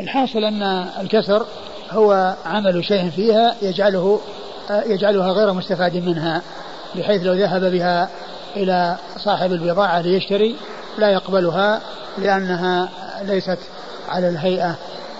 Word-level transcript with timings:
الحاصل 0.00 0.44
أن 0.44 0.62
الكسر 1.00 1.46
هو 1.90 2.34
عمل 2.46 2.84
شيء 2.84 3.10
فيها 3.10 3.54
يجعله 3.62 4.20
يجعلها 4.70 5.32
غير 5.32 5.52
مستفاد 5.52 5.96
منها 5.96 6.42
بحيث 6.94 7.22
لو 7.22 7.32
ذهب 7.32 7.64
بها 7.64 8.08
إلى 8.56 8.96
صاحب 9.16 9.52
البضاعة 9.52 10.00
ليشتري 10.00 10.56
لا 10.98 11.10
يقبلها 11.10 11.80
لأنها 12.18 12.88
ليست 13.22 13.58
على 14.08 14.28
الهيئة 14.28 14.74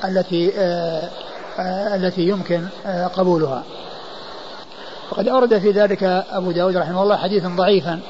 التي 0.05 0.53
آه، 0.59 1.09
التي 1.97 2.21
يمكن 2.21 2.67
آه، 2.87 3.07
قبولها. 3.07 3.63
وقد 5.11 5.29
أورد 5.29 5.59
في 5.59 5.71
ذلك 5.71 6.03
أبو 6.33 6.51
داود 6.51 6.77
رحمه 6.77 7.03
الله 7.03 7.17
حديثا 7.17 7.49
ضعيفا 7.49 8.01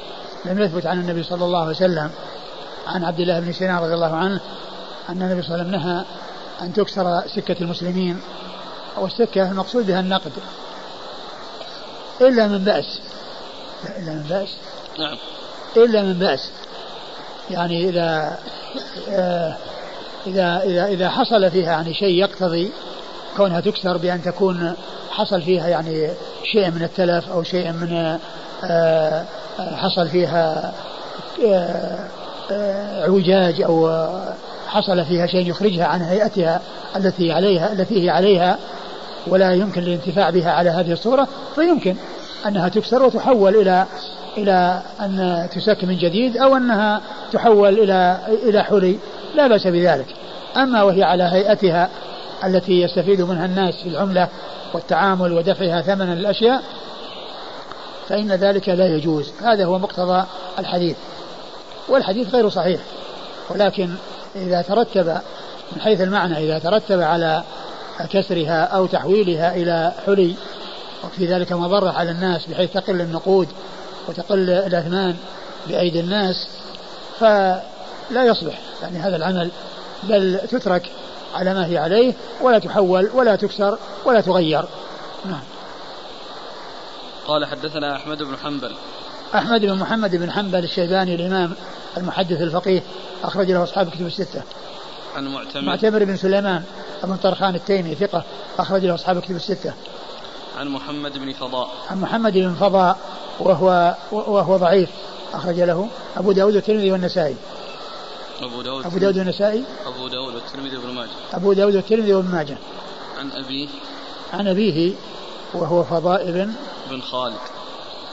لم 0.45 0.59
يثبت 0.59 0.85
عن 0.85 0.99
النبي 0.99 1.23
صلى 1.23 1.45
الله 1.45 1.59
عليه 1.59 1.69
وسلم 1.69 2.09
عن 2.87 3.03
عبد 3.03 3.19
الله 3.19 3.39
بن 3.39 3.51
سينان 3.51 3.77
رضي 3.77 3.93
الله 3.93 4.15
عنه 4.15 4.39
أن 5.09 5.21
النبي 5.21 5.41
صلى 5.41 5.55
الله 5.55 5.67
عليه 5.67 5.77
وسلم 5.77 5.89
نهى 5.89 6.03
أن 6.61 6.73
تكسر 6.73 7.23
سكة 7.35 7.55
المسلمين 7.61 8.21
والسكة 8.97 9.51
المقصود 9.51 9.87
بها 9.87 9.99
النقد. 9.99 10.31
إلا 12.21 12.47
من 12.47 12.63
بأس. 12.63 12.99
إلا 13.97 14.13
من 14.13 14.25
بأس. 14.29 14.49
نعم. 14.99 15.17
إلا 15.77 16.01
من 16.01 16.13
بأس. 16.13 16.49
يعني 17.49 17.89
إذا 17.89 18.37
آه 19.09 19.55
إذا 20.27 20.61
إذا 20.63 20.85
إذا 20.85 21.09
حصل 21.09 21.51
فيها 21.51 21.71
يعني 21.71 21.93
شيء 21.93 22.19
يقتضي 22.19 22.71
كونها 23.37 23.59
تكسر 23.59 23.97
بأن 23.97 24.21
تكون 24.21 24.73
حصل 25.11 25.41
فيها 25.41 25.67
يعني 25.67 26.09
شيء 26.51 26.71
من 26.71 26.83
التلف 26.83 27.29
أو 27.29 27.43
شيء 27.43 27.71
من 27.71 28.17
آه 28.63 29.25
حصل 29.59 30.07
فيها 30.07 30.73
آه 31.45 32.07
اعوجاج 32.51 33.61
أو 33.61 33.89
حصل 34.71 35.05
فيها 35.05 35.27
شيء 35.27 35.49
يخرجها 35.49 35.85
عن 35.85 36.01
هيئتها 36.01 36.61
التي 36.95 37.31
عليها 37.31 37.73
التي 37.73 38.05
هي 38.05 38.09
عليها 38.09 38.57
ولا 39.27 39.53
يمكن 39.53 39.81
الانتفاع 39.83 40.29
بها 40.29 40.51
على 40.51 40.69
هذه 40.69 40.91
الصورة 40.91 41.27
فيمكن 41.55 41.95
أنها 42.47 42.69
تكسر 42.69 43.03
وتحول 43.03 43.55
إلى 43.55 43.85
إلى 44.37 44.81
أن 45.01 45.47
تسك 45.55 45.83
من 45.83 45.97
جديد 45.97 46.37
أو 46.37 46.57
أنها 46.57 47.01
تحول 47.31 47.79
إلى 47.79 48.19
إلى 48.43 48.63
حلي. 48.63 48.99
لا 49.35 49.47
بأس 49.47 49.67
بذلك. 49.67 50.05
أما 50.57 50.83
وهي 50.83 51.03
على 51.03 51.23
هيئتها 51.23 51.89
التي 52.43 52.81
يستفيد 52.81 53.21
منها 53.21 53.45
الناس 53.45 53.75
في 53.75 53.89
العملة 53.89 54.27
والتعامل 54.73 55.33
ودفعها 55.33 55.81
ثمنا 55.81 56.13
الأشياء 56.13 56.63
فإن 58.09 58.31
ذلك 58.31 58.69
لا 58.69 58.87
يجوز. 58.87 59.31
هذا 59.41 59.65
هو 59.65 59.79
مقتضى 59.79 60.23
الحديث. 60.59 60.95
والحديث 61.89 62.35
غير 62.35 62.49
صحيح. 62.49 62.79
ولكن 63.49 63.89
إذا 64.35 64.61
ترتب 64.61 65.21
من 65.71 65.81
حيث 65.81 66.01
المعنى 66.01 66.37
إذا 66.37 66.59
ترتب 66.59 67.01
على 67.01 67.43
كسرها 68.09 68.63
أو 68.63 68.85
تحويلها 68.85 69.55
إلى 69.55 69.93
حلي 70.05 70.35
وفي 71.03 71.25
ذلك 71.25 71.51
مضرة 71.51 71.89
على 71.89 72.11
الناس 72.11 72.45
بحيث 72.45 72.73
تقل 72.73 73.01
النقود 73.01 73.47
وتقل 74.07 74.49
الأثمان 74.49 75.15
بأيدي 75.67 75.99
الناس 75.99 76.47
فلا 77.19 78.25
يصلح. 78.25 78.59
يعني 78.81 78.99
هذا 78.99 79.15
العمل 79.15 79.51
بل 80.03 80.39
تترك 80.51 80.91
على 81.33 81.53
ما 81.53 81.65
هي 81.65 81.77
عليه 81.77 82.13
ولا 82.41 82.59
تحول 82.59 83.09
ولا 83.13 83.35
تكسر 83.35 83.77
ولا 84.05 84.21
تغير. 84.21 84.65
نعم. 85.25 85.43
قال 87.27 87.45
حدثنا 87.45 87.95
أحمد 87.95 88.23
بن 88.23 88.37
حنبل. 88.37 88.75
أحمد 89.35 89.61
بن 89.61 89.75
محمد 89.75 90.15
بن 90.15 90.31
حنبل 90.31 90.63
الشيباني 90.63 91.15
الإمام 91.15 91.53
المحدث 91.97 92.41
الفقيه 92.41 92.83
أخرج 93.23 93.51
له 93.51 93.63
أصحاب 93.63 93.89
كتب 93.89 94.05
الستة. 94.05 94.41
عن 95.15 95.27
معتمر 95.27 95.61
معتمر 95.61 96.03
بن 96.03 96.17
سليمان 96.17 96.63
بن 97.03 97.15
طرخان 97.15 97.55
التيمي 97.55 97.95
ثقة 97.95 98.23
أخرج 98.59 98.85
له 98.85 98.95
أصحاب 98.95 99.19
كتب 99.19 99.35
الستة. 99.35 99.73
عن 100.57 100.67
محمد 100.67 101.17
بن 101.17 101.33
فضاء. 101.33 101.69
عن 101.89 102.01
محمد 102.01 102.33
بن 102.33 102.53
فضاء 102.53 102.97
وهو 103.39 103.95
وهو 104.11 104.57
ضعيف 104.57 104.89
أخرج 105.33 105.59
له. 105.59 105.87
أبو 106.17 106.31
داود 106.31 106.55
والترمذي 106.55 106.91
والنسائي. 106.91 107.35
أبو 108.41 108.61
داود 108.61 108.85
أبو 108.85 108.97
داود 108.97 109.17
والنسائي. 109.17 109.63
أبو 109.85 110.07
داود 110.07 110.35
والترمذي 110.35 110.77
وابن 110.77 110.93
ماجه. 110.93 111.09
أبو 111.33 111.53
داود 111.53 111.75
والترمذي 111.75 112.13
وابن 112.13 112.31
ماجه. 112.31 112.57
عن 113.19 113.31
أبيه. 113.31 113.67
عن 114.33 114.47
أبيه 114.47 114.93
وهو 115.53 115.83
فضاء 115.83 116.31
بن 116.31 116.53
بن 116.89 117.01
خالد. 117.01 117.60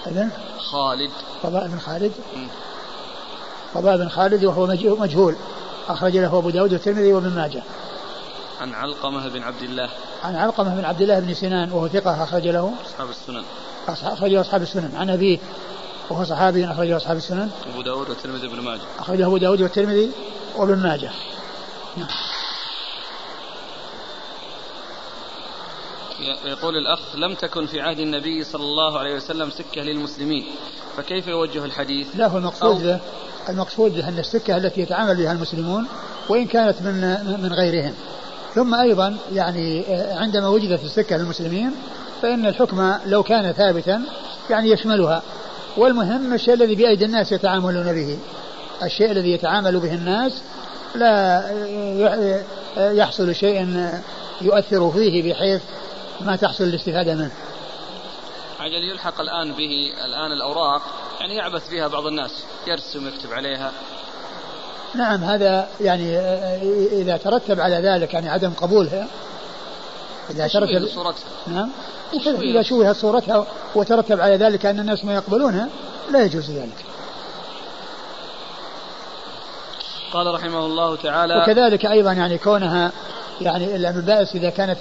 ابن 0.09 0.29
خالد. 0.59 1.11
فضاء 1.43 1.69
بن 1.69 1.79
خالد. 1.79 2.13
فضاء 3.75 3.97
بن 3.97 4.09
خالد 4.09 4.45
وهو 4.45 4.67
مجهول 5.01 5.37
أخرج 5.89 6.17
له 6.17 6.39
أبو 6.39 6.51
داود 6.51 6.73
والترمذي 6.73 7.13
وابن 7.13 7.29
ماجه. 7.29 7.63
عن 8.61 8.75
علقمة 8.75 9.29
بن 9.29 9.43
عبد 9.43 9.63
الله. 9.63 9.91
عن 10.25 10.37
علقمة 10.37 10.75
بن 10.75 10.85
عبد 10.85 11.01
الله 11.01 11.19
بن 11.19 11.35
سنان 11.35 11.73
وهو 11.73 11.89
ثقة 11.89 12.25
أخرج 12.25 12.49
له. 12.49 12.73
أصحاب 12.87 13.11
السنن. 13.11 13.45
أخرج 13.89 14.31
له 14.31 14.41
أصحاب 14.41 14.63
السنن. 14.63 14.97
عن 14.97 15.11
أبيه 15.11 15.39
وهو 16.11 16.25
صحابي 16.25 16.65
أخرج 16.65 16.89
له 16.89 16.97
أصحاب 16.97 17.17
السنن. 17.17 17.51
أبو 17.73 17.83
داود 17.83 18.09
والترمذي 18.09 18.47
وابن 18.47 18.61
ماجه. 18.61 18.81
أخرجه 18.99 19.27
أبو 19.27 19.37
داود 19.37 19.63
والترمذي 19.63 20.11
وابن 20.57 20.77
ماجه. 20.77 21.11
نعم. 21.97 22.09
يقول 26.45 26.77
الأخ 26.77 27.17
لم 27.17 27.35
تكن 27.35 27.67
في 27.67 27.81
عهد 27.81 27.99
النبي 27.99 28.45
صلى 28.45 28.63
الله 28.63 28.99
عليه 28.99 29.15
وسلم 29.15 29.51
سكة 29.51 29.83
للمسلمين. 29.83 30.45
فكيف 30.97 31.27
يوجه 31.27 31.65
الحديث؟ 31.65 32.07
لا 32.17 32.27
هو 32.27 32.39
المقصود 32.39 32.99
المقصود 33.49 33.99
أن 33.99 34.19
السكة 34.19 34.57
التي 34.57 34.81
يتعامل 34.81 35.17
بها 35.17 35.33
المسلمون 35.33 35.87
وإن 36.29 36.47
كانت 36.47 36.83
من 36.83 37.01
من 37.43 37.53
غيرهم. 37.53 37.95
ثم 38.55 38.75
أيضا 38.75 39.17
يعني 39.33 39.85
عندما 40.11 40.49
وجدت 40.49 40.85
السكة 40.85 41.17
للمسلمين 41.17 41.71
فإن 42.23 42.47
الحكم 42.47 42.93
لو 43.07 43.23
كان 43.23 43.53
ثابتا 43.53 44.03
يعني 44.51 44.71
يشملها. 44.71 45.23
والمهم 45.77 46.35
الشيء 46.35 46.55
الذي 46.55 46.75
بأيدي 46.75 47.05
الناس 47.05 47.33
يتعاملون 47.33 47.93
به. 47.93 48.19
الشيء 48.83 49.11
الذي 49.11 49.33
يتعامل 49.33 49.81
به 49.81 49.95
الناس 49.95 50.43
لا 50.95 51.45
يحصل 52.77 53.35
شيء 53.35 53.89
يؤثر 54.41 54.91
فيه 54.91 55.33
بحيث 55.33 55.63
ما 56.21 56.37
تحصل 56.37 56.65
الاستفادة 56.65 57.15
منه. 57.15 57.31
عجل 58.61 58.91
يلحق 58.93 59.21
الآن 59.21 59.53
به 59.53 59.93
الآن 60.05 60.33
الأوراق 60.33 60.83
يعني 61.21 61.35
يعبث 61.35 61.71
بها 61.71 61.89
بعض 61.89 62.07
الناس 62.07 62.31
يرسم 62.67 63.09
يكتب 63.09 63.33
عليها. 63.33 63.73
نعم 64.95 65.25
هذا 65.25 65.69
يعني 65.81 66.19
إذا 66.93 67.17
ترتب 67.17 67.61
على 67.61 67.77
ذلك 67.77 68.15
يعني 68.15 68.29
عدم 68.29 68.51
قبولها 68.51 69.07
إذا 70.31 70.49
ترتب 70.49 70.87
صورتها 70.87 71.25
نعم. 71.47 71.71
إذا 72.43 72.63
شوهت 72.63 72.97
صورتها 72.97 73.47
وترتب 73.75 74.21
على 74.21 74.37
ذلك 74.37 74.67
أن 74.67 74.81
الناس 74.81 75.05
ما 75.05 75.15
يقبلونها 75.15 75.69
لا 76.11 76.25
يجوز 76.25 76.51
ذلك. 76.51 76.85
قال 80.13 80.35
رحمه 80.35 80.67
الله 80.67 80.97
تعالى 80.97 81.43
وكذلك 81.43 81.87
أيضا 81.87 82.13
يعني 82.13 82.39
كونها 82.39 82.93
يعني 83.41 83.77
إلا 83.77 83.93
من 83.93 84.11
إذا 84.11 84.51
كانت 84.51 84.79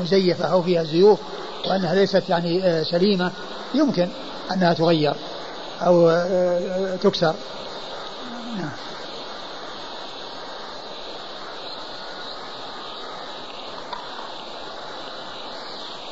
مزيفة 0.00 0.44
أو 0.44 0.62
فيها 0.62 0.84
زيوف 0.84 1.18
وأنها 1.66 1.94
ليست 1.94 2.22
يعني 2.28 2.64
آه، 2.64 2.82
سليمة 2.82 3.32
يمكن 3.74 4.08
أنها 4.52 4.74
تغير 4.74 5.14
أو 5.80 6.10
آه، 6.10 6.14
آه، 6.14 6.96
تكسر. 6.96 7.34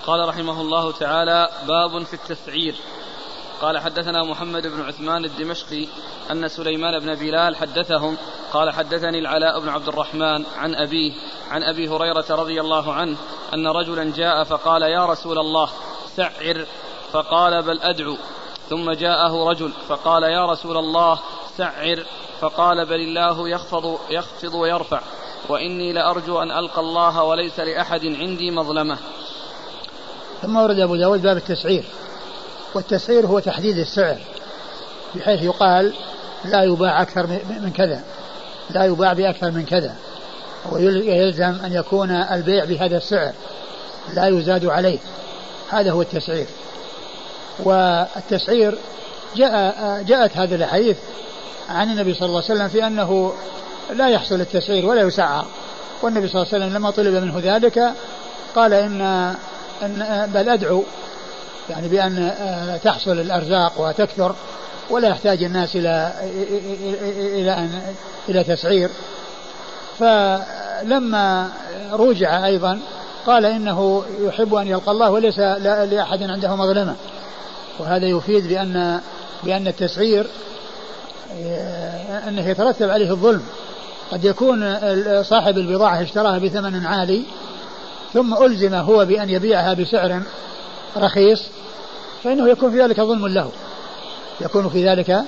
قال 0.07 0.29
رحمه 0.29 0.61
الله 0.61 0.93
تعالى 0.93 1.49
باب 1.69 2.03
في 2.03 2.15
التسعير. 2.15 2.75
قال 3.61 3.79
حدثنا 3.79 4.23
محمد 4.25 4.67
بن 4.67 4.81
عثمان 4.81 5.25
الدمشقي 5.25 5.87
أن 6.31 6.49
سليمان 6.49 6.99
بن 6.99 7.15
بلال 7.15 7.57
حدثهم 7.57 8.17
قال 8.53 8.71
حدثني 8.71 9.19
العلاء 9.19 9.61
بن 9.61 9.69
عبد 9.69 9.89
الرحمن 9.89 10.45
عن 10.57 10.75
أبيه 10.75 11.13
عن 11.51 11.63
أبي 11.63 11.89
هريرة 11.89 12.25
رضي 12.31 12.61
الله 12.61 12.93
عنه 12.93 13.17
أن 13.55 13.67
رجلا 13.67 14.13
جاء 14.17 14.45
فقال 14.45 14.83
يا 14.83 15.07
رسول 15.07 15.39
الله 15.39 15.71
سعر 16.17 16.67
فقال 17.13 17.63
بل 17.63 17.81
أدعو 17.81 18.17
ثم 18.71 18.93
جاءه 18.93 19.49
رجل 19.51 19.73
فقال 19.89 20.23
يا 20.23 20.47
رسول 20.47 20.77
الله 20.77 21.19
سعر 21.57 22.05
فقال 22.41 22.87
بل 22.87 23.01
الله 23.01 23.49
يخفض 23.49 23.99
يخفض 24.11 24.55
ويرفع 24.55 25.01
وإني 25.49 25.93
لأرجو 25.93 26.43
أن 26.43 26.51
ألقى 26.51 26.81
الله 26.81 27.25
وليس 27.25 27.61
لأحد 27.61 28.07
عندي 28.07 28.51
مظلمة 28.51 28.99
ثم 30.43 30.57
ورد 30.57 30.79
أبو 30.79 30.97
داود 30.97 31.23
باب 31.23 31.37
التسعير. 31.37 31.85
والتسعير 32.75 33.27
هو 33.27 33.39
تحديد 33.39 33.79
السعر 33.79 34.19
بحيث 35.15 35.43
يقال 35.43 35.93
لا 36.45 36.63
يباع 36.63 37.03
أكثر 37.03 37.27
من 37.27 37.73
كذا 37.77 38.03
لا 38.71 38.85
يباع 38.85 39.13
بأكثر 39.13 39.51
من 39.51 39.65
كذا. 39.65 39.95
ويلزم 40.73 41.65
أن 41.65 41.73
يكون 41.73 42.11
البيع 42.11 42.65
بهذا 42.65 42.97
السعر 42.97 43.33
لا 44.15 44.27
يزاد 44.27 44.67
عليه. 44.67 44.99
هذا 45.71 45.93
هو 45.93 46.03
التسعير. 46.03 46.47
والتسعير 47.65 48.79
جاء 49.37 50.03
جاءت 50.03 50.37
هذه 50.37 50.55
الأحاديث 50.55 50.97
عن 51.69 51.91
النبي 51.91 52.15
صلى 52.15 52.27
الله 52.27 52.43
عليه 52.43 52.55
وسلم 52.55 52.69
في 52.69 52.87
أنه 52.87 53.33
لا 53.91 54.09
يحصل 54.09 54.41
التسعير 54.41 54.87
ولا 54.87 55.03
يسعر 55.03 55.47
والنبي 56.03 56.29
صلى 56.29 56.43
الله 56.43 56.55
عليه 56.55 56.65
وسلم 56.65 56.77
لما 56.77 56.91
طلب 56.91 57.15
منه 57.15 57.41
ذلك 57.57 57.93
قال 58.55 58.73
إن, 58.73 59.01
إن 59.83 60.31
بل 60.35 60.49
أدعو 60.49 60.85
يعني 61.71 61.89
بأن 61.89 62.33
تحصل 62.85 63.21
الأرزاق 63.21 63.81
وتكثر 63.81 64.35
ولا 64.91 65.09
يحتاج 65.09 65.43
الناس 65.43 65.77
إلى 65.77 66.13
إلى 67.19 67.51
أن 67.51 67.83
إلى 68.29 68.45
تسعير. 68.45 68.91
فلما 69.99 71.49
رجع 71.93 72.47
أيضا 72.47 72.81
قال 73.27 73.47
إنه 73.47 74.05
يحب 74.21 74.55
أن 74.55 74.67
يلقى 74.67 74.91
الله 74.91 75.11
وليس 75.11 75.39
لأحد 75.39 76.23
عنده 76.23 76.57
مظلمة. 76.57 76.95
وهذا 77.79 78.07
يفيد 78.07 78.49
بأن 78.49 79.01
بأن 79.43 79.67
التسعير 79.67 80.27
أنه 82.29 82.49
يترتب 82.49 82.91
عليه 82.91 83.11
الظلم. 83.11 83.43
قد 84.13 84.25
يكون 84.25 84.77
صاحب 85.23 85.59
البضاعة 85.59 86.03
اشتراها 86.03 86.39
بثمن 86.39 86.87
عالي 86.87 87.23
ثم 88.13 88.45
ألزم 88.45 88.75
هو 88.75 89.05
بأن 89.05 89.31
يبيعها 89.31 89.75
بسعر 89.75 90.23
رخيص 90.97 91.43
فإنه 92.25 92.49
يكون 92.49 92.71
في 92.71 92.83
ذلك 92.83 93.01
ظلم 93.01 93.27
له. 93.27 93.51
يكون 94.41 94.69
في 94.69 94.89
ذلك 94.89 95.25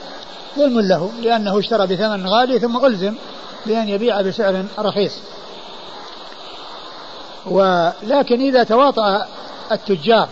ظلم 0.58 0.80
له 0.80 1.10
لأنه 1.22 1.58
اشترى 1.58 1.86
بثمن 1.86 2.26
غالي 2.26 2.58
ثم 2.58 2.86
ألزم 2.86 3.14
بأن 3.66 3.88
يبيع 3.88 4.20
بسعر 4.20 4.64
رخيص. 4.78 5.18
ولكن 7.46 8.40
إذا 8.40 8.64
تواطأ 8.64 9.26
التجار 9.72 10.28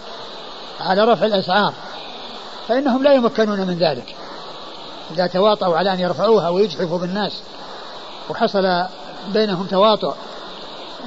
على 0.81 1.05
رفع 1.05 1.27
الأسعار 1.27 1.73
فإنهم 2.69 3.03
لا 3.03 3.13
يمكنون 3.13 3.61
من 3.61 3.79
ذلك. 3.79 4.15
إذا 5.11 5.27
تواطؤوا 5.27 5.77
على 5.77 5.93
أن 5.93 6.01
يرفعوها 6.01 6.49
ويجحفوا 6.49 6.99
بالناس 6.99 7.43
وحصل 8.31 8.85
بينهم 9.29 9.67
تواطؤ 9.67 10.15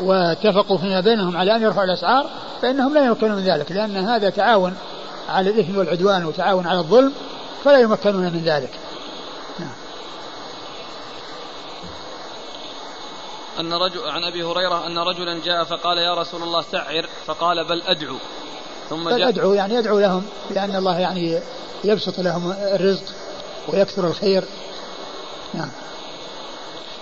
واتفقوا 0.02 0.78
فيما 0.78 1.02
بينهم 1.02 1.38
على 1.38 1.56
أن 1.56 1.62
يرفعوا 1.62 1.86
الأسعار 1.86 2.30
فإنهم 2.62 2.94
لا 2.94 3.06
يمكنون 3.06 3.36
من 3.36 3.44
ذلك 3.44 3.72
لأن 3.72 3.98
هذا 3.98 4.30
تعاون 4.30 4.76
على 5.30 5.50
الإثم 5.50 5.78
والعدوان 5.78 6.26
وتعاون 6.26 6.68
على 6.68 6.80
الظلم 6.80 7.14
فلا 7.64 7.80
يمكنون 7.80 8.24
من 8.24 8.42
ذلك. 8.46 8.72
نعم. 9.60 9.74
أن 13.60 13.74
رجل 13.74 14.10
عن 14.10 14.24
أبي 14.24 14.44
هريرة 14.44 14.88
أن 14.88 14.98
رجلا 14.98 15.42
جاء 15.46 15.64
فقال 15.64 15.98
يا 15.98 16.14
رسول 16.14 16.44
الله 16.44 16.62
سعر 16.62 17.06
فقال 17.26 17.68
بل 17.68 17.82
أدعو. 17.82 18.16
ثم 18.90 19.04
بل 19.04 19.18
جاء 19.18 19.30
أدعو 19.30 19.54
يعني 19.54 19.76
يدعو 19.76 20.00
لهم 20.00 20.26
لأن 20.52 20.76
الله 20.76 21.00
يعني 21.00 21.40
يبسط 21.84 22.20
لهم 22.20 22.52
الرزق 22.52 23.04
ويكثر 23.68 24.08
الخير. 24.08 24.44
نعم. 25.54 25.70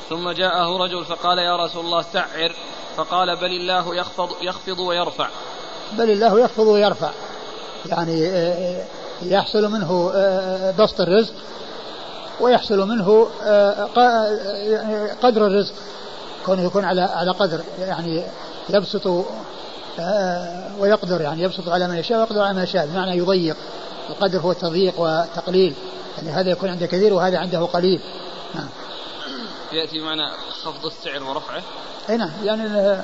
ثم 0.10 0.30
جاءه 0.32 0.78
رجل 0.78 1.06
فقال 1.06 1.38
يا 1.38 1.66
رسول 1.66 1.86
الله 1.86 2.02
سعر 2.02 2.56
فقال 2.98 3.36
بل 3.36 3.52
الله 3.52 3.96
يخفض 3.96 4.30
يخفض 4.42 4.80
ويرفع. 4.80 5.28
بل 5.98 6.12
الله 6.12 6.40
يخفض 6.40 6.68
ويرفع. 6.68 7.10
يعني 7.86 8.28
آه، 8.28 8.54
آه، 8.54 8.86
يحصل 9.22 9.72
منه 9.72 10.12
آه، 10.16 10.72
بسط 10.72 11.02
الرزق 11.02 11.34
ويحصل 12.40 12.88
منه 12.88 13.28
قدر 15.24 15.48
الرزق. 15.48 15.74
كونه 16.46 16.64
يكون 16.64 16.86
على 16.86 17.02
على 17.02 17.32
قدر 17.32 17.62
يعني 17.80 18.24
يبسط 18.70 19.26
ويقدر 20.80 21.22
يعني 21.22 21.44
يبسط 21.44 21.70
على 21.70 21.88
من 21.88 21.96
يشاء 21.96 22.20
ويقدر 22.20 22.42
على 22.42 22.54
ما 22.54 22.64
يشاء 22.64 22.86
بمعنى 22.88 23.18
يضيق. 23.18 23.56
القدر 24.10 24.40
هو 24.40 24.52
التضييق 24.52 25.00
والتقليل. 25.00 25.74
يعني 26.18 26.30
هذا 26.30 26.50
يكون 26.50 26.70
عنده 26.70 26.86
كثير 26.86 27.14
وهذا 27.14 27.38
عنده 27.38 27.60
قليل. 27.60 28.02
نعم. 28.56 28.68
يأتي 29.74 30.00
معنى 30.00 30.32
خفض 30.64 30.86
السعر 30.86 31.24
ورفعه. 31.24 31.62
أي 32.10 32.18
نعم 32.18 32.32
يعني 32.44 33.02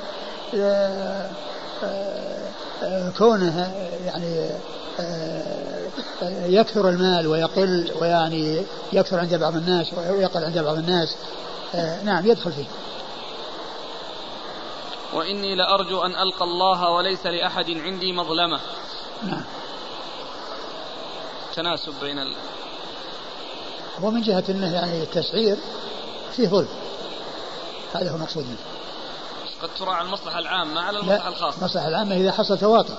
كونه 3.18 3.72
يعني 4.06 4.50
يكثر 6.56 6.88
المال 6.88 7.26
ويقل 7.26 7.92
ويعني 8.00 8.62
يكثر 8.92 9.18
عند 9.18 9.34
بعض 9.34 9.56
الناس 9.56 9.92
ويقل 9.94 10.44
عند 10.44 10.58
بعض 10.58 10.76
الناس 10.76 11.16
نعم 12.04 12.26
يدخل 12.26 12.52
فيه. 12.52 12.66
وإني 15.12 15.54
لأرجو 15.54 16.00
أن 16.00 16.10
ألقى 16.10 16.44
الله 16.44 16.90
وليس 16.90 17.26
لأحد 17.26 17.70
عندي 17.70 18.12
مظلمة. 18.12 18.60
نعم. 19.22 19.44
تناسب 21.56 21.92
بين 22.00 22.18
ال... 22.18 22.34
هو 24.00 24.10
من 24.10 24.22
جهة 24.22 24.44
أنه 24.48 24.74
يعني 24.74 25.02
التسعير 25.02 25.56
فيه 26.38 26.48
ظلم. 26.48 26.68
هذا 27.94 28.10
هو 28.10 28.16
المقصود 28.16 28.44
منه. 28.44 28.56
قد 29.62 29.68
تراعى 29.78 30.04
المصلحة 30.04 30.38
العامة 30.38 30.80
على 30.80 30.98
المصلحة 30.98 31.28
الخاصة. 31.28 31.58
المصلحة 31.58 31.88
العامة 31.88 32.16
إذا 32.16 32.32
حصل 32.32 32.58
تواطؤ 32.58 32.94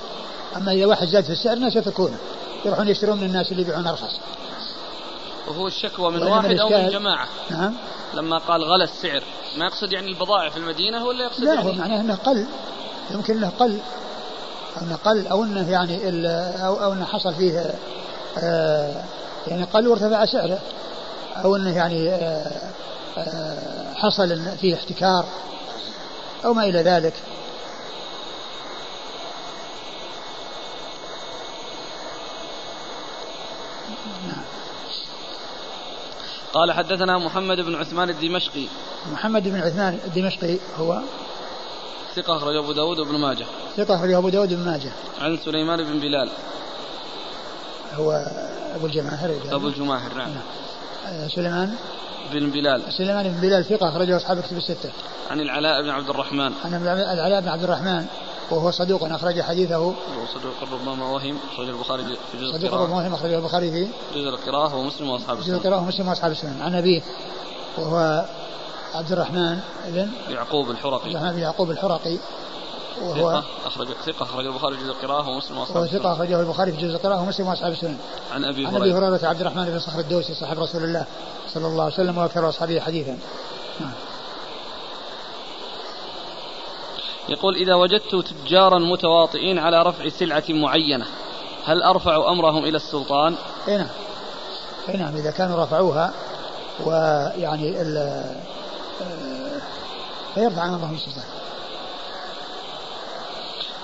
أما 0.55 0.71
إذا 0.71 0.85
واحد 0.85 1.07
زاد 1.07 1.23
في 1.23 1.29
السعر 1.29 1.53
الناس 1.53 1.75
يتركونه. 1.75 2.17
يروحون 2.65 2.87
يشترون 2.87 3.17
من 3.17 3.23
الناس 3.23 3.51
اللي 3.51 3.61
يبيعون 3.61 3.87
أرخص. 3.87 4.19
وهو 5.47 5.67
الشكوى 5.67 6.11
من 6.11 6.23
واحد 6.23 6.59
أو 6.59 6.69
من 6.69 6.89
جماعة. 6.89 7.27
نعم. 7.49 7.73
لما 8.13 8.37
قال 8.37 8.63
غلى 8.63 8.83
السعر 8.83 9.23
ما 9.57 9.65
يقصد 9.65 9.91
يعني 9.91 10.07
البضائع 10.07 10.49
في 10.49 10.57
المدينة 10.57 11.05
ولا 11.05 11.23
يقصد 11.23 11.43
لا 11.43 11.53
يعني؟ 11.53 11.69
هو 11.69 11.73
معناه 11.73 12.01
أنه 12.01 12.15
قل. 12.15 12.45
يمكن 13.11 13.37
أنه 13.37 13.51
قل. 13.59 13.79
أو 14.77 14.83
أنه 14.83 14.95
قل 14.95 15.27
أو 15.27 15.43
أنه 15.43 15.71
يعني 15.71 15.99
أو, 16.65 16.83
أو 16.83 16.93
أنه 16.93 17.05
حصل 17.05 17.33
فيه 17.33 17.73
آه 18.37 19.03
يعني 19.47 19.63
قل 19.63 19.87
وارتفع 19.87 20.25
سعره. 20.25 20.59
أو 21.43 21.55
أنه 21.55 21.75
يعني 21.75 22.09
آه 22.09 22.69
حصل 23.95 24.57
فيه 24.57 24.75
احتكار 24.75 25.25
أو 26.45 26.53
ما 26.53 26.63
إلى 26.63 26.81
ذلك. 26.81 27.13
قال 36.53 36.71
حدثنا 36.71 37.17
محمد 37.17 37.57
بن 37.57 37.75
عثمان 37.75 38.09
الدمشقي. 38.09 38.65
محمد 39.11 39.43
بن 39.43 39.61
عثمان 39.61 39.99
الدمشقي 40.05 40.57
هو 40.77 41.01
ثقة 42.15 42.37
أخرج 42.37 42.55
أبو 42.55 42.71
داود 42.71 42.99
وابن 42.99 43.19
ماجه. 43.19 43.45
ثقة 43.77 43.95
أخرج 43.95 44.13
أبو 44.13 44.29
داود 44.29 44.53
وابن 44.53 44.65
ماجه. 44.65 44.91
عن 45.21 45.37
سليمان 45.37 45.83
بن 45.83 45.99
بلال. 45.99 46.29
هو 47.93 48.25
أبو 48.75 48.85
الجماهر 48.85 49.35
أبو 49.51 49.67
الجماهر 49.67 50.13
نعم, 50.13 50.29
نعم. 50.29 50.43
آه، 51.07 51.27
سليمان. 51.27 51.75
بن 52.33 52.49
بلال. 52.51 52.93
سليمان 52.93 53.31
بن 53.31 53.41
بلال 53.41 53.65
ثقة 53.65 53.89
أخرجه 53.89 54.17
أصحاب 54.17 54.39
كتب 54.39 54.57
الستة. 54.57 54.89
عن 55.29 55.39
العلاء 55.39 55.81
بن 55.81 55.89
عبد 55.89 56.09
الرحمن. 56.09 56.51
عن 56.65 56.73
العلاء 56.73 57.41
بن 57.41 57.47
عبد 57.47 57.63
الرحمن 57.63 58.05
وهو 58.51 58.71
صدوق 58.71 59.03
أخرج 59.03 59.41
حديثه. 59.41 59.79
وهو 59.79 59.93
صدوق 60.33 60.73
ربما 60.73 61.05
وهم 61.05 61.37
أخرج 61.53 61.69
البخاري 61.69 62.03
في 62.03 62.37
جزء 62.37 62.53
صدوق 62.53 62.73
ربما 62.73 62.95
وهم 62.95 63.13
أخرج 63.13 63.33
البخاري 63.33 63.71
في 63.71 63.87
جزء 64.15 64.29
القراءة 64.29 64.75
ومسلم 64.75 65.09
وأصحاب 65.09 65.39
السنن 65.39 65.53
جزء 65.53 65.67
القراءة 65.67 65.81
ومسلم 65.81 66.07
وأصحاب 66.07 66.31
السنن 66.31 66.61
عن 66.61 66.75
أبيه 66.75 67.01
وهو 67.77 68.25
عبد 68.93 69.11
الرحمن 69.11 69.59
بن 69.87 70.09
يعقوب 70.29 70.71
الحرقي. 70.71 71.05
عبد 71.05 71.15
الرحمن 71.15 71.31
بن 71.31 71.39
يعقوب 71.39 71.71
الحرقي. 71.71 72.17
وهو 73.01 73.43
أخرج 73.65 73.87
ثقة 74.05 74.23
أخرج 74.23 74.45
البخاري 74.45 74.77
في 74.77 74.83
جزء 74.83 74.91
القراءة 74.91 75.29
ومسلم 75.29 75.57
وأصحاب 75.57 75.83
السنن 75.83 75.99
ثقة 75.99 76.13
أخرجه 76.13 76.39
البخاري 76.39 76.71
في 76.71 76.77
جزء 76.77 76.95
القراءة 76.95 77.21
ومسلم 77.21 77.47
وأصحاب 77.47 77.71
السنن. 77.71 77.97
عن 78.31 78.45
أبي 78.45 78.67
هريرة 78.67 78.75
عن 78.75 78.81
أبي 78.81 78.93
هريرة. 78.93 79.27
عبد 79.27 79.41
الرحمن 79.41 79.65
بن 79.65 79.79
صخر 79.79 79.99
الدوسي 79.99 80.33
صاحب 80.33 80.59
رسول 80.59 80.83
الله 80.83 81.05
صلى 81.53 81.67
الله 81.67 81.83
عليه 81.83 81.93
وسلم 81.93 82.17
وأكثر 82.17 82.49
أصحابه 82.49 82.79
حديثا. 82.79 83.17
نعم. 83.79 83.93
يقول 87.29 87.55
إذا 87.55 87.75
وجدت 87.75 88.15
تجارا 88.15 88.79
متواطئين 88.79 89.59
على 89.59 89.83
رفع 89.83 90.09
سلعة 90.09 90.43
معينة 90.49 91.05
هل 91.65 91.83
أرفع 91.83 92.31
أمرهم 92.31 92.63
إلى 92.65 92.77
السلطان؟ 92.77 93.35
أي 93.67 93.77
نعم. 93.77 93.89
أي 94.89 94.97
نعم 94.97 95.15
إذا 95.15 95.31
كانوا 95.31 95.63
رفعوها 95.63 96.13
ويعني 96.85 97.81
ال 97.81 98.23
فيرفع 100.35 100.65
أمرهم 100.65 100.95
السلطان. 100.95 101.23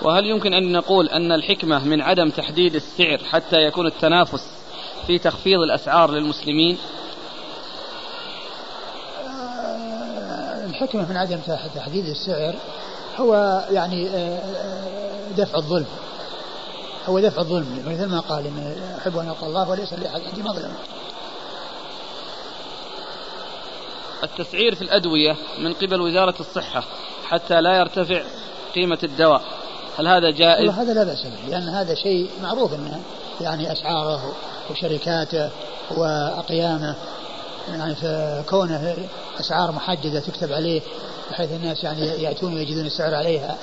وهل 0.01 0.25
يمكن 0.25 0.53
أن 0.53 0.71
نقول 0.71 1.09
أن 1.09 1.31
الحكمة 1.31 1.83
من 1.83 2.01
عدم 2.01 2.29
تحديد 2.29 2.75
السعر 2.75 3.17
حتى 3.17 3.55
يكون 3.55 3.87
التنافس 3.87 4.47
في 5.07 5.19
تخفيض 5.19 5.59
الأسعار 5.59 6.11
للمسلمين؟ 6.11 6.77
آه، 9.27 10.65
الحكمة 10.65 11.09
من 11.09 11.17
عدم 11.17 11.39
تحديد 11.75 12.05
السعر 12.05 12.55
هو 13.17 13.63
يعني 13.71 14.09
آه، 14.09 14.37
آه، 14.37 15.31
دفع 15.37 15.57
الظلم. 15.57 15.85
هو 17.09 17.19
دفع 17.19 17.41
الظلم 17.41 17.83
مثل 17.87 18.05
ما 18.05 18.19
قال 18.19 18.47
إن 18.47 18.75
أحب 18.97 19.17
أن 19.17 19.29
ألقى 19.29 19.47
الله 19.47 19.69
وليس 19.69 19.93
لأحد 19.93 20.21
عندي 20.21 20.43
مظلمة 20.43 20.75
التسعير 24.23 24.75
في 24.75 24.81
الأدوية 24.81 25.35
من 25.59 25.73
قبل 25.73 26.01
وزارة 26.01 26.35
الصحة 26.39 26.83
حتى 27.27 27.61
لا 27.61 27.77
يرتفع 27.77 28.21
قيمة 28.75 28.99
الدواء. 29.03 29.41
هل 29.97 30.07
هذا 30.07 30.31
جائز؟ 30.31 30.69
هذا 30.69 30.93
لا 30.93 31.03
بأس 31.03 31.23
به 31.23 31.49
لأن 31.49 31.69
هذا 31.69 31.95
شيء 31.95 32.29
معروف 32.41 32.73
أنه 32.73 32.99
يعني 33.41 33.71
أسعاره 33.71 34.33
وشركاته 34.71 35.49
وأقيامه 35.97 36.95
يعني 37.71 37.95
في 37.95 38.43
كونه 38.49 38.95
أسعار 39.39 39.71
محددة 39.71 40.19
تكتب 40.19 40.53
عليه 40.53 40.81
بحيث 41.31 41.51
الناس 41.51 41.83
يعني 41.83 42.01
يأتون 42.01 42.53
ويجدون 42.53 42.85
السعر 42.85 43.15
عليها 43.15 43.57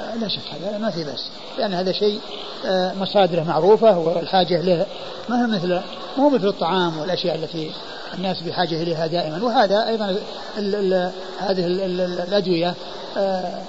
آه، 0.00 0.16
لا 0.16 0.28
شك 0.28 0.66
هذا 0.66 0.78
ما 0.78 0.90
في 0.90 1.04
بس 1.04 1.28
لأن 1.58 1.74
هذا 1.74 1.92
شيء 1.92 2.20
آه، 2.66 2.94
مصادره 2.94 3.42
معروفة 3.42 3.98
والحاجة 3.98 4.60
له 4.60 4.86
ما 5.28 5.44
هو 5.44 5.46
مثل 5.46 5.80
مو 6.18 6.28
مثل 6.28 6.48
الطعام 6.48 6.98
والأشياء 6.98 7.34
التي 7.34 7.70
الناس 8.14 8.40
بحاجة 8.40 8.82
إليها 8.82 9.06
دائما 9.06 9.44
وهذا 9.44 9.88
أيضا 9.88 10.16
ال 10.58 10.74
ال 10.74 11.12
هذه 11.38 11.66
ال 11.66 12.00
الأدوية 12.00 12.74
آه، 13.16 13.62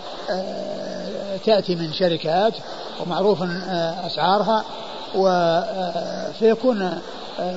تأتي 1.46 1.75
من 1.75 1.94
شركات 1.94 2.54
ومعروف 3.02 3.44
أسعارها 4.06 4.66
فيكون 6.40 7.02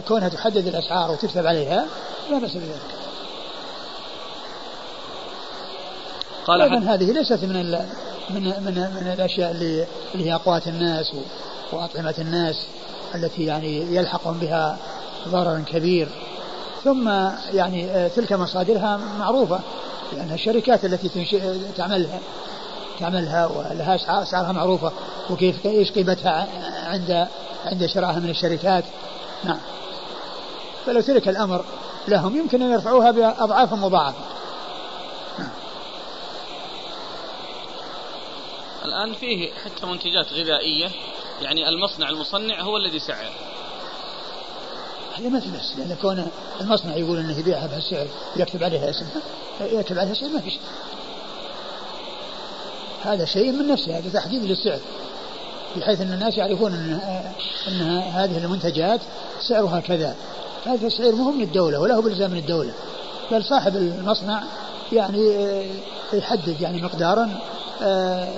كونها 0.09 0.29
تحدد 0.29 0.67
الأسعار 0.67 1.11
وتكتب 1.11 1.47
عليها 1.47 1.87
لا 2.31 2.39
بأس 2.39 2.55
بذلك. 2.55 2.81
قال 6.47 6.63
أيضا 6.63 6.79
هذه 6.79 7.13
ليست 7.13 7.45
من 7.45 7.57
ال 7.57 7.87
من 8.31 8.43
من 8.43 8.75
من 8.75 9.13
الأشياء 9.13 9.51
اللي 9.51 9.87
اللي 10.15 10.27
هي 10.27 10.35
أقوات 10.35 10.69
الناس 10.69 11.13
وأطعمة 11.73 12.15
الناس 12.19 12.67
التي 13.15 13.45
يعني 13.45 13.97
يلحقهم 13.97 14.39
بها 14.39 14.79
ضرر 15.29 15.61
كبير. 15.61 16.09
ثم 16.85 17.09
يعني 17.53 18.09
تلك 18.09 18.33
مصادرها 18.33 19.01
معروفة 19.19 19.61
لانها 20.13 20.35
الشركات 20.35 20.85
التي 20.85 21.09
تنشئ 21.09 21.41
تعملها 21.77 22.19
تعملها 23.01 23.47
ولها 23.47 23.95
أسعارها 23.95 24.53
معروفة 24.53 24.93
وكيف 25.31 25.67
إيش 25.67 25.93
قيمتها 25.93 26.49
عند 26.89 27.29
عند 27.65 27.87
شرائها 27.87 28.19
من 28.19 28.31
الشركات. 28.31 28.85
نعم. 29.45 29.59
فلو 30.87 31.01
ترك 31.01 31.29
الأمر 31.29 31.65
لهم 32.09 32.37
يمكن 32.37 32.63
أن 32.63 32.73
يرفعوها 32.73 33.11
باضعاف 33.11 33.73
مضاعفة. 33.73 34.19
الآن 38.85 39.15
فيه 39.15 39.51
حتى 39.65 39.87
منتجات 39.87 40.33
غذائية 40.33 40.91
يعني 41.43 41.69
المصنع 41.69 42.09
المصنع 42.09 42.61
هو 42.61 42.77
الذي 42.77 42.99
سعر. 42.99 43.33
هذا 45.19 45.29
ما 45.29 45.41
في 45.41 45.51
بس 45.51 45.79
لأن 45.79 45.97
كون 46.03 46.27
المصنع 46.61 46.97
يقول 46.97 47.19
أنه 47.19 47.39
يبيعها 47.39 47.67
بهالسعر 47.67 48.07
يكتب 48.37 48.63
عليها 48.63 48.91
اسمها 48.91 49.23
يكتب 49.61 49.99
عليها 49.99 50.15
سعر 50.15 50.29
ما 50.29 50.41
في 50.41 50.51
شيء. 50.51 50.61
هذا 53.05 53.25
شيء 53.25 53.53
من 53.53 53.69
نفسه 53.69 53.99
هذا 53.99 54.11
تحديد 54.11 54.45
للسعر 54.45 54.79
بحيث 55.77 56.01
أن 56.01 56.13
الناس 56.13 56.39
يعرفون 56.39 56.73
أن 56.73 57.01
أن 57.69 57.81
هذه 57.99 58.45
المنتجات 58.45 59.01
سعرها 59.49 59.81
كذا. 59.81 60.17
هذا 60.67 60.87
السعر 60.87 61.13
مو 61.13 61.31
من 61.31 61.43
الدولة 61.43 61.81
ولا 61.81 61.95
هو 61.95 62.03
من 62.03 62.39
الدولة 62.39 62.73
بل 63.31 63.45
صاحب 63.45 63.77
المصنع 63.77 64.43
يعني 64.93 65.37
آه، 65.37 65.65
يحدد 66.13 66.61
يعني 66.61 66.83
مقدارا 66.83 67.39
آه، 67.83 68.29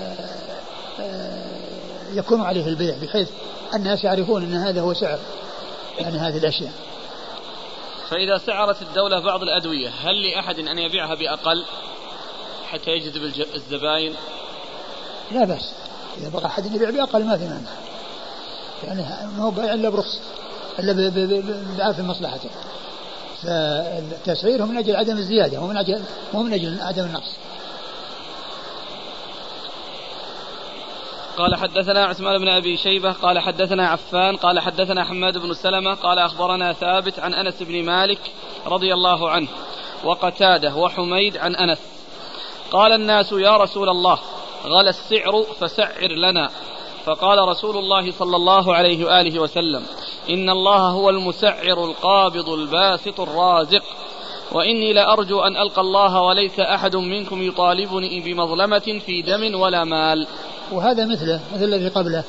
يكون 2.12 2.40
عليه 2.40 2.66
البيع 2.68 2.94
بحيث 3.02 3.28
الناس 3.74 4.04
يعرفون 4.04 4.42
أن 4.42 4.54
هذا 4.54 4.80
هو 4.80 4.94
سعر 4.94 5.18
يعني 5.98 6.18
هذه 6.18 6.38
الأشياء. 6.38 6.72
فإذا 8.10 8.38
سعرت 8.38 8.82
الدولة 8.82 9.20
بعض 9.20 9.42
الأدوية 9.42 9.88
هل 9.88 10.22
لأحد 10.22 10.58
أن 10.58 10.78
يبيعها 10.78 11.14
بأقل 11.14 11.64
حتى 12.66 12.90
يجذب 12.90 13.22
الزباين؟ 13.54 14.14
لا 15.32 15.44
بأس. 15.44 15.72
إذا 16.16 16.28
بقى 16.28 16.46
أحد 16.46 16.74
يبيع 16.74 16.90
بأقل 16.90 17.24
ما 17.24 17.36
في 17.36 17.44
مانع. 17.44 17.70
يعني 18.84 19.02
ما 19.36 19.44
هو 19.44 19.50
بيع 19.50 19.74
إلا 19.74 19.88
برخص 19.88 20.20
إلا 20.78 21.10
بعرف 21.78 22.00
مصلحته. 22.00 22.50
فالتسعير 23.42 24.62
هو 24.62 24.66
من 24.66 24.78
أجل 24.78 24.96
عدم 24.96 25.16
الزيادة 25.16 25.60
ومن 25.60 25.76
أجل 25.76 26.02
مو 26.34 26.42
من 26.42 26.52
أجل 26.52 26.80
عدم 26.80 27.04
النقص. 27.04 27.36
قال 31.36 31.56
حدثنا 31.56 32.04
عثمان 32.04 32.38
بن 32.38 32.48
أبي 32.48 32.76
شيبة 32.76 33.12
قال 33.12 33.38
حدثنا 33.38 33.88
عفان 33.88 34.36
قال 34.36 34.60
حدثنا 34.60 35.04
حماد 35.04 35.38
بن 35.38 35.54
سلمة 35.54 35.94
قال 35.94 36.18
أخبرنا 36.18 36.72
ثابت 36.72 37.18
عن 37.18 37.34
أنس 37.34 37.54
بن 37.62 37.84
مالك 37.84 38.18
رضي 38.66 38.94
الله 38.94 39.30
عنه 39.30 39.48
وقتاده 40.04 40.74
وحميد 40.74 41.36
عن 41.36 41.54
أنس. 41.56 41.78
قال 42.70 42.92
الناس 42.92 43.32
يا 43.32 43.56
رسول 43.56 43.88
الله 43.88 44.18
غلى 44.64 44.90
السعر 44.90 45.42
فسعر 45.60 46.10
لنا. 46.10 46.50
فقال 47.04 47.48
رسول 47.48 47.76
الله 47.76 48.12
صلى 48.12 48.36
الله 48.36 48.74
عليه 48.74 49.04
وآله 49.04 49.40
وسلم 49.40 49.82
إن 50.30 50.50
الله 50.50 50.78
هو 50.78 51.10
المسعر 51.10 51.84
القابض 51.84 52.48
الباسط 52.48 53.20
الرازق. 53.20 53.82
وإني 54.52 54.92
لأرجو 54.92 55.40
أن 55.40 55.56
ألقى 55.56 55.80
الله 55.80 56.22
وليس 56.22 56.60
أحد 56.60 56.96
منكم 56.96 57.42
يطالبني 57.42 58.20
بمظلمة 58.20 59.00
في 59.06 59.22
دم 59.22 59.60
ولا 59.60 59.84
مال. 59.84 60.26
وهذا 60.72 61.06
مثله 61.06 61.40
مثل 61.54 61.64
الذي 61.64 61.88
قبله 61.88 62.24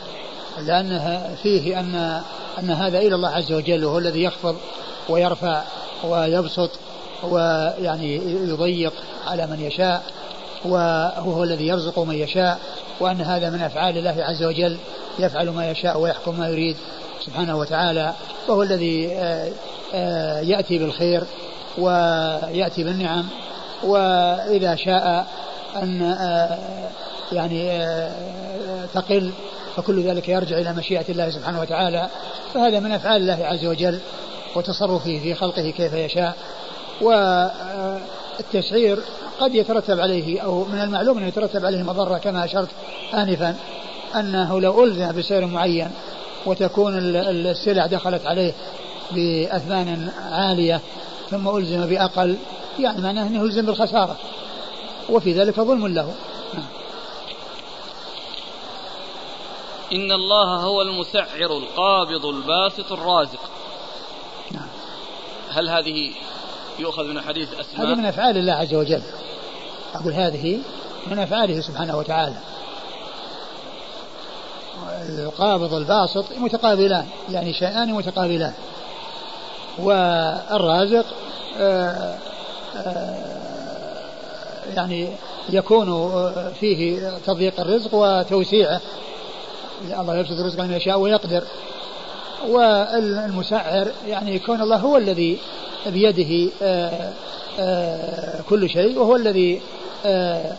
لأنها 0.67 1.35
فيه 1.43 1.79
أن 1.79 2.21
أن 2.59 2.71
هذا 2.71 2.99
إلى 2.99 3.15
الله 3.15 3.29
عز 3.29 3.53
وجل 3.53 3.85
وهو 3.85 3.97
الذي 3.97 4.23
يخفض 4.23 4.55
ويرفع 5.09 5.63
ويبسط 6.03 6.69
ويعني 7.23 8.15
يضيق 8.49 8.93
على 9.27 9.47
من 9.47 9.61
يشاء. 9.61 10.18
وهو 10.65 11.43
الذي 11.43 11.67
يرزق 11.67 11.99
من 11.99 12.15
يشاء 12.15 12.59
وأن 12.99 13.21
هذا 13.21 13.49
من 13.49 13.61
أفعال 13.61 13.97
الله 13.97 14.23
عز 14.23 14.43
وجل 14.43 14.77
يفعل 15.19 15.49
ما 15.49 15.71
يشاء 15.71 15.99
ويحكم 15.99 16.39
ما 16.39 16.49
يريد 16.49 16.77
سبحانه 17.25 17.57
وتعالى 17.57 18.13
وهو 18.47 18.63
الذي 18.63 19.13
آه، 19.13 19.51
آه، 19.93 20.39
يأتي 20.39 20.77
بالخير 20.77 21.23
ويأتي 21.77 22.83
بالنعم 22.83 23.25
وإذا 23.83 24.75
شاء 24.75 25.27
أن 25.75 26.01
آه، 26.01 26.57
يعني 27.31 27.87
تقل 28.93 29.31
فكل 29.75 30.03
ذلك 30.03 30.29
يرجع 30.29 30.57
إلى 30.57 30.73
مشيئة 30.73 31.05
الله 31.09 31.29
سبحانه 31.29 31.61
وتعالى. 31.61 32.09
فهذا 32.53 32.79
من 32.79 32.91
أفعال 32.91 33.21
الله 33.21 33.45
عز 33.45 33.65
وجل 33.65 33.99
وتصرفه 34.55 35.19
في 35.19 35.33
خلقه 35.33 35.69
كيف 35.69 35.93
يشاء. 35.93 36.35
والتسعير 38.39 38.99
قد 39.39 39.55
يترتب 39.55 39.99
عليه 39.99 40.39
أو 40.39 40.63
من 40.63 40.81
المعلوم 40.81 41.17
أنه 41.17 41.27
يترتب 41.27 41.65
عليه 41.65 41.83
مضرة 41.83 42.17
كما 42.17 42.45
أشرت 42.45 42.69
آنفا 43.13 43.55
أنه 44.15 44.61
لو 44.61 44.83
ألزم 44.83 45.11
بسعر 45.11 45.45
معين 45.45 45.91
وتكون 46.45 46.97
السلع 46.97 47.85
دخلت 47.85 48.25
عليه 48.25 48.53
بأثمان 49.11 50.11
عالية 50.31 50.81
ثم 51.29 51.57
ألزم 51.57 51.85
بأقل 51.85 52.37
يعني 52.79 53.01
معناه 53.01 53.27
أنه 53.27 53.39
يلزم 53.39 53.65
بالخسارة 53.65 54.15
وفي 55.09 55.33
ذلك 55.33 55.59
ظلم 55.59 55.87
له. 55.87 56.13
إن 59.93 60.11
الله 60.11 60.55
هو 60.55 60.81
المسعر 60.81 61.57
القابض 61.57 62.25
الباسط 62.25 62.91
الرازق 62.91 63.49
نعم 64.51 64.67
هل 65.49 65.69
هذه 65.69 66.11
يؤخذ 66.79 67.03
من 67.03 67.21
حديث 67.21 67.49
أسماء. 67.53 67.87
هذه 67.87 67.95
من 67.95 68.05
أفعال 68.05 68.37
الله 68.37 68.53
عز 68.53 68.73
وجل. 68.73 69.01
أقول 69.95 70.13
هذه 70.13 70.59
من 71.07 71.19
أفعاله 71.19 71.61
سبحانه 71.61 71.97
وتعالى. 71.97 72.35
القابض 75.09 75.73
الباسط 75.73 76.25
متقابلان 76.37 77.05
يعني 77.29 77.53
شيئان 77.53 77.93
متقابلان. 77.93 78.53
والرازق 79.79 81.05
آه، 81.57 82.17
آه، 82.77 83.29
يعني 84.75 85.09
يكون 85.49 86.11
فيه 86.59 87.09
تضييق 87.25 87.59
الرزق 87.59 87.89
وتوسيعه. 87.93 88.81
الله 89.83 90.17
يبسط 90.17 90.31
الرزق 90.31 90.61
لمن 90.61 90.73
يشاء 90.73 90.99
ويقدر. 90.99 91.43
والمسعر 92.47 93.87
يعني 94.07 94.35
يكون 94.35 94.61
الله 94.61 94.77
هو 94.77 94.97
الذي 94.97 95.37
بيده 95.87 96.51
آه، 96.61 97.11
آه، 97.59 98.41
كل 98.49 98.69
شيء 98.69 98.99
وهو 98.99 99.15
الذي 99.15 99.61
آه، 100.05 100.55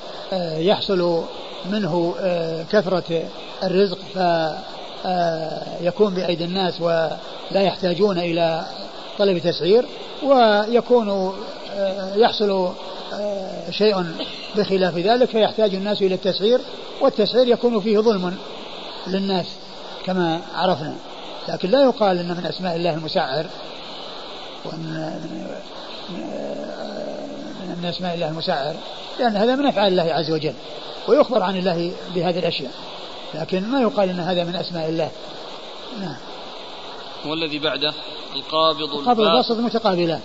يحصل 0.58 1.24
منه 1.70 2.14
كثرة 2.72 3.22
الرزق 3.62 3.98
فيكون 5.82 6.14
بأيدي 6.14 6.44
الناس 6.44 6.80
ولا 6.80 7.18
يحتاجون 7.52 8.18
إلى 8.18 8.64
طلب 9.18 9.38
تسعير 9.38 9.86
ويكون 10.22 11.32
يحصل 12.16 12.72
شيء 13.70 14.04
بخلاف 14.56 14.96
ذلك 14.96 15.28
فيحتاج 15.28 15.74
الناس 15.74 16.02
إلى 16.02 16.14
التسعير 16.14 16.60
والتسعير 17.00 17.48
يكون 17.48 17.80
فيه 17.80 17.98
ظلم 17.98 18.34
للناس 19.06 19.46
كما 20.06 20.40
عرفنا. 20.54 21.09
لكن 21.50 21.70
لا 21.70 21.82
يقال 21.82 22.18
ان 22.18 22.28
من 22.28 22.46
أسماء 22.46 22.76
الله 22.76 22.94
المسعر 22.94 23.46
وان 24.64 25.20
من 27.82 27.88
أسماء 27.88 28.14
الله 28.14 28.28
المسعر 28.28 28.74
لأن 29.18 29.36
هذا 29.36 29.54
من 29.54 29.66
أفعال 29.66 29.92
الله 29.92 30.12
عز 30.12 30.30
وجل 30.30 30.54
ويخبر 31.08 31.42
عن 31.42 31.56
الله 31.56 31.92
بهذه 32.14 32.38
الأشياء 32.38 32.70
لكن 33.34 33.62
ما 33.62 33.80
يقال 33.80 34.08
إن 34.08 34.20
هذا 34.20 34.44
من 34.44 34.56
أسماء 34.56 34.88
الله. 34.88 35.10
نعم. 36.00 36.16
والذي 37.26 37.58
بعده؟ 37.58 37.92
القابض 38.36 38.94
القابض 38.94 39.20
الباسط 39.20 39.56
متقابلان. 39.56 40.20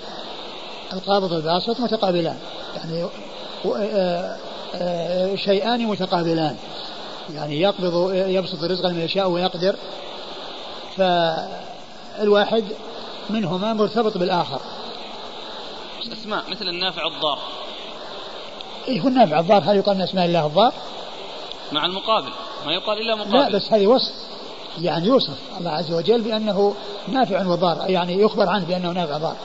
القابض 0.94 1.32
والباسط 1.32 1.80
متقابلان. 1.80 2.38
يعني 2.76 3.08
آه، 3.66 4.38
آه، 4.76 5.36
شيئان 5.36 5.86
متقابلان. 5.86 6.56
يعني 7.36 7.62
يقبض 7.62 8.14
يبسط 8.14 8.64
الرزق 8.64 8.86
لمن 8.86 9.02
يشاء 9.02 9.30
ويقدر 9.30 9.76
فالواحد 10.98 12.64
منهما 13.30 13.74
مرتبط 13.74 14.18
بالآخر. 14.18 14.60
اسماء 16.14 16.50
مثل 16.50 16.68
النافع 16.68 17.02
الضار. 17.08 17.40
إيه 18.88 19.02
هو 19.02 19.08
النافع 19.08 19.40
الضار 19.40 19.64
هل 19.64 19.76
يقال 19.76 19.98
من 19.98 20.04
أسماء 20.04 20.26
الله 20.26 20.46
الضار؟ 20.46 20.74
مع 21.72 21.86
المقابل. 21.86 22.32
ما 22.66 22.74
يقال 22.74 22.98
إلا 23.02 23.16
مقابل. 23.16 23.38
لا 23.38 23.50
بس 23.50 23.74
هذه 23.74 23.88
وصف. 23.88 24.14
يعني 24.82 25.08
يوصف 25.08 25.38
الله 25.60 25.72
عز 25.72 25.92
وجل 25.92 26.22
بأنه 26.22 26.76
نافع 27.08 27.48
وضار 27.48 27.90
يعني 27.90 28.22
يخبر 28.22 28.50
عنه 28.50 28.66
بأنه 28.66 28.92
نافع 28.92 29.18
ضار. 29.18 29.36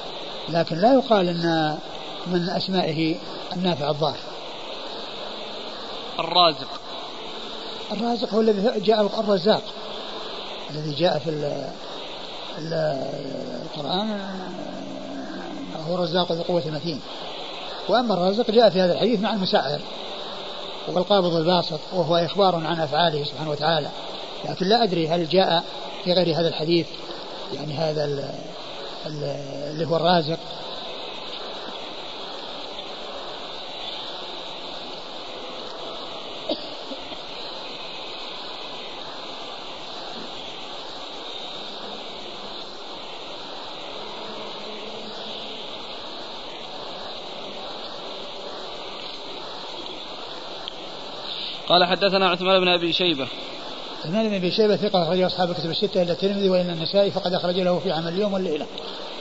لكن 0.48 0.76
لا 0.76 0.94
يقال 0.94 1.28
أن 1.28 1.78
من 2.26 2.48
أسمائه 2.48 3.16
النافع 3.56 3.90
الضار. 3.90 4.16
الرازق. 6.18 6.68
الرازق 7.92 8.34
هو 8.34 8.40
الذي 8.40 8.80
جاء 8.80 9.20
الرزاق. 9.20 9.62
الذي 10.74 10.94
جاء 10.94 11.18
في 11.18 11.30
القرآن 13.64 14.20
هو 15.88 15.96
رزاق 15.96 16.32
ذو 16.32 16.42
قوة 16.42 16.62
متين 16.66 17.00
وأما 17.88 18.14
الرازق 18.14 18.50
جاء 18.50 18.70
في 18.70 18.80
هذا 18.80 18.92
الحديث 18.92 19.20
مع 19.20 19.32
المسعر 19.32 19.80
والقابض 20.88 21.34
الباسط 21.34 21.80
وهو 21.92 22.16
إخبار 22.16 22.54
عن 22.54 22.80
أفعاله 22.80 23.24
سبحانه 23.24 23.50
وتعالى. 23.50 23.88
لكن 24.44 24.66
لا 24.66 24.82
أدري 24.82 25.08
هل 25.08 25.28
جاء 25.28 25.64
في 26.04 26.12
غير 26.12 26.40
هذا 26.40 26.48
الحديث 26.48 26.86
يعني 27.54 27.74
هذا 27.74 28.04
اللي 29.06 29.86
هو 29.86 29.96
الرازق. 29.96 30.38
قال 51.70 51.84
حدثنا 51.84 52.28
عثمان 52.28 52.60
بن 52.60 52.68
أبي 52.68 52.92
شيبة 52.92 53.26
عثمان 54.04 54.28
بن 54.28 54.34
أبي 54.34 54.50
شيبة 54.50 54.76
ثقة 54.76 55.02
أخرجه 55.02 55.26
أصحاب 55.26 55.50
الكتب 55.50 55.70
الستة 55.70 56.02
إلا 56.02 56.12
الترمذي 56.12 56.48
وان 56.48 56.70
النسائي 56.70 57.10
فقد 57.10 57.34
أخرج 57.34 57.60
له 57.60 57.78
في 57.78 57.92
عمل 57.92 58.08
اليوم 58.08 58.32
والليلة. 58.32 58.66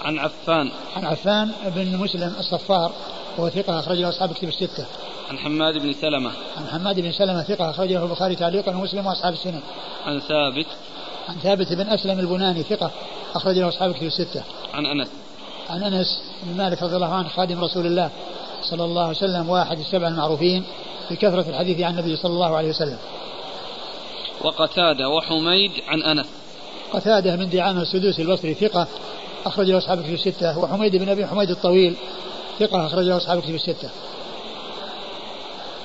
عن 0.02 0.20
عفان 0.20 0.72
عن 0.96 1.06
عفان 1.06 1.52
بن 1.76 1.98
مسلم 1.98 2.34
الصفار 2.40 2.92
وهو 3.38 3.50
ثقة 3.50 3.80
اخرج 3.80 3.98
له 3.98 4.10
أصحاب 4.10 4.32
الكتب 4.32 4.48
الستة. 4.48 4.86
عن 5.30 5.38
حماد 5.38 5.78
بن 5.78 5.94
سلمة 5.94 6.32
عن 6.58 6.68
حماد 6.68 7.00
بن 7.00 7.12
سلمة 7.12 7.44
ثقة 7.44 7.70
اخرج 7.70 7.92
له 7.92 8.04
البخاري 8.04 8.36
تعليقا 8.36 8.76
ومسلم 8.76 9.06
وأصحاب 9.06 9.34
السنن. 9.34 9.62
عن 10.06 10.20
ثابت 10.20 10.68
عن 11.30 11.36
ثابت 11.36 11.74
بن 11.74 11.90
أسلم 11.90 12.20
البناني 12.20 12.64
ثقة 12.64 12.92
اخرج 13.36 13.58
له 13.58 13.68
أصحاب 13.68 13.90
الكتب 13.90 14.08
الستة. 14.08 14.44
عن 14.74 14.86
أنس 14.86 15.10
عن 15.70 15.84
أنس 15.84 16.22
بن 16.44 16.58
مالك 16.58 16.84
رضي 16.84 16.96
الله 16.96 17.14
عنه 17.14 17.28
خادم 17.28 17.64
رسول 17.64 17.86
الله 17.86 18.10
صلى 18.62 18.84
الله 18.84 19.02
عليه 19.02 19.18
وسلم 19.18 19.50
واحد 19.50 19.80
السبع 19.80 20.08
المعروفين 20.08 20.64
بكثرة 21.12 21.50
الحديث 21.50 21.82
عن 21.82 22.00
النبي 22.00 22.16
صلى 22.16 22.32
الله 22.32 22.56
عليه 22.56 22.70
وسلم. 22.70 22.98
وقتادة 24.42 25.10
وحميد 25.10 25.72
عن 25.88 26.04
أنس. 26.04 26.28
قتادة 26.94 27.36
من 27.36 27.50
دعامة 27.50 27.82
السدوسي 27.82 28.22
البصري 28.22 28.54
ثقة 28.54 28.88
أخرج 29.46 29.70
له 29.70 29.78
أصحاب 29.78 30.02
في 30.02 30.14
الستة 30.14 30.60
وحميد 30.60 30.96
بن 30.96 31.10
أبي 31.10 31.28
حميد 31.28 31.50
الطويل 31.50 31.96
ثقة 32.60 32.86
أخرج 32.86 33.06
له 33.06 33.18
أصحاب 33.18 33.40
في 33.40 33.56
الستة. 33.56 33.90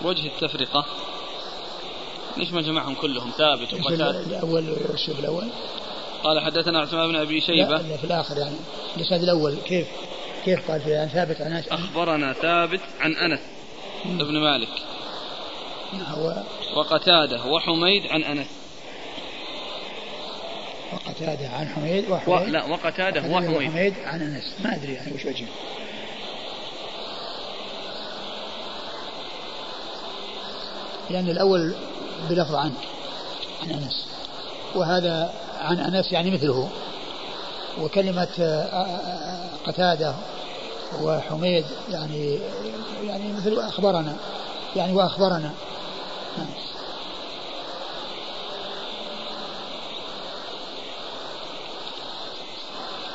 وجه 0.05 0.27
التفرقة. 0.27 0.85
ليش 2.37 2.53
ما 2.53 2.63
جمعهم 2.63 2.95
كلهم؟ 2.95 3.31
ثابت 3.31 3.75
وقتادة. 3.75 4.11
الأول 4.11 4.77
والشوف 4.91 5.21
الأول. 5.21 5.45
قال 6.25 6.41
حدثنا 6.41 6.81
عثمان 6.81 7.09
بن 7.09 7.17
أبي 7.17 7.41
شيبة. 7.41 7.69
لا 7.69 7.97
في 7.97 8.05
الآخر 8.05 8.39
يعني. 8.39 8.57
الإسناد 8.97 9.23
الأول 9.23 9.55
كيف 9.67 9.87
كيف 10.45 10.71
قال 10.71 10.81
في 10.81 10.97
عن 10.97 11.09
ثابت 11.09 11.41
عن 11.41 11.53
أنس؟ 11.53 11.69
أخبرنا 11.69 12.33
ثابت 12.33 12.81
عن 13.01 13.13
أنس 13.13 13.41
ابن 14.05 14.39
مالك. 14.39 14.69
وقتادة 16.77 17.45
وحميد 17.45 18.07
عن 18.07 18.23
أنس. 18.23 18.47
وقتادة 20.93 21.49
عن 21.49 21.69
حميد 21.69 22.11
وحميد 22.11 22.49
و... 22.49 22.53
لا 22.53 22.65
وقتادة 22.65 23.21
وحميد. 23.21 23.57
وحميد 23.57 23.95
عن 24.05 24.23
أنس. 24.23 24.55
ما 24.65 24.75
أدري 24.75 24.93
يعني 24.93 25.13
وش 25.13 25.25
وجهه. 25.25 25.47
لأن 31.11 31.29
الأول 31.29 31.75
بلفظ 32.31 32.55
عن 32.55 32.73
عن 33.63 33.71
أنس. 33.71 34.07
وهذا 34.75 35.33
عن 35.61 35.79
أنس 35.79 36.13
يعني 36.13 36.31
مثله. 36.31 36.71
وكلمة 37.81 38.29
آه، 38.41 38.63
آه، 38.63 39.49
قتادة 39.67 40.15
وحميد 41.03 41.65
يعني 41.91 42.39
يعني 43.05 43.33
مثل 43.33 43.59
أخبرنا 43.59 44.17
يعني 44.77 44.93
وأخبرنا. 44.93 45.51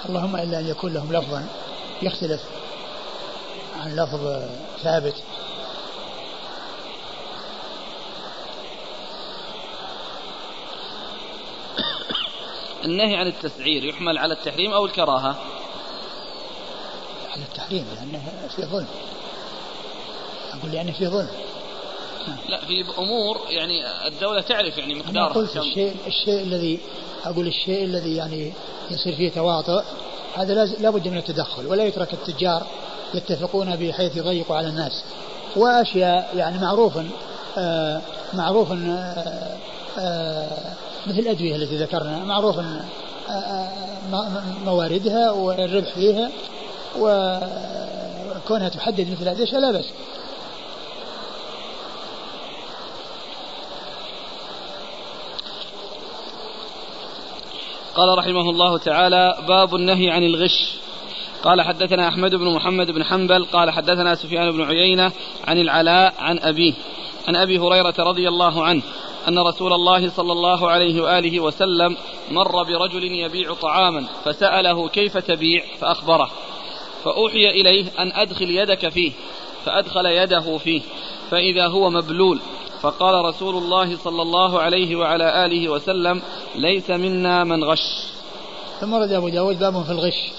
اللهم 0.10 0.36
إلا 0.36 0.60
أن 0.60 0.68
يكون 0.68 0.94
لهم 0.94 1.14
لفظا 1.14 1.48
يختلف 2.02 2.42
عن 3.80 3.96
لفظ 3.96 4.44
ثابت. 4.84 5.16
النهي 12.86 13.16
عن 13.16 13.28
التسعير 13.28 13.84
يحمل 13.86 14.18
على 14.18 14.34
التحريم 14.34 14.74
أو 14.74 14.86
الكراهة؟ 14.86 15.36
على 17.32 17.44
التحريم 17.44 17.86
لأنه 17.96 18.48
في 18.56 18.62
ظلم. 18.62 18.88
أقول 20.54 20.72
لأنه 20.72 20.92
في 20.92 21.08
ظلم. 21.08 21.49
لا 22.50 22.66
في 22.66 22.86
أمور 22.98 23.40
يعني 23.50 24.08
الدولة 24.08 24.42
تعرف 24.42 24.78
يعني 24.78 24.96
مقدار 24.96 25.32
قلت 25.34 25.58
الشيء 25.58 25.96
الشيء 26.08 26.42
الذي 26.42 26.80
أقول 27.26 27.48
الشيء 27.48 27.84
الذي 27.84 28.16
يعني 28.16 28.54
يصير 28.92 29.16
فيه 29.16 29.32
تواطؤ 29.32 29.84
هذا 30.36 30.66
لابد 30.66 31.08
من 31.08 31.18
التدخل 31.18 31.68
ولا 31.68 31.84
يترك 31.84 32.14
التجار 32.14 32.68
يتفقون 33.14 33.76
بحيث 33.76 34.18
يضيقوا 34.18 34.56
على 34.56 34.68
الناس. 34.68 35.04
وأشياء 35.56 36.32
يعني 36.36 36.58
معروف 36.58 37.00
آه 37.58 38.02
معروف 38.34 38.72
آه 38.72 39.58
آه 40.00 40.76
مثل 41.08 41.20
الأدوية 41.20 41.56
التي 41.56 41.78
ذكرنا 41.78 42.26
معروف 42.26 42.58
آه، 42.60 42.84
آه، 43.30 43.72
مواردها 44.66 45.32
والربح 45.32 45.94
فيها 45.94 46.32
وكونها 47.00 48.70
تحدد 48.70 49.12
مثل 49.12 49.30
هذه 49.30 49.38
الأشياء 49.38 49.62
لا 49.62 49.72
بأس. 49.72 49.86
قال 58.00 58.18
رحمه 58.18 58.50
الله 58.50 58.78
تعالى 58.78 59.38
باب 59.48 59.76
النهي 59.76 60.10
عن 60.10 60.24
الغش. 60.24 60.76
قال 61.44 61.62
حدثنا 61.62 62.08
أحمد 62.08 62.36
بن 62.36 62.54
محمد 62.54 62.92
بن 62.92 63.04
حنبل 63.04 63.46
قال 63.46 63.72
حدثنا 63.72 64.16
سفيان 64.16 64.52
بن 64.52 64.64
عيينة 64.64 65.12
عن 65.48 65.58
العلاء 65.58 66.14
عن 66.20 66.40
أبيه 66.40 66.74
عن 67.28 67.36
أبي 67.36 67.60
هريرة 67.60 67.94
رضي 68.00 68.28
الله 68.28 68.64
عنه 68.64 68.82
أن 69.28 69.40
رسول 69.40 69.74
الله 69.74 70.10
صلى 70.10 70.32
الله 70.32 70.70
عليه 70.70 71.02
وآله 71.02 71.40
وسلم 71.40 71.98
مر 72.32 72.64
برجل 72.64 73.04
يبيع 73.04 73.54
طعاما 73.54 74.06
فسأله 74.26 74.88
كيف 74.88 75.18
تبيع؟ 75.18 75.64
فأخبره. 75.82 76.32
فأوحي 77.04 77.50
إليه 77.50 77.86
أن 78.00 78.12
أدخل 78.12 78.50
يدك 78.50 78.90
فيه 78.90 79.12
فأدخل 79.66 80.06
يده 80.06 80.58
فيه 80.58 80.82
فإذا 81.32 81.68
هو 81.68 81.90
مبلول 81.90 82.40
فقال 82.82 83.26
رسول 83.26 83.58
الله 83.58 83.98
صلى 83.98 84.22
الله 84.22 84.62
عليه 84.62 84.96
وعلى 84.96 85.46
آله 85.46 85.70
وسلم 85.70 86.22
ليس 86.56 86.90
منا 86.90 87.44
من 87.44 87.64
غش. 87.64 88.06
ثم 88.82 88.96
رد 88.96 89.12
أبو 89.12 89.30
داود 89.30 89.60
باب 89.60 89.84
في 89.84 89.92
الغش. 89.92 90.32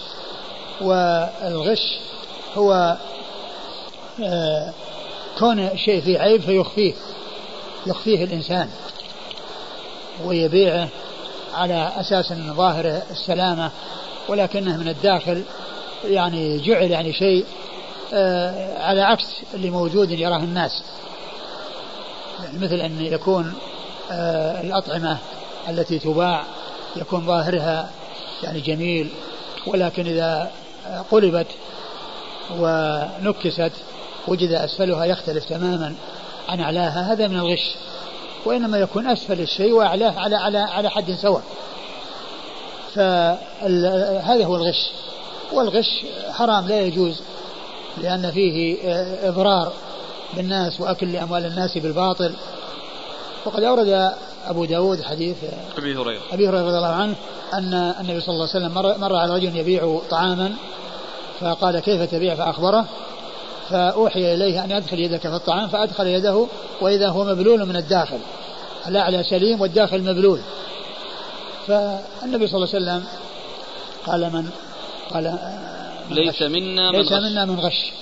والغش 0.81 1.98
هو 2.57 2.96
آه 4.22 4.72
كون 5.38 5.76
شيء 5.76 6.00
فيه 6.00 6.18
عيب 6.18 6.40
فيخفيه 6.40 6.94
يخفيه 7.87 8.24
الإنسان 8.24 8.70
ويبيعه 10.24 10.88
على 11.55 11.92
أساس 11.96 12.33
أن 12.33 12.55
ظاهره 12.55 13.03
السلامة 13.11 13.70
ولكنه 14.29 14.76
من 14.76 14.88
الداخل 14.88 15.42
يعني 16.05 16.59
جعل 16.59 16.90
يعني 16.90 17.12
شيء 17.12 17.44
آه 18.12 18.79
على 18.83 19.00
عكس 19.00 19.26
اللي 19.55 19.70
موجود 19.70 20.11
يراه 20.11 20.37
الناس. 20.37 20.83
مثل 22.61 22.74
أن 22.74 23.00
يكون 23.00 23.55
آه، 24.11 24.61
الأطعمة 24.61 25.18
التي 25.68 25.98
تباع 25.98 26.44
يكون 26.96 27.26
ظاهرها 27.26 27.90
يعني 28.42 28.61
جميل 28.61 29.11
ولكن 29.66 30.07
إذا 30.07 30.50
قلبت 31.11 31.46
ونكست 32.59 33.72
وجد 34.29 34.53
أسفلها 34.53 35.05
يختلف 35.05 35.44
تماما 35.44 35.94
عن 36.48 36.61
أعلاها 36.61 37.12
هذا 37.12 37.29
من 37.29 37.37
الغش. 37.37 37.76
وإنما 38.44 38.79
يكون 38.79 39.07
أسفل 39.07 39.40
الشيء 39.40 39.72
وأعلاه 39.72 40.20
على 40.20 40.37
على 40.37 40.59
على 40.59 40.90
حد 40.90 41.12
سواء. 41.12 41.42
فهذا 42.94 44.44
هو 44.44 44.57
الغش. 44.57 44.90
والغش 45.53 46.05
حرام 46.31 46.68
لا 46.68 46.81
يجوز 46.81 47.22
لأن 47.98 48.31
فيه 48.31 48.79
إضرار. 49.29 49.72
بالناس 50.36 50.80
وأكل 50.80 51.12
لأموال 51.12 51.46
الناس 51.46 51.78
بالباطل. 51.78 52.34
وقد 53.44 53.62
أورد 53.62 54.12
أبو 54.46 54.64
داود 54.64 55.02
حديث 55.02 55.36
أبي 55.78 55.96
هريرة. 55.96 56.22
أبي 56.32 56.48
هريرة 56.48 56.62
رضي 56.62 56.76
الله 56.76 56.92
عنه 56.92 57.14
أن 57.54 57.74
النبي 58.00 58.20
صلى 58.20 58.34
الله 58.34 58.48
عليه 58.48 58.66
وسلم 58.66 58.74
مر, 58.74 58.98
مر 58.98 59.16
على 59.16 59.34
رجل 59.34 59.56
يبيع 59.56 60.00
طعاما 60.10 60.52
فقال 61.40 61.78
كيف 61.80 62.10
تبيع؟ 62.10 62.34
فأخبره. 62.34 62.84
فأوحي 63.70 64.34
إليه 64.34 64.64
أن 64.64 64.70
يدخل 64.70 64.98
يدك 64.98 65.20
في 65.20 65.34
الطعام 65.36 65.68
فأدخل 65.68 66.06
يده 66.06 66.46
وإذا 66.80 67.08
هو 67.08 67.24
مبلول 67.24 67.66
من 67.66 67.76
الداخل. 67.76 68.18
الأعلى 68.88 69.22
سليم 69.22 69.60
والداخل 69.60 70.02
مبلول. 70.02 70.40
فالنبي 71.66 72.46
صلى 72.46 72.56
الله 72.56 72.68
عليه 72.74 72.84
وسلم 72.84 73.04
قال 74.06 74.32
من 74.32 74.50
قال 75.14 75.38
من 76.10 76.16
ليس 76.16 76.42
منا 76.42 76.90
من 76.90 76.98
ليس 76.98 77.12
غش. 77.12 77.22
منا 77.22 77.44
من 77.44 77.60
غش. 77.60 77.92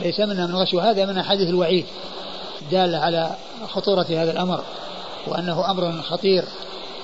ليس 0.00 0.20
منا 0.20 0.46
من 0.46 0.56
غش 0.56 0.74
وهذا 0.74 1.06
من 1.06 1.18
أحاديث 1.18 1.48
الوعيد 1.48 1.86
دالة 2.70 2.98
على 2.98 3.30
خطورة 3.68 4.06
هذا 4.10 4.30
الأمر 4.30 4.64
وأنه 5.26 5.70
أمر 5.70 6.02
خطير 6.02 6.44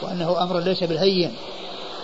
وأنه 0.03 0.43
أمر 0.43 0.61
ليس 0.61 0.85
بالهين 0.85 1.35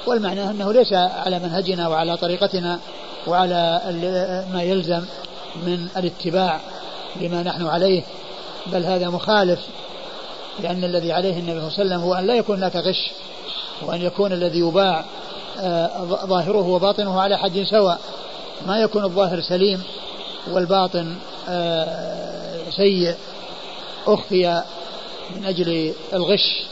والمعنى 0.07 0.51
أنه 0.51 0.73
ليس 0.73 0.93
على 0.93 1.39
منهجنا 1.39 1.89
وعلى 1.89 2.17
طريقتنا 2.17 2.81
وعلى 3.27 3.81
ما 4.53 4.63
يلزم 4.63 5.05
من 5.67 5.89
الاتباع 5.97 6.61
لما 7.21 7.43
نحن 7.43 7.67
عليه 7.67 8.03
بل 8.67 8.85
هذا 8.85 9.09
مخالف 9.09 9.61
لأن 10.63 10.85
الذي 10.85 11.13
عليه 11.13 11.39
النبي 11.39 11.61
صلى 11.61 11.69
الله 11.69 11.79
عليه 11.79 11.89
وسلم 11.89 12.01
هو 12.01 12.15
أن 12.15 12.27
لا 12.27 12.35
يكون 12.35 12.57
هناك 12.57 12.77
غش 12.77 13.11
وأن 13.83 14.03
يكون 14.03 14.33
الذي 14.33 14.59
يباع 14.59 15.05
آه، 15.61 16.05
ظاهره 16.05 16.69
وباطنه 16.69 17.21
على 17.21 17.39
حد 17.39 17.63
سواء 17.71 18.01
ما 18.67 18.79
يكون 18.79 19.05
الظاهر 19.05 19.41
سليم. 19.41 19.83
والباطن 20.49 21.17
آه، 21.49 22.71
سيء 22.71 23.15
أخفي 24.07 24.63
من 25.37 25.45
أجل 25.45 25.95
الغش 26.13 26.63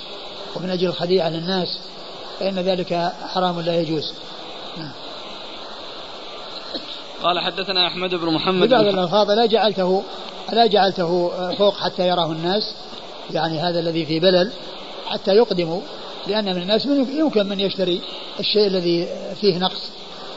ومن 0.56 0.70
أجل 0.70 0.86
الخديعة 0.86 1.28
للناس 1.28 1.78
فإن 2.40 2.58
ذلك 2.58 3.12
حرام 3.28 3.60
لا 3.60 3.80
يجوز 3.80 4.12
نعم. 4.78 4.92
قال 7.22 7.40
حدثنا 7.40 7.86
أحمد 7.86 8.14
بن 8.14 8.32
محمد 8.34 8.68
بن 8.68 8.74
الألفاظ 8.74 9.30
لا 9.30 9.46
جعلته 9.46 10.02
لا 10.52 10.66
جعلته 10.66 11.30
فوق 11.54 11.76
حتى 11.76 12.08
يراه 12.08 12.32
الناس 12.32 12.74
يعني 13.30 13.60
هذا 13.60 13.80
الذي 13.80 14.06
في 14.06 14.20
بلل 14.20 14.52
حتى 15.06 15.30
يقدموا 15.30 15.80
لأن 16.26 16.44
من 16.44 16.62
الناس 16.62 16.86
يمكن 16.86 17.46
من 17.46 17.60
يشتري 17.60 18.00
الشيء 18.40 18.66
الذي 18.66 19.08
فيه 19.40 19.58
نقص 19.58 19.90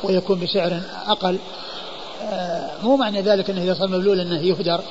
ويكون 0.03 0.39
بسعر 0.39 0.81
أقل 1.07 1.35
آه، 1.35 1.39
مو 2.83 2.95
معنى 2.95 3.21
ذلك 3.21 3.49
أنه 3.49 3.63
إذا 3.63 3.73
صار 3.73 3.87
مبلول 3.87 4.19
أنه 4.19 4.41
يهدر 4.41 4.81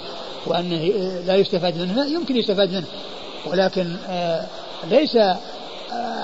وأنه 0.47 0.93
لا 1.27 1.37
يستفاد 1.37 1.79
منه. 1.79 2.07
يمكن 2.07 2.37
يستفاد 2.37 2.73
منه. 2.73 2.87
ولكن 3.47 3.97
آه، 4.09 4.47
ليس 4.91 5.17
آه، 5.17 5.37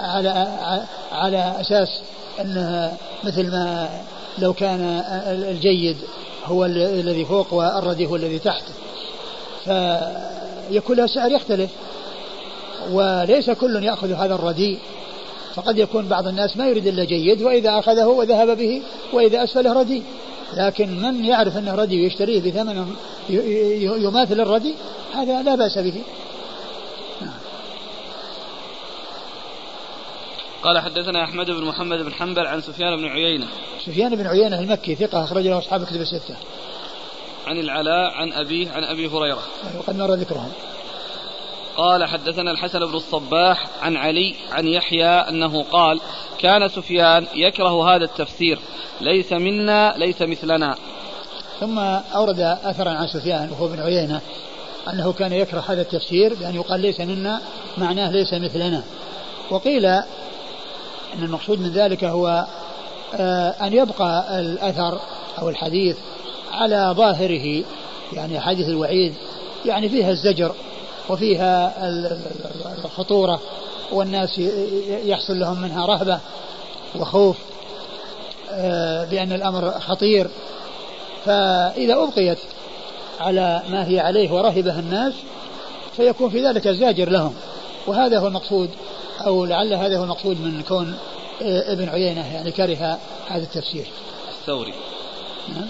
على 0.06 0.48
على 1.12 1.54
أساس 1.60 1.88
أنه 2.40 2.96
مثل 3.24 3.50
ما 3.50 3.88
لو 4.38 4.52
كان 4.52 5.02
الجيد 5.26 5.96
هو 6.44 6.64
الذي 6.64 7.24
فوق 7.24 7.54
والردي 7.54 8.06
هو 8.06 8.16
الذي 8.16 8.38
تحت. 8.38 8.64
فيكون 9.64 10.96
له 10.96 11.06
سعر 11.06 11.30
يختلف. 11.30 11.70
وليس 12.92 13.50
كل 13.50 13.84
يأخذ 13.84 14.12
هذا 14.12 14.34
الرديء 14.34 14.78
فقد 15.54 15.78
يكون 15.78 16.08
بعض 16.08 16.28
الناس 16.28 16.56
ما 16.56 16.68
يريد 16.68 16.86
إلا 16.86 17.04
جيد 17.04 17.42
وإذا 17.42 17.78
أخذه 17.78 18.06
وذهب 18.06 18.56
به 18.56 18.82
وإذا 19.12 19.44
أسفله 19.44 19.72
رديء 19.72 20.02
لكن 20.56 21.02
من 21.02 21.24
يعرف 21.24 21.56
أنه 21.56 21.74
رديء 21.74 22.02
ويشتريه 22.02 22.40
بثمن 22.40 22.94
يماثل 24.02 24.40
الرديء 24.40 24.74
هذا 25.14 25.42
لا 25.42 25.54
بأس 25.54 25.78
به. 25.78 26.02
قال 30.62 30.78
حدثنا 30.78 31.24
أحمد 31.24 31.46
بن 31.46 31.64
محمد 31.64 31.98
بن 31.98 32.12
حنبل 32.12 32.46
عن 32.46 32.60
سفيان 32.60 32.96
بن 32.96 33.04
عيينة. 33.04 33.46
سفيان 33.86 34.16
بن 34.16 34.26
عيينة 34.26 34.60
المكي 34.60 34.94
ثقة 34.94 35.24
أخرج 35.24 35.46
له 35.46 35.58
أصحاب 35.58 35.84
كتب 35.84 36.00
الستة. 36.00 36.36
عن 37.46 37.58
العلاء 37.58 38.10
عن 38.14 38.32
أبيه 38.32 38.70
عن 38.70 38.84
أبي 38.84 39.08
هريرة. 39.08 39.42
وقد 39.78 39.96
مر 39.96 40.14
ذكرهم. 40.14 40.52
قال 41.76 42.04
حدثنا 42.04 42.50
الحسن 42.50 42.78
بن 42.78 42.94
الصباح 42.94 43.66
عن 43.82 43.96
علي 43.96 44.34
عن 44.52 44.66
يحيى 44.66 45.06
أنه 45.06 45.62
قال 45.62 46.00
كان 46.38 46.68
سفيان 46.68 47.26
يكره 47.34 47.94
هذا 47.94 48.04
التفسير 48.04 48.58
ليس 49.00 49.32
منا 49.32 49.94
ليس 49.96 50.22
مثلنا. 50.22 50.76
ثم 51.60 51.78
أورد 52.14 52.40
أثرا 52.40 52.90
عن 52.90 53.06
سفيان 53.06 53.50
وهو 53.50 53.68
بن 53.68 53.80
عيينة 53.80 54.20
أنه 54.92 55.12
كان 55.12 55.32
يكره 55.32 55.64
هذا 55.68 55.82
التفسير 55.82 56.34
بأن 56.34 56.54
يقال 56.54 56.80
ليس 56.80 57.00
منا 57.00 57.40
معناه 57.78 58.10
ليس 58.10 58.32
مثلنا. 58.34 58.82
وقيل 59.50 59.86
إن 59.86 61.22
المقصود 61.22 61.60
من 61.60 61.72
ذلك 61.72 62.04
هو 62.04 62.46
آه، 63.14 63.50
أن 63.50 63.72
يبقى 63.72 64.40
الأثر 64.40 65.00
أو 65.38 65.48
الحديث 65.48 65.96
على 66.52 66.94
ظاهره 66.96 67.64
يعني 68.12 68.40
حديث 68.40 68.68
الوعيد 68.68 69.14
يعني 69.64 69.88
فيها 69.88 70.10
الزجر. 70.10 70.54
وفيها 71.08 71.74
الخطورة 72.84 73.40
والناس 73.92 74.38
يحصل 75.04 75.38
لهم 75.40 75.62
منها 75.62 75.86
رهبة 75.86 76.20
وخوف 76.96 77.36
آه، 78.50 79.04
بأن 79.04 79.32
الأمر 79.32 79.80
خطير. 79.80 80.28
فإذا 81.24 81.94
أبقيت 81.94 82.38
على 83.20 83.62
ما 83.68 83.88
هي 83.88 84.00
عليه 84.00 84.32
ورهبه 84.32 84.78
الناس 84.78 85.14
فيكون 85.96 86.30
في 86.30 86.46
ذلك 86.46 86.66
الزاجر 86.66 87.08
لهم. 87.08 87.34
وهذا 87.86 88.18
هو 88.18 88.26
المقصود 88.26 88.70
أو 89.26 89.44
لعل 89.44 89.74
هذا 89.74 89.98
هو 89.98 90.04
المقصود 90.04 90.40
من 90.40 90.62
كون 90.68 90.98
آه، 91.42 91.72
ابن 91.72 91.88
عيينة 91.88 92.34
يعني 92.34 92.52
كره 92.52 92.98
هذا 93.28 93.42
التفسير. 93.42 93.86
الثوري. 94.40 94.74
نعم. 95.48 95.68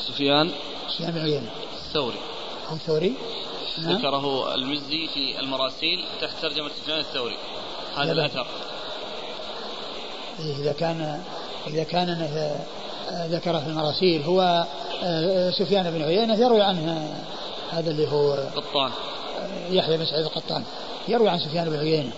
سفيان. 0.00 0.50
سفيان 0.94 1.10
بن 1.10 1.20
عيينة. 1.20 1.50
الثوري. 1.86 2.18
أو 2.70 2.74
الثوري. 2.74 3.14
ذكره 3.80 4.54
المزي 4.54 5.08
في 5.14 5.40
المراسيل 5.40 6.04
تحت 6.20 6.42
ترجمة 6.42 6.70
سفيان 6.82 6.98
الثوري. 6.98 7.36
هذا 7.96 8.12
الأثر. 8.12 8.46
إيه، 10.40 10.56
إذا 10.56 10.72
كان 10.72 11.22
إذا 11.66 11.84
كان 11.84 12.28
ذكره 13.12 13.58
في 13.58 13.66
المراسيل 13.66 14.22
هو 14.22 14.66
آه، 15.04 15.50
سفيان 15.50 15.90
بن 15.90 16.02
عيينة 16.02 16.34
يروي 16.34 16.62
عنه 16.62 17.14
هذا 17.70 17.90
اللي 17.90 18.12
هو 18.12 18.32
قطان. 18.56 18.90
يحيى 19.70 19.96
بن 19.96 20.06
سعيد 20.06 20.24
القطان. 20.24 20.64
يروي 21.08 21.28
عن 21.28 21.38
سفيان 21.38 21.70
بن 21.70 21.78
عيينة. 21.78 22.12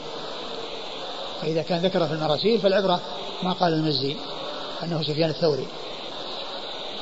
فإذا 1.43 1.63
كان 1.63 1.79
ذكره 1.79 2.07
في 2.07 2.13
المراسيل 2.13 2.61
فالعبرة 2.61 3.01
ما 3.43 3.53
قال 3.53 3.73
المزي 3.73 4.17
أنه 4.83 5.03
سفيان 5.03 5.31
الثوري. 5.31 5.67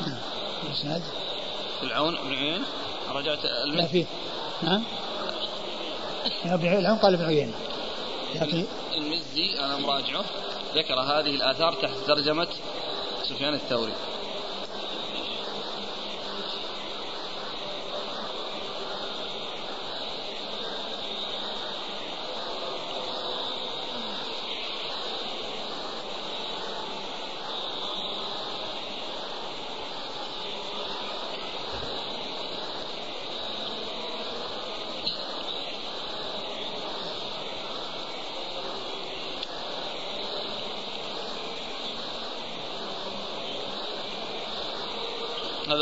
نعم. 0.06 0.18
الإسناد؟ 0.66 1.02
العون 1.82 2.16
بن 2.24 2.34
عيينة. 2.34 2.64
رجعت 3.14 3.38
المزي. 3.64 3.88
فيه. 3.88 4.04
نعم 4.62 4.82
ابن 6.44 6.66
العون 6.66 6.98
قال 6.98 7.14
ابن 7.14 7.24
عيينة 7.24 7.52
لكن 8.34 8.64
المزي 8.94 9.58
أنا 9.60 9.76
مراجعه. 9.76 10.24
ذكر 10.74 10.94
هذه 10.94 11.30
الآثار 11.34 11.72
تحت 11.72 11.94
ترجمة 12.06 12.48
سفيان 13.22 13.54
الثوري. 13.54 13.92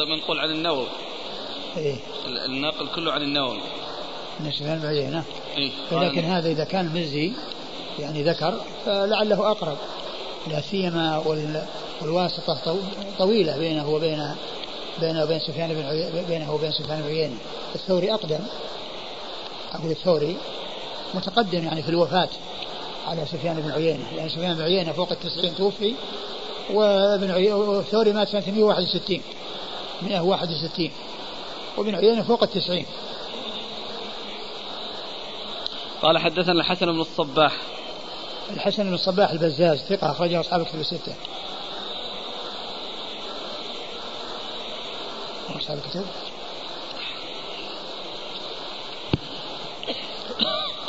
هذا 0.00 0.08
منقول 0.08 0.40
عن 0.40 0.50
النووي. 0.50 0.86
إيه؟ 1.76 1.96
الناقل 2.26 2.88
كله 2.94 3.12
عن 3.12 3.22
النووي. 3.22 3.60
من 4.40 4.52
سفيان 4.52 4.78
بن 4.78 4.86
عيينة 4.86 5.24
إيه؟ 5.56 5.70
لكن 5.92 6.24
هذا 6.24 6.48
إذا 6.48 6.64
كان 6.64 6.86
مزي 6.94 7.32
يعني 7.98 8.22
ذكر 8.22 8.60
فلعله 8.86 9.50
أقرب. 9.50 9.76
لا 10.50 10.60
سيما 10.60 11.22
والواسطة 12.02 12.76
طويلة 13.18 13.58
بينه 13.58 13.90
وبين 13.90 14.34
بينه 15.00 15.22
وبين 15.24 15.40
سفيان 15.40 15.74
بن 15.74 15.82
عيينة 15.82 16.22
بينه 16.28 16.54
وبين 16.54 16.72
سفيان 16.72 17.02
بن 17.02 17.08
عيينة. 17.08 17.36
الثوري 17.74 18.14
أقدم. 18.14 18.40
أقول 19.72 19.90
الثوري 19.90 20.36
متقدم 21.14 21.64
يعني 21.64 21.82
في 21.82 21.88
الوفاة 21.88 22.28
على 23.06 23.26
سفيان 23.26 23.60
بن 23.60 23.70
عيينة. 23.70 24.04
لأن 24.04 24.18
يعني 24.18 24.28
سفيان 24.28 24.54
بن 24.54 24.62
عيينة 24.62 24.92
فوق 24.92 25.12
التسعين 25.12 25.54
توفي 25.54 25.94
وابن 26.72 27.30
الثوري 27.78 28.12
مات 28.12 28.28
سنة 28.28 28.44
161 28.46 29.20
161 30.02 30.90
وابن 31.76 31.94
عيينة 31.94 32.22
فوق 32.22 32.42
التسعين. 32.42 32.86
قال 36.02 36.18
حدثنا 36.18 36.52
الحسن 36.52 36.86
بن 36.86 37.00
الصباح. 37.00 37.56
الحسن 38.50 38.84
بن 38.84 38.94
الصباح 38.94 39.30
البزاز 39.30 39.78
ثقة 39.78 40.10
أخرجه 40.10 40.40
أصحاب 40.40 40.66
كتب 40.66 40.80
الستة. 40.80 41.14
أصحاب 45.56 45.78
الكتب. 45.78 46.04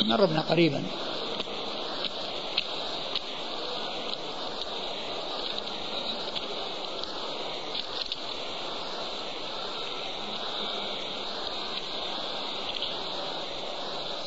مربنا 0.02 0.40
قريبا. 0.40 0.82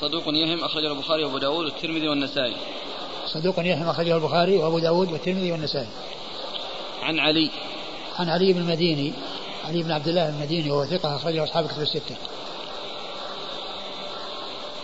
صدوق 0.06 0.24
يهم 0.28 0.63
أخرجه 0.63 0.91
البخاري 0.91 1.24
وأبو 1.24 1.38
داود 1.38 1.65
والترمذي 1.65 2.08
والنسائي. 2.08 2.56
صدوق 3.28 3.60
يهم 3.60 3.89
أخرجه 3.89 4.15
البخاري 4.15 4.58
وأبو 4.58 4.80
داود 4.80 5.12
والترمذي 5.12 5.52
والنسائي. 5.52 5.88
عن 7.04 7.20
علي. 7.20 7.50
عن 8.20 8.30
علي 8.30 8.54
بن 8.54 8.60
المديني 8.60 9.13
علي 9.68 9.84
بن 9.84 9.91
عبد 9.91 10.08
الله 10.08 10.30
المديني 10.30 10.72
وهو 10.72 10.86
ثقة 10.86 11.15
أخرجه 11.15 11.44
أصحاب 11.44 11.68
كتب 11.68 11.82
الستة. 11.82 12.15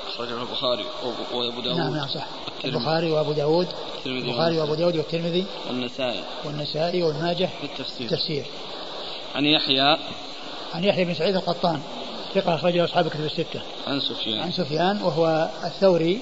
أخرجه 0.07 0.41
البخاري 0.41 0.85
وأبو 1.33 1.61
داود 1.61 1.77
نعم 1.77 1.95
نعم 1.95 2.07
صح. 2.07 2.27
البخاري 2.65 3.11
وأبو 3.11 3.31
داود 3.31 3.67
البخاري 4.05 4.59
وأبو 4.59 4.75
داود 4.75 4.95
والترمذي. 4.95 5.45
والنسائي. 5.67 6.23
والنسائي 6.45 7.03
والماجه 7.03 7.49
في 7.61 7.63
التفسير 7.63 8.11
التفسير 8.11 8.45
عن 9.35 9.45
يحيى. 9.45 9.97
عن 10.73 10.83
يحيى 10.83 11.05
بن 11.05 11.13
سعيد 11.13 11.35
القطان. 11.35 11.81
ثقة 12.35 12.55
أخرجه 12.55 12.83
أصحاب 12.83 13.07
كتب 13.07 13.25
الستة. 13.25 13.61
عن 13.87 13.99
سفيان. 13.99 14.39
عن 14.39 14.51
سفيان 14.51 15.01
وهو 15.01 15.49
الثوري 15.63 16.21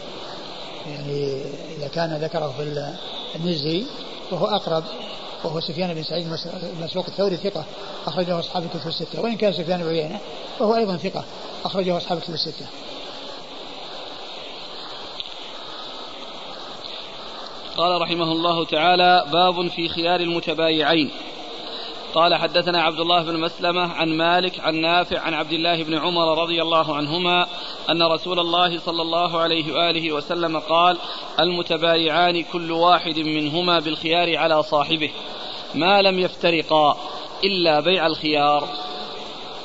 يعني 0.88 1.42
إذا 1.78 1.88
كان 1.88 2.18
ذكره 2.22 2.54
في 2.58 2.94
المزي 3.36 3.86
وهو 4.32 4.46
أقرب 4.46 4.84
وهو 5.44 5.60
سفيان 5.60 5.94
بن 5.94 6.04
سعيد 6.04 6.28
مسروق 6.82 7.06
الثوري 7.08 7.38
ثقة 7.38 7.66
أخرجه 8.08 8.40
أصحاب 8.40 8.64
الكتب 8.64 8.88
الستة 8.88 9.22
وإن 9.22 9.38
كان 9.38 9.54
سفيان 9.54 9.84
بن 9.84 9.90
عيينة 9.90 10.20
فهو 10.60 10.76
أيضا 10.76 10.98
ثقة 10.98 11.24
أخرجه 11.66 11.98
أصحاب 11.98 12.18
الكتب 12.18 12.34
الستة. 12.34 12.66
قال 17.78 18.02
رحمه 18.02 18.32
الله 18.32 18.66
تعالى 18.66 19.26
باب 19.32 19.68
في 19.68 19.90
خيار 19.90 20.20
المتبايعين 20.20 21.12
قال 22.14 22.36
حدثنا 22.36 22.82
عبد 22.82 23.00
الله 23.00 23.24
بن 23.24 23.40
مسلمة 23.40 23.94
عن 23.94 24.10
مالك 24.10 24.60
عن 24.60 24.76
نافع 24.76 25.20
عن 25.20 25.34
عبد 25.34 25.52
الله 25.52 25.84
بن 25.84 25.98
عمر 25.98 26.42
رضي 26.42 26.62
الله 26.62 26.96
عنهما 26.96 27.48
أن 27.90 28.04
رسول 28.04 28.40
الله 28.40 28.80
صلى 28.80 29.02
الله 29.02 29.40
عليه 29.40 29.74
وآله 29.74 30.12
وسلم 30.12 30.60
قال 30.60 30.98
المتبايعان 31.40 32.44
كل 32.44 32.72
واحد 32.72 33.20
منهما 33.20 33.80
بالخيار 33.80 34.38
على 34.38 34.64
صاحبه 34.64 35.12
ما 35.76 36.02
لم 36.02 36.20
يفترقا 36.20 36.98
إلا 37.44 37.80
بيع 37.80 38.08
الخيار. 38.08 38.68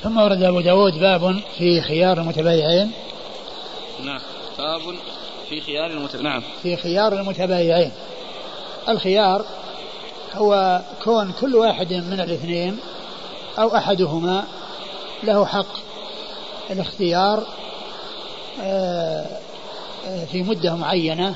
ثم 0.03 0.19
ورد 0.19 0.43
أبو 0.43 0.61
داود 0.61 1.01
باب 1.01 1.41
في 1.59 1.81
خيار 1.81 2.19
المتبايعين. 2.19 2.93
نعم 4.05 4.21
باب 4.59 4.81
في 5.49 5.61
خيار 5.61 5.91
المتبايعين 5.91 6.33
نعم. 6.33 6.43
في 6.63 6.77
خيار 6.77 7.13
المتبايعين. 7.13 7.93
الخيار 8.89 9.45
هو 10.35 10.81
كون 11.05 11.33
كل 11.41 11.55
واحد 11.55 11.93
من 11.93 12.21
الاثنين 12.21 12.79
أو 13.59 13.77
أحدهما 13.77 14.45
له 15.23 15.47
حق 15.47 15.67
الاختيار 16.71 17.47
آه، 18.63 19.27
في 20.33 20.43
مدة 20.43 20.75
معينة 20.75 21.35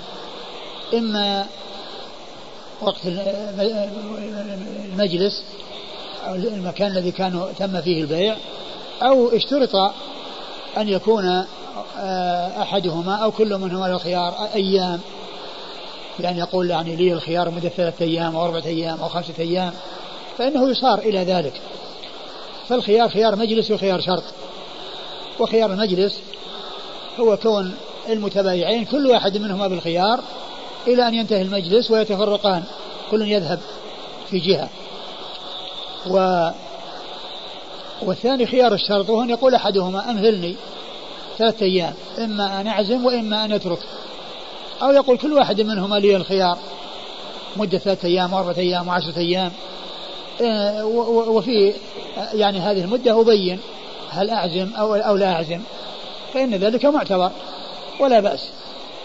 إما 0.95 1.47
وقت 2.81 3.01
المجلس 4.85 5.43
أو 6.27 6.35
المكان 6.35 6.91
الذي 6.91 7.11
كان 7.11 7.43
تم 7.59 7.81
فيه 7.81 8.03
البيع 8.03 8.37
أو 9.03 9.29
اشترط 9.29 9.75
أن 10.77 10.89
يكون 10.89 11.45
آه، 11.99 12.63
أحدهما 12.63 13.15
أو 13.15 13.31
كل 13.31 13.59
منهما 13.59 13.87
له 13.87 13.99
خيار 13.99 14.49
أيام 14.55 15.01
يعني 16.21 16.39
يقول 16.39 16.71
يعني 16.71 16.97
لي 16.97 17.13
الخيار 17.13 17.51
مدة 17.51 17.69
ثلاثة 17.69 18.05
أيام 18.05 18.37
أو 18.37 18.45
أربعة 18.45 18.67
أيام 18.67 19.01
أو 19.01 19.09
خمسة 19.09 19.35
أيام 19.39 19.73
فإنه 20.39 20.71
يصار 20.71 20.99
إلى 20.99 21.25
ذلك. 21.25 21.61
فالخيار 22.69 23.09
خيار 23.09 23.37
مجلس 23.37 23.71
وخيار 23.71 24.01
شرط. 24.01 24.25
وخيار 25.41 25.73
المجلس 25.73 26.21
هو 27.21 27.37
كون 27.37 27.75
المتبايعين 28.09 28.85
كل 28.85 29.07
واحد 29.07 29.39
منهما 29.39 29.69
بالخيار 29.69 30.21
إلى 30.87 31.09
أن 31.09 31.15
ينتهي 31.15 31.43
المجلس 31.43 31.91
ويتفرقان 31.91 32.63
كل 33.11 33.23
يذهب 33.23 33.61
في 34.31 34.39
جهة. 34.39 34.69
و 36.07 36.49
والثاني 38.03 38.47
خيار 38.47 38.75
الشرط 38.75 39.11
وهو 39.11 39.23
أن 39.23 39.31
يقول 39.31 39.55
أحدهما 39.55 40.11
أمهلني 40.11 40.57
ثلاثة 41.39 41.67
أيام 41.67 41.95
إما 42.19 42.61
أن 42.61 42.67
أعزم 42.67 43.07
وإما 43.07 43.45
أن 43.45 43.53
أترك. 43.53 43.79
أو 44.83 44.91
يقول 44.91 45.19
كل 45.19 45.33
واحد 45.33 45.61
منهما 45.61 45.97
لي 45.97 46.17
الخيار. 46.17 46.59
مدة 47.57 47.79
ثلاثة 47.79 48.09
أيام 48.09 48.33
وأربعة 48.33 48.59
أيام 48.59 48.89
وعشرة 48.89 49.19
أيام. 49.19 49.53
آه، 50.43 50.85
وفي 51.07 51.75
يعني 52.33 52.59
هذه 52.59 52.81
المدة 52.81 53.21
أبين 53.21 53.61
هل 54.11 54.31
أعزم 54.31 54.71
أو 54.79 54.95
أو 54.95 55.17
لا 55.17 55.33
أعزم. 55.33 55.61
فإن 56.35 56.55
ذلك 56.55 56.85
معتبر 56.85 57.31
ولا 58.01 58.21
بأس. 58.21 58.49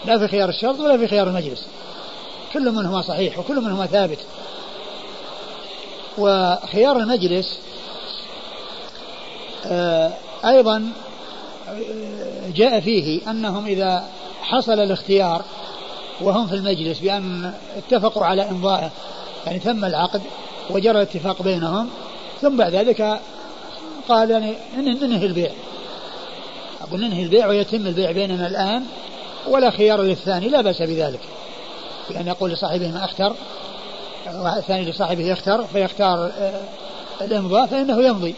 لا 0.04 0.18
في 0.18 0.28
خيار 0.28 0.48
الشرط 0.48 0.80
ولا 0.80 0.98
في 0.98 1.08
خيار 1.08 1.28
المجلس. 1.28 1.66
كل 2.52 2.70
منهما 2.70 3.02
صحيح 3.02 3.38
وكل 3.38 3.60
منهما 3.60 3.86
ثابت. 3.86 4.18
وخيار 6.18 6.96
المجلس 6.96 7.58
آه، 9.66 10.12
أيضا 10.44 10.92
آه، 11.68 12.50
جاء 12.54 12.80
فيه 12.80 13.30
أنهم 13.30 13.66
إذا 13.66 14.04
حصل 14.44 14.80
الاختيار 14.80 15.42
وهم 16.20 16.46
في 16.46 16.54
المجلس 16.54 16.98
بأن 16.98 17.52
اتفقوا 17.76 18.24
على 18.24 18.50
إمضائه 18.50 18.90
يعني 19.46 19.58
تم 19.58 19.84
العقد 19.84 20.22
وجرى 20.70 20.90
الاتفاق 20.90 21.42
بينهم 21.42 21.88
ثم 22.40 22.56
بعد 22.56 22.74
ذلك 22.74 23.20
قال 24.08 24.30
يعني 24.30 24.56
ننهي 24.76 25.26
البيع. 25.26 25.50
أقول 26.80 27.00
ننهي 27.00 27.22
البيع 27.22 27.46
ويتم 27.46 27.86
البيع 27.86 28.10
بيننا 28.10 28.46
الآن 28.46 28.84
ولا 29.48 29.70
خيار 29.70 30.02
للثاني 30.02 30.48
لا 30.48 30.60
بأس 30.60 30.82
بذلك. 30.82 31.20
بأن 32.10 32.26
يقول 32.26 32.50
لصاحبه 32.50 32.90
ما 32.90 33.04
أختر 33.04 33.34
الثاني 34.56 34.90
لصاحبه 34.90 35.24
يختار 35.24 35.64
فيختار 35.72 36.32
آه، 36.38 36.60
الإمضاء 37.20 37.66
فإنه 37.66 38.02
يمضي 38.02 38.34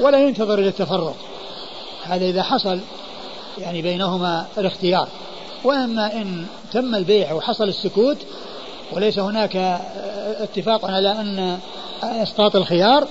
ولا 0.00 0.18
ينتظر 0.18 0.58
إلى 0.58 0.68
التفرق 0.68 1.16
هذا 2.04 2.24
إذا 2.24 2.42
حصل 2.42 2.80
يعني 3.58 3.82
بينهما 3.82 4.46
الاختيار. 4.58 5.08
وأما 5.64 6.12
إن 6.12 6.46
تم 6.72 6.94
البيع 6.94 7.32
وحصل 7.32 7.68
السكوت 7.68 8.16
وليس 8.92 9.18
هناك 9.18 9.56
اتفاق 10.40 10.84
على 10.84 11.12
أن 11.12 11.58
إسقاط 12.02 12.56
الخيار 12.56 13.08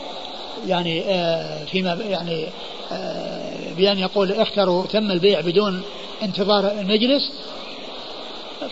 يعني 0.67 1.01
آه، 1.01 1.65
فيما 1.65 1.93
يعني 2.09 2.47
آه، 2.91 3.73
بأن 3.77 3.99
يقول 3.99 4.31
اختروا 4.31 4.85
تم 4.85 5.11
البيع 5.11 5.41
بدون 5.41 5.81
انتظار 6.23 6.71
المجلس 6.71 7.31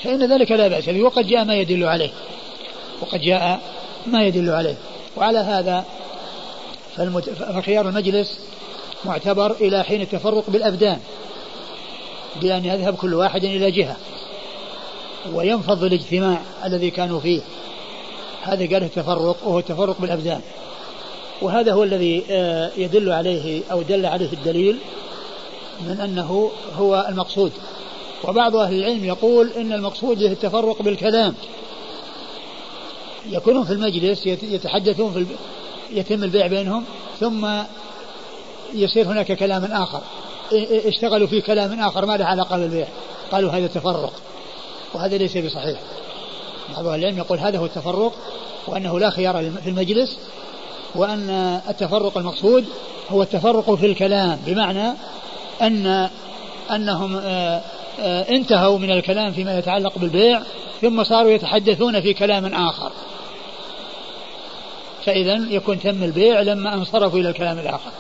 فإن 0.03 0.33
ذلك 0.33 0.51
لا 0.51 0.67
بأس 0.67 0.89
به 0.89 1.03
وقد 1.03 1.27
جاء 1.27 1.45
ما 1.45 1.55
يدل 1.55 1.83
عليه 1.83 2.09
وقد 3.01 3.21
جاء 3.21 3.59
ما 4.07 4.23
يدل 4.23 4.49
عليه. 4.49 4.75
وعلى 5.17 5.39
هذا 5.39 5.85
فخيار 7.55 7.89
المجلس 7.89 8.39
معتبر 9.05 9.51
إلى 9.51 9.83
حين 9.83 10.01
التفرق 10.01 10.43
بالأبدان. 10.47 10.99
بأن 12.41 12.65
يذهب 12.65 12.95
كل 12.95 13.13
واحد 13.13 13.43
إلى 13.43 13.71
جهة 13.71 13.98
وينفض 15.34 15.84
الاجتماع 15.84 16.41
الذي 16.65 16.91
كانوا 16.91 17.19
فيه. 17.19 17.41
هذا 18.41 18.74
قال 18.74 18.84
التفرق 18.84 19.38
وهو 19.43 19.60
التفرق 19.60 20.02
بالأبدان. 20.02 20.41
وهذا 21.41 21.74
هو 21.74 21.84
الذي 21.84 22.24
آه، 22.30 22.71
يدل 22.78 23.12
عليه 23.12 23.63
أو 23.71 23.82
دل 23.82 24.06
عليه 24.06 24.34
الدليل 24.34 24.78
من 25.88 26.00
أنه 26.02 26.52
هو 26.78 27.06
المقصود. 27.10 27.52
وبعض 28.24 28.56
أهل 28.56 28.76
العلم 28.76 29.06
يقول 29.06 29.52
إن 29.52 29.74
المقصود 29.74 30.21
التفرق 30.21 30.82
بالكلام. 30.82 31.36
يكونون 33.30 33.65
في 33.65 33.74
المجلس 33.74 34.26
يتحدثون 34.26 35.13
في 35.13 35.26
يتم 36.00 36.24
البيع 36.24 36.48
بينهم 36.48 36.84
ثم 37.19 37.48
يصير 38.74 39.06
هناك 39.08 39.32
كلام 39.32 39.63
آخر. 39.63 40.02
اشتغلوا 40.86 41.27
في 41.27 41.41
كلام 41.41 41.79
آخر 41.79 42.05
ما 42.05 42.17
له 42.17 42.25
علاقة 42.25 42.58
بالبيع. 42.58 42.88
قالوا 43.31 43.51
هذا 43.51 43.67
تفرق 43.67 44.13
وهذا 44.93 45.17
ليس 45.17 45.38
بصحيح. 45.38 45.79
بعض 46.75 46.88
العلم 46.88 47.17
يقول 47.17 47.39
هذا 47.39 47.58
هو 47.58 47.65
التفرق 47.65 48.13
وأنه 48.67 48.99
لا 48.99 49.10
خيار 49.10 49.51
في 49.63 49.69
المجلس 49.69 50.17
وأن 50.95 51.29
التفرق 51.69 52.17
المقصود 52.17 52.65
هو 53.12 53.21
التفرق 53.21 53.75
في 53.75 53.86
الكلام 53.86 54.39
بمعنى 54.45 54.93
أن 55.62 56.10
أنهم 56.71 57.15
آه، 57.15 57.62
آه، 57.99 58.29
انتهوا 58.29 58.77
من 58.79 58.91
الكلام 58.91 59.31
فيما 59.31 59.58
يتعلق 59.58 59.97
بالبيع 59.97 60.41
ثم 60.81 61.03
صاروا 61.03 61.31
يتحدثون 61.31 62.01
في 62.01 62.13
كلام 62.13 62.45
آخر. 62.45 62.91
فإذا 65.05 65.34
يكون 65.49 65.79
تم 65.79 66.03
البيع 66.03 66.41
لما 66.41 66.73
انصرفوا 66.73 67.19
إلى 67.19 67.29
الكلام 67.29 67.60
الآخر. 67.60 67.91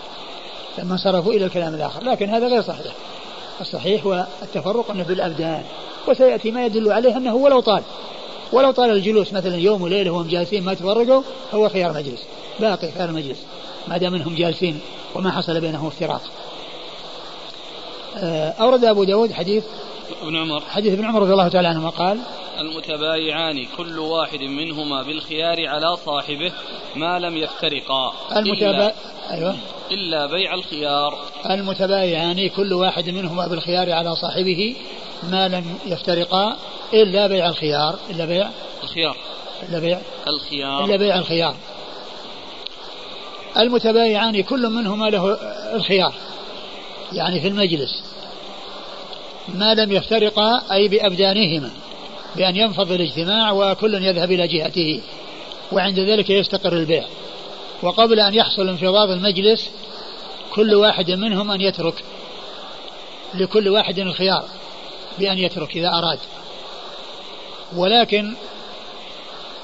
لما 0.77 0.93
انصرفوا 0.93 1.33
إلى 1.33 1.45
الكلام 1.45 1.73
الآخر. 1.73 2.03
لكن 2.03 2.29
هذا 2.29 2.47
غير 2.47 2.61
صحيح. 2.61 2.93
الصحيح 3.61 4.05
هو 4.05 4.27
التفرق 4.41 4.91
أنه 4.91 5.03
بالأبدان 5.03 5.63
وسيأتي 6.07 6.51
ما 6.51 6.65
يدل 6.65 6.91
عليه 6.91 7.17
أنه 7.17 7.35
ولو 7.35 7.59
طال. 7.59 7.83
ولو 8.51 8.71
طال 8.71 8.89
الجلوس 8.89 9.33
مثلا 9.33 9.55
يوم 9.55 9.81
وليلة 9.81 10.11
وهم 10.11 10.27
جالسين 10.27 10.63
ما 10.63 10.73
تفرقوا 10.73 11.21
هو 11.53 11.69
خيار 11.69 11.93
مجلس. 11.93 12.23
باقي 12.59 12.91
خيار 12.91 13.09
المجلس 13.09 13.39
ما 13.87 13.97
دام 13.97 14.15
أنهم 14.15 14.35
جالسين 14.35 14.79
وما 15.15 15.31
حصل 15.31 15.61
بينهم 15.61 15.87
افتراق. 15.87 16.21
آه، 18.17 18.49
أورد 18.49 18.85
أبو 18.85 19.03
داود 19.03 19.31
حديث 19.31 19.63
ابن 20.21 20.35
عمر. 20.35 20.61
حديث 20.69 20.93
ابن 20.93 21.05
عمر 21.05 21.21
رضي 21.21 21.31
الله 21.31 21.47
تعالى 21.47 21.67
عنهما 21.67 21.89
قال 21.89 22.19
المتبايعان 22.59 23.65
كل 23.77 23.99
واحد 23.99 24.39
منهما 24.39 25.03
بالخيار 25.03 25.67
على 25.67 25.97
صاحبه 26.05 26.51
ما 26.95 27.19
لم 27.19 27.37
يفترقا. 27.37 28.13
المتبا... 28.35 28.69
إلا... 28.69 28.93
أيوة. 29.31 29.55
إلا 29.91 30.25
بيع 30.25 30.53
الخيار. 30.53 31.19
المتبايعان 31.49 32.49
كل 32.49 32.73
واحد 32.73 33.09
منهما 33.09 33.47
بالخيار 33.47 33.91
على 33.91 34.15
صاحبه 34.15 34.75
ما 35.23 35.47
لم 35.47 35.77
يفترقا 35.85 36.57
إلا 36.93 37.27
بيع 37.27 37.49
الخيار 37.49 37.95
إلا 38.09 38.25
بيع 38.25 38.49
الخيار. 38.83 39.17
إلا 39.69 39.79
بيع 39.79 39.99
الخيار. 40.27 40.85
إلا 40.85 40.97
بيع 40.97 41.17
الخيار. 41.17 41.55
المتبايعان 43.57 44.43
كل 44.43 44.69
منهما 44.69 45.05
له 45.05 45.37
الخيار. 45.75 46.13
يعني 47.13 47.41
في 47.41 47.47
المجلس. 47.47 48.14
ما 49.47 49.73
لم 49.73 49.91
يفترقا 49.91 50.61
أي 50.71 50.87
بأبدانهما 50.87 51.71
بأن 52.35 52.55
ينفض 52.55 52.91
الاجتماع 52.91 53.51
وكل 53.51 53.93
يذهب 53.93 54.31
إلى 54.31 54.47
جهته 54.47 55.01
وعند 55.71 55.99
ذلك 55.99 56.29
يستقر 56.29 56.73
البيع. 56.73 57.05
وقبل 57.83 58.19
أن 58.19 58.33
يحصل 58.33 58.69
انفضاض 58.69 59.09
المجلس 59.09 59.69
كل 60.53 60.75
واحد 60.75 61.11
منهم 61.11 61.51
أن 61.51 61.61
يترك 61.61 62.03
لكل 63.33 63.69
واحد 63.69 63.99
الخيار 63.99 64.45
بأن 65.19 65.37
يترك 65.37 65.75
إذا 65.77 65.87
أراد. 65.89 66.19
ولكن 67.75 68.35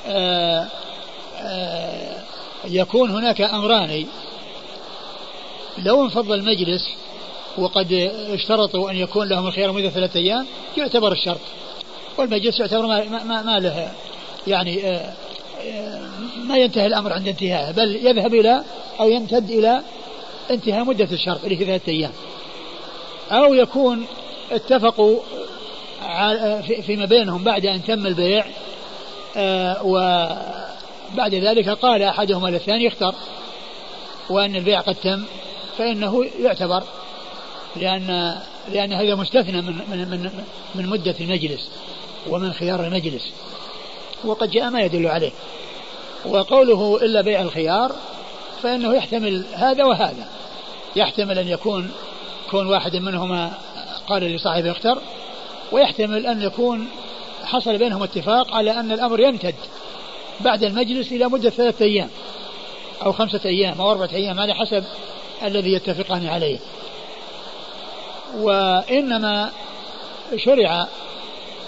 آآ 0.08 0.68
آآ 1.38 2.24
يكون 2.66 3.12
هناك 3.12 3.42
أمران. 3.42 4.06
لو 5.78 6.04
انفض 6.04 6.32
المجلس 6.32 6.90
وقد 7.58 7.94
اشترطوا 8.30 8.92
أن 8.92 8.96
يكون 8.96 9.28
لهم 9.28 9.48
الخيار 9.48 9.72
مدة 9.72 9.90
ثلاثة 9.90 10.20
أيام 10.20 10.48
يعتبر 10.78 11.12
الشرط. 11.12 11.40
والمجلس 12.18 12.60
يعتبر 12.60 12.88
ما, 12.88 13.24
ما, 13.24 13.42
ما 13.42 13.60
له 13.60 13.92
يعني 14.48 14.88
آه، 14.88 15.14
آه، 15.66 16.10
ما 16.44 16.58
ينتهي 16.58 16.86
الأمر 16.86 17.14
عند 17.14 17.28
انتهائه 17.28 17.72
بل 17.72 17.96
يذهب 17.96 18.34
إلى 18.34 18.64
أو 19.00 19.10
يمتد 19.10 19.50
إلى 19.50 19.82
انتهاء 20.52 20.84
مدة 20.84 21.08
الشرط 21.12 21.44
اللي 21.44 21.60
هي 21.60 21.66
ثلاثة 21.66 21.92
أيام. 21.92 22.12
أو 23.32 23.54
يكون 23.54 24.06
اتفقوا 24.52 25.20
فيما 26.82 27.06
بينهم 27.06 27.44
بعد 27.44 27.66
أن 27.66 27.84
تم 27.84 28.08
البيع 28.08 28.46
آه، 29.38 29.84
وبعد 29.84 31.36
ذلك 31.36 31.70
قال 31.70 32.04
أحدهما 32.04 32.48
للثاني 32.48 32.88
اختر 32.88 33.16
وأن 34.30 34.56
البيع 34.56 34.80
قد 34.80 34.96
تم 34.96 35.24
فإنه 35.78 36.26
يعتبر 36.40 36.84
لأن 37.76 38.38
لأن 38.74 38.94
هذا 38.94 39.16
مستثنى 39.16 39.62
من 39.62 39.82
من 39.92 39.98
من, 39.98 40.44
من 40.76 40.90
مدة 40.90 41.16
المجلس 41.20 41.70
ومن 42.30 42.54
خيار 42.54 42.86
المجلس. 42.86 43.32
وقد 44.24 44.52
جاء 44.52 44.70
ما 44.70 44.82
يدل 44.82 45.08
عليه. 45.08 45.32
وقوله 46.26 47.00
إلا 47.02 47.22
بيع 47.22 47.42
الخيار 47.42 47.96
فإنه 48.64 48.94
يحتمل 48.94 49.46
هذا 49.54 49.84
وهذا. 49.84 50.28
يحتمل 50.96 51.40
أن 51.40 51.48
يكون 51.48 51.92
كون 52.52 52.68
واحد 52.68 52.96
منهما 52.96 53.52
قال 54.08 54.24
لصاحبه 54.24 54.72
اختر 54.72 55.02
ويحتمل 55.72 56.28
أن 56.28 56.42
يكون 56.42 56.88
حصل 57.44 57.78
بينهم 57.78 58.04
اتفاق 58.04 58.54
على 58.54 58.72
أن 58.72 58.92
الأمر 58.92 59.20
يمتد 59.20 59.56
بعد 60.40 60.64
المجلس 60.64 61.12
إلى 61.12 61.28
مدة 61.28 61.50
ثلاثة 61.50 61.86
أيام 61.86 62.10
أو 63.06 63.12
خمسة 63.12 63.40
أيام 63.46 63.82
أو 63.82 63.92
أربعة 63.92 64.10
أيام 64.14 64.40
على 64.40 64.54
حسب 64.54 64.84
الذي 65.44 65.74
يتفقان 65.74 66.28
عليه. 66.28 66.60
وإنما 68.36 69.52
شرع 70.36 70.88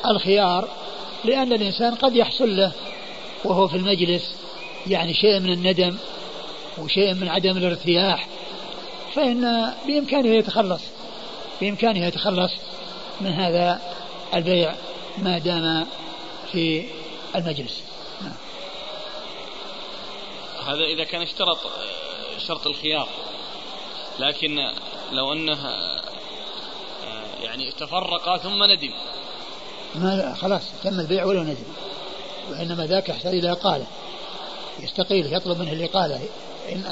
الخيار 0.06 0.68
لأن 1.26 1.54
الإنسان 1.54 1.96
قد 1.96 2.16
يحصل 2.16 2.58
له 2.58 2.72
وهو 3.46 3.68
في 3.68 3.78
المجلس 3.78 4.36
يعني 4.88 5.14
شيء 5.14 5.40
من 5.40 5.54
الندم 5.54 5.98
وشيء 6.78 7.14
من 7.14 7.30
عدم 7.30 7.58
الارتياح 7.58 8.28
فإن 9.16 9.74
بإمكانه 9.88 10.30
يتخلص 10.30 10.82
بإمكانه 11.62 12.06
يتخلص 12.06 12.52
من 13.22 13.32
هذا 13.32 13.82
البيع 14.34 14.76
ما 15.18 15.38
دام 15.38 15.88
في 16.52 16.86
المجلس 17.36 17.84
نعم. 18.22 18.34
هذا 20.68 20.84
إذا 20.84 21.04
كان 21.04 21.22
اشترط 21.22 21.58
شرط 22.48 22.68
الخيار 22.68 23.08
لكن 24.20 24.72
لو 25.12 25.34
أنه 25.34 25.58
يعني 27.44 27.72
تفرقا 27.72 28.38
ثم 28.38 28.64
ندم. 28.64 28.92
ما 29.96 30.34
خلاص 30.34 30.62
تم 30.84 31.00
البيع 31.00 31.26
ولو 31.26 31.44
ندم؟ 31.44 31.64
وإنما 32.52 32.86
ذاك 32.86 33.10
يحتاج 33.10 33.36
إلى 33.36 33.52
إقالة. 33.52 33.86
يستقيل 34.80 35.34
يطلب 35.34 35.60
منه 35.60 35.72
الإقالة. 35.72 36.20
إن 36.72 36.84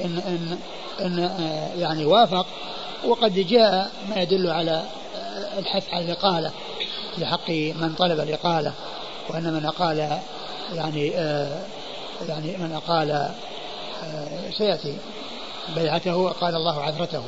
إن 0.00 0.22
إن, 0.30 0.58
إن 1.00 1.18
يعني 1.78 2.04
وافق 2.04 2.46
وقد 3.04 3.34
جاء 3.34 3.90
ما 4.08 4.22
يدل 4.22 4.50
على 4.50 4.82
الحث 5.58 5.94
على 5.94 6.04
الإقالة. 6.04 6.50
لحق 7.18 7.50
من 7.50 7.94
طلب 7.98 8.20
الإقالة. 8.20 8.72
وأن 9.28 9.52
من 9.52 9.64
أقال 9.66 10.20
يعني 10.74 11.16
آه 11.16 11.62
يعني 12.28 12.56
من 12.56 12.72
أقال 12.72 13.10
آه 13.10 14.50
سيأتي 14.58 14.96
بيعته 15.76 16.28
قال 16.28 16.56
الله 16.56 16.82
عثرته. 16.82 17.22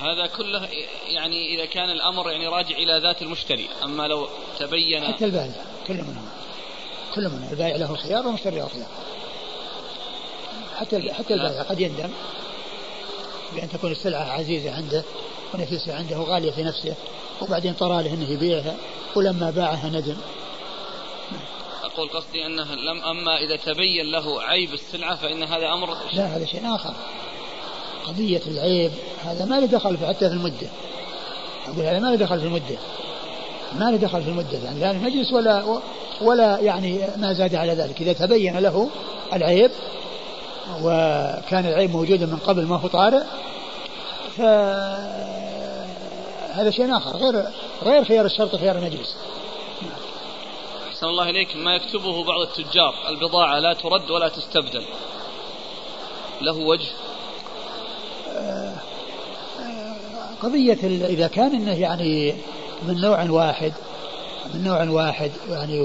هذا 0.00 0.26
كله 0.26 0.68
يعني 1.08 1.54
إذا 1.54 1.64
كان 1.64 1.90
الأمر 1.90 2.30
يعني 2.30 2.46
راجع 2.46 2.76
إلى 2.76 2.98
ذات 3.02 3.22
المشتري. 3.22 3.68
أما 3.84 4.08
لو 4.08 4.28
تبين 4.58 5.04
حتى 5.04 5.24
البائع 5.24 5.64
كل 5.86 5.94
منهم. 5.94 6.28
كل 7.14 7.28
منهم. 7.28 7.48
البائع 7.50 7.76
له 7.76 7.96
خيار 7.96 8.26
والمشتري 8.26 8.56
له 8.56 8.68
خيار 8.68 8.88
حتى 10.76 11.12
حتى 11.12 11.34
البائع 11.34 11.62
قد 11.62 11.80
يندم 11.80 12.10
بأن 13.54 13.68
تكون 13.68 13.90
السلعة 13.90 14.32
عزيزة 14.32 14.76
عنده 14.76 15.04
ونفيسة 15.54 15.96
عنده 15.96 16.18
وغالية 16.18 16.50
في 16.50 16.62
نفسه 16.62 16.94
وبعدين 17.40 17.74
طرى 17.74 18.02
له 18.02 18.14
أنه 18.14 18.30
يبيعها 18.30 18.76
ولما 19.16 19.50
باعها 19.50 19.88
ندم. 19.88 20.16
أقول 21.84 22.08
قصدي 22.08 22.46
أنه 22.46 22.74
لم 22.74 23.04
أما 23.04 23.38
إذا 23.38 23.56
تبين 23.56 24.10
له 24.10 24.42
عيب 24.42 24.74
السلعة 24.74 25.16
فإن 25.16 25.42
هذا 25.42 25.72
أمر 25.72 25.96
لا 26.12 26.36
هذا 26.36 26.46
شيء 26.46 26.74
آخر. 26.74 26.94
قضية 28.10 28.40
العيب 28.46 28.92
هذا 29.24 29.44
ما 29.44 29.60
له 29.60 29.66
دخل 29.66 29.98
حتى 30.06 30.28
في 30.28 30.34
المدة. 30.34 30.66
أقول 31.68 31.84
هذا 31.84 31.98
ما 31.98 32.06
له 32.06 32.16
دخل 32.16 32.40
في 32.40 32.46
المدة. 32.46 32.78
ما 33.78 33.90
له 33.90 33.96
دخل 33.96 34.22
في 34.22 34.28
المدة 34.28 34.58
يعني 34.64 34.80
لا 34.80 34.90
المجلس 34.90 35.32
ولا 35.32 35.80
ولا 36.20 36.58
يعني 36.58 37.00
ما 37.16 37.32
زاد 37.32 37.54
على 37.54 37.72
ذلك. 37.72 38.00
إذا 38.00 38.12
تبين 38.12 38.58
له 38.58 38.90
العيب 39.32 39.70
وكان 40.82 41.66
العيب 41.66 41.90
موجودا 41.90 42.26
من 42.26 42.38
قبل 42.46 42.66
ما 42.66 42.76
هو 42.76 42.88
طارئ 42.88 43.22
فهذا 44.36 45.50
شيء 46.70 46.96
آخر 46.96 47.16
غير 47.16 47.44
غير 47.82 48.04
خيار 48.04 48.24
الشرط 48.24 48.56
خيار 48.56 48.78
المجلس. 48.78 49.16
أحسن 50.88 51.06
الله 51.06 51.30
إليك. 51.30 51.56
ما 51.56 51.74
يكتبه 51.74 52.24
بعض 52.24 52.40
التجار 52.40 52.94
البضاعة 53.08 53.58
لا 53.58 53.72
ترد 53.74 54.10
ولا 54.10 54.28
تستبدل. 54.28 54.84
له 56.40 56.56
وجه. 56.56 56.88
قضية 60.42 61.06
إذا 61.06 61.26
كان 61.26 61.54
إنه 61.54 61.80
يعني 61.80 62.34
من 62.88 63.00
نوع 63.00 63.30
واحد 63.30 63.72
من 64.54 64.64
نوع 64.64 64.90
واحد 64.90 65.30
يعني 65.50 65.80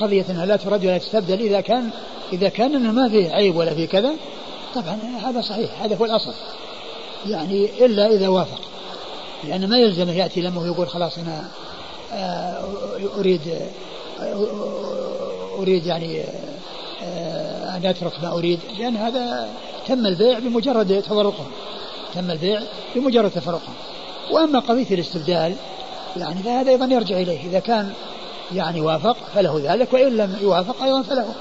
قضية 0.00 0.24
أنها 0.30 0.46
لا 0.46 0.56
ترد 0.56 0.86
ولا 0.86 0.98
تستبدل. 0.98 1.40
إذا 1.40 1.60
كان 1.60 1.90
إذا 2.32 2.48
كان 2.48 2.74
إنه 2.74 2.92
ما 2.92 3.08
فيه 3.08 3.30
عيب 3.30 3.56
ولا 3.56 3.74
فيه 3.74 3.88
كذا 3.88 4.14
طبعا 4.74 4.98
هذا 5.24 5.40
صحيح 5.40 5.82
هذا 5.82 5.96
هو 5.96 6.04
الأصل. 6.04 6.34
يعني 7.26 7.86
إلا 7.86 8.06
إذا 8.06 8.28
وافق. 8.28 8.60
لأن 9.44 9.68
ما 9.68 9.78
يلزمه 9.78 10.12
يأتي 10.12 10.40
لما 10.40 10.60
ويقول 10.60 10.88
خلاص 10.88 11.18
أنا 11.18 11.44
آه، 12.12 12.64
أريد 13.18 13.40
آه، 14.20 15.58
أريد 15.58 15.86
يعني 15.86 16.24
آه، 17.04 17.76
أن 17.76 17.86
أترك 17.86 18.12
ما 18.22 18.32
أريد. 18.32 18.60
لأن 18.78 18.96
هذا 18.96 19.48
تم 19.86 20.06
البيع 20.06 20.38
بمجرد 20.38 21.02
تفرقهم. 21.02 21.50
تم 22.14 22.30
البيع 22.30 22.62
بمجرد 22.94 23.30
تفرقهم. 23.30 23.74
وأما 24.30 24.58
قضية 24.58 24.94
الاستبدال 24.94 25.54
يعني 26.16 26.42
فهذا 26.42 26.70
أيضا 26.70 26.86
يرجع 26.86 27.16
إليه. 27.16 27.40
إذا 27.40 27.58
كان 27.58 27.92
يعني 28.54 28.80
وافق 28.80 29.16
فله 29.34 29.60
ذلك 29.64 29.92
وإن 29.92 30.16
لم 30.16 30.38
يوافق 30.42 30.82
أيضا 30.82 31.02
فله. 31.02 31.34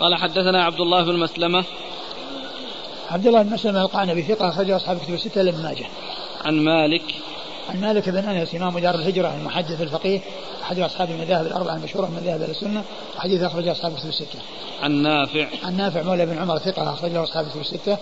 قال 0.00 0.14
حدثنا 0.14 0.64
عبد 0.64 0.80
الله 0.80 1.02
بن 1.04 1.18
مسلمة. 1.18 1.64
عبد 3.10 3.26
الله 3.26 3.42
بن 3.42 3.52
مسلمة 3.52 3.82
القعنبي 3.82 4.22
ثقة 4.22 4.48
أخرجه 4.48 4.76
أصحاب 4.76 4.98
كتب 4.98 5.14
الستة 5.14 5.42
لما 5.42 5.62
ماجه 5.62 5.86
عن 6.44 6.64
مالك. 6.64 7.14
عن 7.70 7.80
مالك 7.80 8.08
بن 8.08 8.18
أنس 8.18 8.54
إمام 8.54 8.78
دار 8.78 8.94
الهجرة 8.94 9.34
المحدث 9.34 9.82
الفقيه 9.82 10.20
أحد 10.62 10.78
أصحاب 10.78 11.10
المذاهب 11.10 11.46
الأربعة 11.46 11.74
المشهورة 11.74 12.06
من 12.06 12.20
مذاهب 12.22 12.42
أهل 12.42 12.50
السنة 12.50 12.84
وحديث 13.16 13.42
أخرجه 13.42 13.72
أصحاب 13.72 13.96
كتب 13.96 14.08
الستة. 14.08 14.38
عن 14.82 15.02
نافع 15.02 15.46
عن 15.64 15.76
نافع 15.76 16.02
مولى 16.02 16.26
بن 16.26 16.38
عمر 16.38 16.58
ثقة 16.58 16.92
أخرجه 16.92 17.22
أصحاب 17.22 17.48
كتب 17.48 17.60
الستة. 17.60 17.98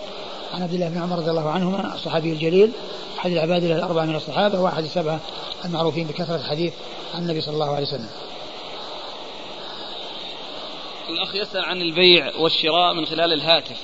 عن 0.53 0.63
عبد 0.63 0.73
الله 0.73 0.89
بن 0.89 1.01
عمر 1.01 1.17
رضي 1.17 1.29
الله 1.29 1.49
عنهما 1.49 1.95
الصحابي 1.95 2.31
الجليل 2.33 2.71
أحد 3.19 3.31
العباد 3.31 3.63
الأربعة 3.63 4.05
من 4.05 4.15
الصحابة 4.15 4.59
واحد 4.59 4.83
السبعة 4.83 5.19
المعروفين 5.65 6.07
بكثرة 6.07 6.35
الحديث 6.35 6.73
عن 7.15 7.21
النبي 7.21 7.41
صلى 7.41 7.53
الله 7.53 7.75
عليه 7.75 7.87
وسلم. 7.87 8.09
الأخ 11.09 11.35
يسأل 11.35 11.65
عن 11.65 11.81
البيع 11.81 12.35
والشراء 12.35 12.93
من 12.93 13.05
خلال 13.05 13.33
الهاتف 13.33 13.77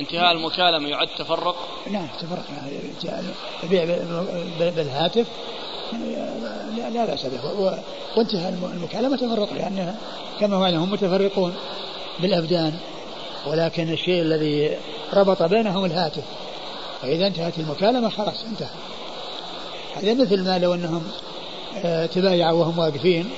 انتهاء 0.00 0.32
المكالمة 0.32 0.88
يعد 0.88 1.08
تفرق؟ 1.18 1.56
نعم 1.90 2.08
تفرق. 2.20 2.44
البيع 3.62 3.84
بالهاتف. 4.58 5.26
لا, 6.76 6.90
لا 6.90 7.04
بأس 7.04 7.26
به 7.26 7.74
وانتهى 8.16 8.48
المكالمة 8.48 9.16
تفرق 9.16 9.52
لأنها 9.52 9.96
كما 10.40 10.56
هو 10.56 10.64
هم 10.64 10.92
متفرقون 10.92 11.54
بالأبدان. 12.20 12.78
ولكن 13.46 13.92
الشيء 13.92 14.22
الذي 14.22 14.76
ربط 15.14 15.42
بينهم 15.42 15.84
الهاتف. 15.84 16.24
فإذا 17.02 17.26
انتهت 17.26 17.58
المكالمة 17.58 18.08
خلاص 18.08 18.44
انتهى. 18.44 18.68
هذا 19.94 20.14
مثل 20.14 20.44
ما 20.44 20.58
لو 20.58 20.74
أنهم 20.74 21.02
آه، 21.84 22.06
تبايعوا 22.06 22.60
وهم 22.60 22.78
واقفين 22.78 23.30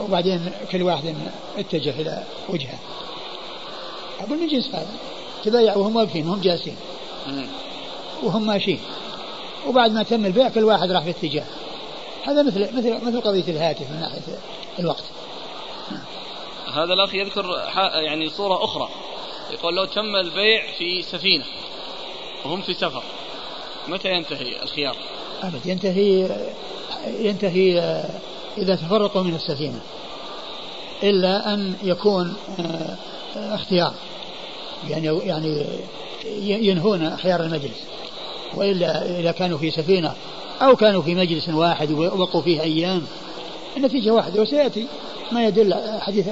وبعدين 0.00 0.52
كل 0.72 0.82
واحد 0.82 1.14
اتجه 1.58 1.90
إلى 1.90 2.22
وجهه. 2.48 2.78
أقول 4.20 4.38
من 4.38 4.48
جنس 4.48 4.68
هذا؟ 4.74 4.86
تبايعوا 5.44 5.82
وهم 5.82 5.96
واقفين 5.96 6.28
وهم 6.28 6.40
جالسين. 6.40 6.76
وهم 8.22 8.46
ماشيين. 8.46 8.80
وبعد 9.66 9.92
ما 9.92 10.02
تم 10.02 10.26
البيع 10.26 10.48
كل 10.48 10.64
واحد 10.64 10.90
راح 10.90 11.02
في 11.04 11.10
اتجاه. 11.10 11.44
هذا 12.24 12.42
مثل 12.42 12.60
مثل 12.60 13.06
مثل 13.06 13.20
قضية 13.20 13.44
الهاتف 13.48 13.90
من 13.90 14.00
ناحية 14.00 14.20
الوقت. 14.78 15.04
هذا 16.74 16.92
الأخ 16.92 17.14
يذكر 17.14 17.44
يعني 17.94 18.30
صورة 18.30 18.64
أخرى. 18.64 18.88
يقول 19.50 19.76
لو 19.76 19.84
تم 19.84 20.16
البيع 20.16 20.62
في 20.78 21.02
سفينة 21.02 21.44
وهم 22.44 22.62
في 22.62 22.74
سفر 22.74 23.02
متى 23.88 24.12
ينتهي 24.12 24.62
الخيار؟ 24.62 24.96
أبد 25.42 25.66
ينتهي 25.66 26.28
ينتهي 27.06 27.78
إذا 28.58 28.74
تفرقوا 28.76 29.22
من 29.22 29.34
السفينة. 29.34 29.80
إلا 31.02 31.54
أن 31.54 31.74
يكون 31.82 32.36
آه، 32.60 32.96
اختيار. 33.54 33.94
يعني 34.88 35.06
يعني 35.06 35.66
ينهون 36.66 37.16
خيار 37.16 37.40
المجلس. 37.40 37.84
وإلا 38.54 39.20
إذا 39.20 39.32
كانوا 39.32 39.58
في 39.58 39.70
سفينة 39.70 40.14
أو 40.62 40.76
كانوا 40.76 41.02
في 41.02 41.14
مجلس 41.14 41.48
واحد 41.48 41.92
وبقوا 41.92 42.42
فيه 42.42 42.60
أيام 42.60 43.06
النتيجة 43.76 44.10
واحدة 44.10 44.42
وسيأتي 44.42 44.86
ما 45.32 45.46
يدل 45.46 45.74
حديث 46.00 46.28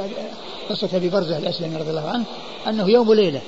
قصة 0.71 0.89
أبي 0.95 1.09
برزة 1.09 1.39
الأسلمي 1.39 1.77
رضي 1.77 1.91
الله 1.91 2.09
عنه 2.09 2.25
أنه 2.67 2.91
يوم 2.91 3.09
وليلة. 3.09 3.41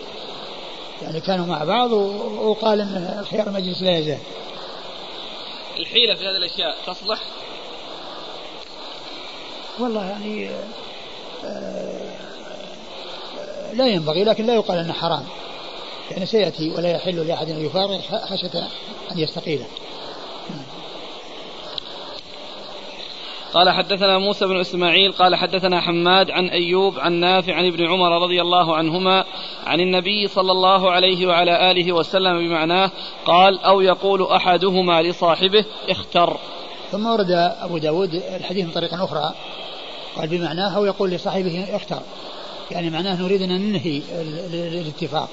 يعني 1.03 1.21
كانوا 1.21 1.47
مع 1.47 1.65
بعض 1.65 1.93
وقال 1.93 2.81
إن 2.81 3.25
خيار 3.31 3.47
المجلس 3.47 3.83
لا 3.83 3.99
يزال. 3.99 4.19
الحيلة 5.79 6.15
في 6.15 6.25
هذه 6.25 6.37
الأشياء 6.37 6.77
تصلح؟ 6.87 7.21
والله 9.79 10.05
يعني 10.05 10.51
آه 11.45 11.80
لا 13.75 13.87
ينبغي 13.87 14.25
لكن 14.25 14.47
لا 14.47 14.55
يقال 14.55 14.79
أنه 14.79 14.93
حرام. 14.93 15.25
يعني 16.11 16.27
سيأتي 16.27 16.71
ولا 16.71 16.91
يحل 16.91 17.27
لأحد 17.27 17.51
أن 17.51 17.65
يفارق 17.65 18.01
خشيه 18.01 18.69
أن 19.13 19.19
يستقيله. 19.19 19.67
قال 23.55 23.71
حدثنا 23.71 24.19
موسى 24.19 24.47
بن 24.47 24.61
إسماعيل 24.61 25.13
قال 25.13 25.37
حدثنا 25.37 25.81
حماد 25.81 26.31
عن 26.31 26.49
أيوب 26.49 26.99
عن 26.99 27.13
نافع 27.13 27.55
عن 27.55 27.67
ابن 27.67 27.87
عمر 27.87 28.23
رضي 28.23 28.41
الله 28.41 28.77
عنهما 28.77 29.25
عن 29.67 29.81
النبي 29.81 30.29
صلى 30.29 30.53
الله 30.53 30.91
عليه 30.91 31.27
وعلى 31.27 31.71
آله 31.71 31.93
وسلم 31.93 32.39
بمعناه 32.39 32.91
قال 33.25 33.61
أو 33.61 33.81
يقول 33.81 34.23
أحدهما 34.23 35.03
لصاحبه 35.03 35.65
اختر. 35.89 36.37
ثم 36.93 37.07
ورد 37.07 37.31
أبو 37.61 37.79
داود 37.79 38.15
الحديث 38.15 38.65
من 38.65 38.73
طريق 38.73 38.95
أخرى 38.95 39.35
قال 40.17 40.29
بمعناه 40.29 40.77
أو 40.77 40.85
يقول 40.85 41.11
لصاحبه 41.11 41.67
اختر. 41.77 42.03
يعني 42.71 42.91
معناه 42.91 43.23
نريد 43.23 43.43
أن 43.43 43.49
ننهي 43.49 44.03
الاتفاق. 44.53 45.29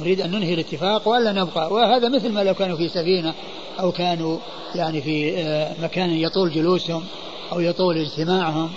نريد 0.00 0.20
أن 0.20 0.30
ننهي 0.30 0.54
الاتفاق 0.54 1.08
وألا 1.08 1.32
نبقى. 1.32 1.72
وهذا 1.72 2.08
مثل 2.08 2.32
ما 2.32 2.44
لو 2.44 2.54
كانوا 2.54 2.76
في 2.76 2.88
سفينة 2.88 3.34
أو 3.80 3.92
كانوا 3.92 4.38
يعني 4.74 5.02
في 5.02 5.38
آه، 5.38 5.72
مكان 5.82 6.10
يطول 6.10 6.50
جلوسهم 6.50 7.04
أو 7.52 7.60
يطول 7.60 7.98
اجتماعهم 7.98 8.70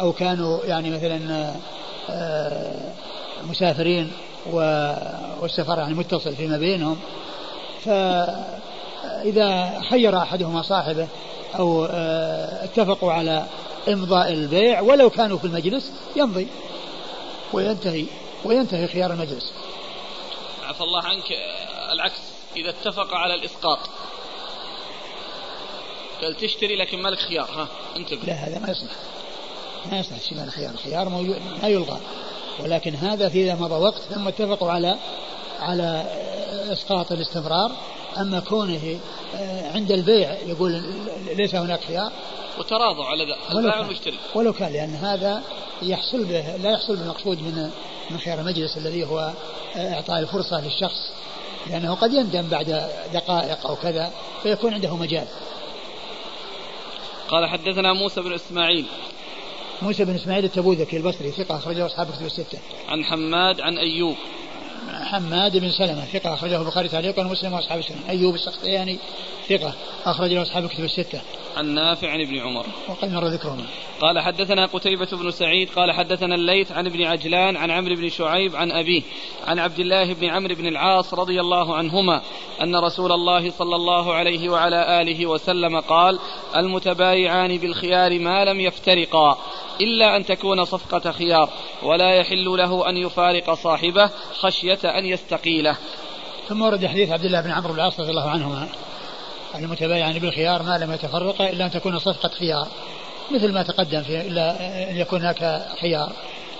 أو 0.00 0.12
كانوا 0.12 0.64
يعني 0.64 0.90
مثلا 0.90 1.52
آه، 2.10 2.92
مسافرين 3.50 4.12
والسفر 5.40 5.78
يعني 5.78 5.94
متصل 5.94 6.36
فيما 6.36 6.58
بينهم. 6.58 6.96
فإذا 7.84 9.80
خير 9.90 10.18
أحدهما 10.18 10.62
صاحبه 10.62 11.08
أو 11.58 11.84
آه، 11.84 12.64
اتفقوا 12.64 13.12
على 13.12 13.44
إمضاء 13.88 14.32
البيع 14.32 14.80
ولو 14.80 15.10
كانوا 15.10 15.38
في 15.38 15.44
المجلس 15.44 15.92
يمضي. 16.16 16.46
وينتهي 17.52 18.06
وينتهي 18.44 18.88
خيار 18.88 19.12
المجلس. 19.12 19.52
عفى 20.62 20.80
الله 20.80 21.02
عنك 21.02 21.24
العكس 21.92 22.20
إذا 22.56 22.70
اتفق 22.70 23.14
على 23.14 23.34
الإسقاط. 23.34 23.78
قال 26.22 26.36
تشتري 26.36 26.76
لكن 26.76 27.02
مالك 27.02 27.18
خيار. 27.18 27.50
ها 27.50 27.68
انتبه. 27.96 28.22
لا 28.22 28.32
هذا 28.32 28.58
ما 28.58 28.70
يصلح. 28.70 28.92
ما 29.92 29.98
يصلح 29.98 30.20
شيء 30.20 30.44
الخيار 30.44 30.70
الخيار 30.70 31.08
موجود 31.08 31.40
ما 31.62 31.68
يلغى. 31.68 32.00
ولكن 32.60 32.94
هذا 32.94 33.28
في 33.28 33.44
إذا 33.44 33.54
مضى 33.54 33.74
وقت 33.74 34.00
ثم 34.14 34.28
اتفقوا 34.28 34.70
على 34.70 34.98
على 35.60 36.04
إسقاط 36.72 37.12
الاستمرار. 37.12 37.72
أما 38.18 38.40
كونه 38.40 39.00
آه، 39.34 39.72
عند 39.72 39.92
البيع 39.92 40.32
يقول 40.46 40.82
ليس 41.36 41.54
هناك 41.54 41.80
خيار 41.84 42.12
وتراضوا 42.58 43.04
على 43.04 43.24
ذا 43.24 43.58
البائع 43.58 43.80
والمشتري 43.80 44.18
ولو 44.34 44.52
كان 44.52 44.72
لأن 44.72 44.94
هذا 44.94 45.42
يحصل 45.82 46.24
به 46.24 46.56
لا 46.56 46.70
يحصل 46.70 46.96
بالمقصود 46.96 47.38
من 47.42 47.70
من 48.10 48.18
خيار 48.18 48.40
المجلس 48.40 48.76
الذي 48.76 49.04
هو 49.04 49.32
إعطاء 49.76 50.18
الفرصة 50.18 50.60
للشخص 50.60 51.10
لأنه 51.70 51.94
قد 51.94 52.14
يندم 52.14 52.48
بعد 52.48 52.90
دقائق 53.12 53.66
أو 53.66 53.76
كذا 53.76 54.12
فيكون 54.42 54.74
عنده 54.74 54.96
مجال. 54.96 55.26
قال 57.28 57.48
حدثنا 57.48 57.92
موسى 57.92 58.20
بن 58.20 58.32
إسماعيل 58.32 58.86
موسى 59.82 60.04
بن 60.04 60.14
إسماعيل 60.14 60.44
التبوذكي 60.44 60.96
البصري 60.96 61.30
ثقة 61.30 61.56
أخرجه 61.56 61.86
أصحاب 61.86 62.10
كتب 62.10 62.26
الستة. 62.26 62.58
عن 62.88 63.04
حماد 63.04 63.60
عن 63.60 63.78
أيوب. 63.78 64.16
حماد 64.90 65.56
بن 65.56 65.70
سلمة 65.70 66.04
ثقة 66.04 66.34
أخرجه 66.34 66.60
البخاري 66.60 66.88
تعليقا 66.88 67.26
ومسلم 67.26 67.52
وأصحاب 67.52 67.78
السنة. 67.78 68.08
أيوب 68.08 68.34
السختياني 68.34 68.98
ثقة 69.48 69.72
أخرج 70.04 70.32
له 70.32 70.42
أصحاب 70.42 70.66
كتب 70.68 70.84
الستة. 70.84 71.20
عن 71.56 71.74
نافع 71.74 72.10
عن 72.10 72.20
ابن 72.20 72.38
عمر. 72.38 72.66
وقد 72.88 73.12
مر 73.12 73.26
ذكرهما. 73.26 73.64
قال 74.00 74.20
حدثنا 74.20 74.66
قتيبة 74.66 75.08
بن 75.12 75.30
سعيد 75.30 75.70
قال 75.70 75.92
حدثنا 75.92 76.34
الليث 76.34 76.72
عن 76.72 76.86
ابن 76.86 77.02
عجلان 77.02 77.56
عن 77.56 77.70
عمرو 77.70 77.94
بن 77.94 78.08
شعيب 78.08 78.56
عن 78.56 78.72
أبيه 78.72 79.02
عن 79.46 79.58
عبد 79.58 79.78
الله 79.78 80.14
بن 80.14 80.26
عمرو 80.26 80.54
بن 80.54 80.66
العاص 80.66 81.14
رضي 81.14 81.40
الله 81.40 81.76
عنهما 81.76 82.22
أن 82.62 82.76
رسول 82.76 83.12
الله 83.12 83.50
صلى 83.50 83.76
الله 83.76 84.14
عليه 84.14 84.48
وعلى 84.48 85.02
آله 85.02 85.26
وسلم 85.26 85.80
قال 85.80 86.18
المتبايعان 86.56 87.58
بالخيار 87.58 88.18
ما 88.18 88.44
لم 88.44 88.60
يفترقا 88.60 89.38
إلا 89.80 90.16
أن 90.16 90.24
تكون 90.24 90.64
صفقة 90.64 91.12
خيار 91.12 91.48
ولا 91.82 92.14
يحل 92.14 92.44
له 92.44 92.88
أن 92.88 92.96
يفارق 92.96 93.54
صاحبه 93.54 94.10
خشية 94.40 94.78
أن 94.84 95.06
يستقيله 95.06 95.76
ثم 96.48 96.62
ورد 96.62 96.86
حديث 96.86 97.10
عبد 97.10 97.24
الله 97.24 97.40
بن 97.40 97.50
عمرو 97.50 97.72
بن 97.72 97.78
العاص 97.78 98.00
رضي 98.00 98.10
الله 98.10 98.30
عنهما 98.30 98.68
المتبايعان 99.54 100.18
بالخيار 100.18 100.62
ما 100.62 100.78
لم 100.78 100.92
يتفرقا 100.92 101.48
إلا 101.48 101.64
أن 101.64 101.70
تكون 101.70 101.98
صفقة 101.98 102.28
خيار 102.28 102.68
مثل 103.30 103.52
ما 103.52 103.62
تقدم 103.62 104.02
في 104.02 104.20
إلا 104.20 104.50
أن 104.90 104.96
يكون 104.96 105.20
هناك 105.20 105.66
خيار. 105.80 106.12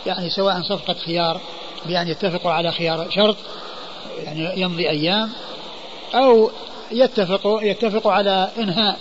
يعني 0.06 0.30
سواء 0.30 0.62
صفقة 0.62 0.94
خيار 0.94 1.40
بأن 1.86 2.08
يتفقوا 2.08 2.52
على 2.52 2.72
خيار 2.72 3.10
شرط 3.10 3.36
يعني 4.24 4.60
يمضي 4.60 4.90
أيام 4.90 5.30
أو 6.14 6.50
يتفقوا 6.92 7.62
يتفقوا 7.62 8.12
على 8.12 8.48
إنهاء 8.58 8.98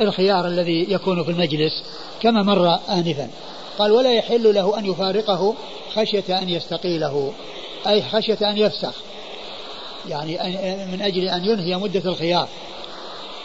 الخيار 0.00 0.46
الذي 0.46 0.86
يكون 0.92 1.24
في 1.24 1.30
المجلس 1.30 1.84
كما 2.20 2.42
مر 2.42 2.78
آنفا. 2.88 3.30
قال 3.78 3.92
ولا 3.92 4.14
يحل 4.14 4.54
له 4.54 4.78
أن 4.78 4.86
يفارقه 4.86 5.54
خشية 5.94 6.38
أن 6.38 6.48
يستقيله 6.48 7.32
أي 7.86 8.02
خشية 8.02 8.50
أن 8.50 8.58
يفسخ. 8.58 8.94
يعني 10.08 10.32
من 10.92 11.02
أجل 11.02 11.28
أن 11.28 11.44
ينهي 11.44 11.76
مدة 11.76 12.10
الخيار. 12.10 12.48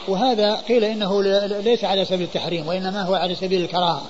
وهذا 0.10 0.55
قيل 0.55 0.84
إنه 0.84 1.24
ليس 1.62 1.84
على 1.84 2.05
سبيل 2.05 2.22
التحريم 2.22 2.68
وإنما 2.68 3.03
هو 3.03 3.16
على 3.16 3.36
سبيل 3.36 3.62
الكراهة. 3.62 4.05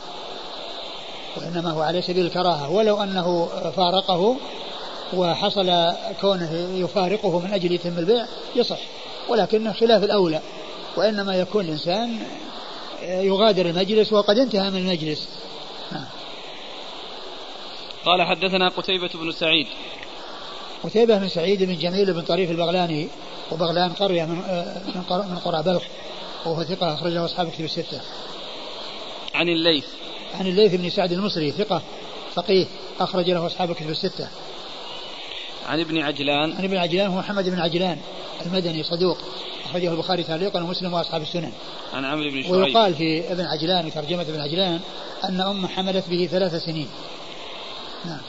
وإنما 1.38 1.72
هو 1.72 1.82
على 1.82 2.02
سبيل 2.02 2.26
الكراهة. 2.26 2.72
ولو 2.72 3.04
أنه 3.04 3.46
فارقه 3.76 4.36
وحصل 5.14 5.94
كونه 6.22 6.70
يفارقه 6.76 7.40
من 7.40 7.54
أجل 7.54 7.72
يتم 7.72 7.98
البيع 7.98 8.26
يصح. 8.56 8.80
ولكنه 9.30 9.74
خلاف 9.74 10.04
الأولى. 10.04 10.42
وإنما 10.98 11.36
يكون 11.36 11.66
الإنسان 11.66 12.20
يغادر 13.04 13.66
المجلس 13.66 14.14
وقد 14.14 14.38
انتهى 14.38 14.70
من 14.70 14.78
المجلس. 14.78 15.28
نعم. 15.92 16.06
قال 18.06 18.22
حدثنا 18.28 18.70
قتيبة 18.70 19.10
بن 19.14 19.32
سعيد. 19.32 19.68
قتيبة 20.84 21.18
بن 21.18 21.30
سعيد 21.30 21.64
بن 21.64 21.78
جميل 21.78 22.14
بن 22.14 22.22
طريف 22.22 22.52
البغلاني 22.52 23.08
وبغلان 23.52 23.94
قرية 23.94 24.26
من 24.26 24.36
من 25.10 25.40
قرى 25.46 25.64
بلخ 25.64 25.84
وهو 26.46 26.64
ثقة 26.64 26.94
أخرجه 26.94 27.26
أصحاب 27.26 27.52
كتب 27.52 27.66
الستة. 27.66 28.02
عن 29.34 29.50
الليث 29.50 29.86
عن 30.40 30.48
الليث 30.48 30.76
بن 30.76 30.90
سعد 30.90 31.12
المصري 31.12 31.52
ثقة 31.52 31.82
فقيه 32.34 32.66
أخرج 33.00 33.30
له 33.30 33.46
أصحاب 33.46 33.74
كتب 33.74 33.90
الستة. 33.90 34.28
عن 35.68 35.80
ابن 35.80 35.98
عجلان 35.98 36.52
عن 36.52 36.64
ابن 36.64 36.78
عجلان 36.78 37.08
هو 37.08 37.20
محمد 37.20 37.50
بن 37.50 37.60
عجلان 37.60 37.98
المدني 38.46 38.84
صدوق 38.84 39.18
أخرجه 39.66 39.92
البخاري 39.92 40.24
تعليقا 40.24 40.64
ومسلم 40.64 40.94
وأصحاب 40.94 41.22
السنن. 41.22 41.52
عن 41.94 42.06
عمرو 42.06 42.30
بن 42.30 42.42
شعيب 42.42 42.54
ويقال 42.56 42.96
في 42.96 43.32
ابن 43.32 43.46
عجلان 43.46 43.92
ترجمة 43.92 44.22
ابن 44.22 44.42
عجلان 44.42 44.80
أن 45.24 45.42
أم 45.42 45.68
حملت 45.68 46.10
به 46.10 46.28
ثلاث 46.32 46.56
سنين. 46.66 46.88
نعم. 48.06 48.22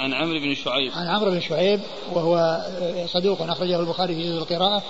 عن 0.00 0.14
عمرو 0.14 0.38
بن 0.40 0.54
شعيب. 0.54 0.92
عن 0.92 1.06
عمرو 1.06 1.30
بن 1.30 1.40
شعيب 1.40 1.80
وهو 2.12 2.60
صدوق 3.06 3.42
أخرجه 3.42 3.80
البخاري 3.80 4.14
في 4.14 4.22
جزء 4.22 4.38
القراءة 4.38 4.82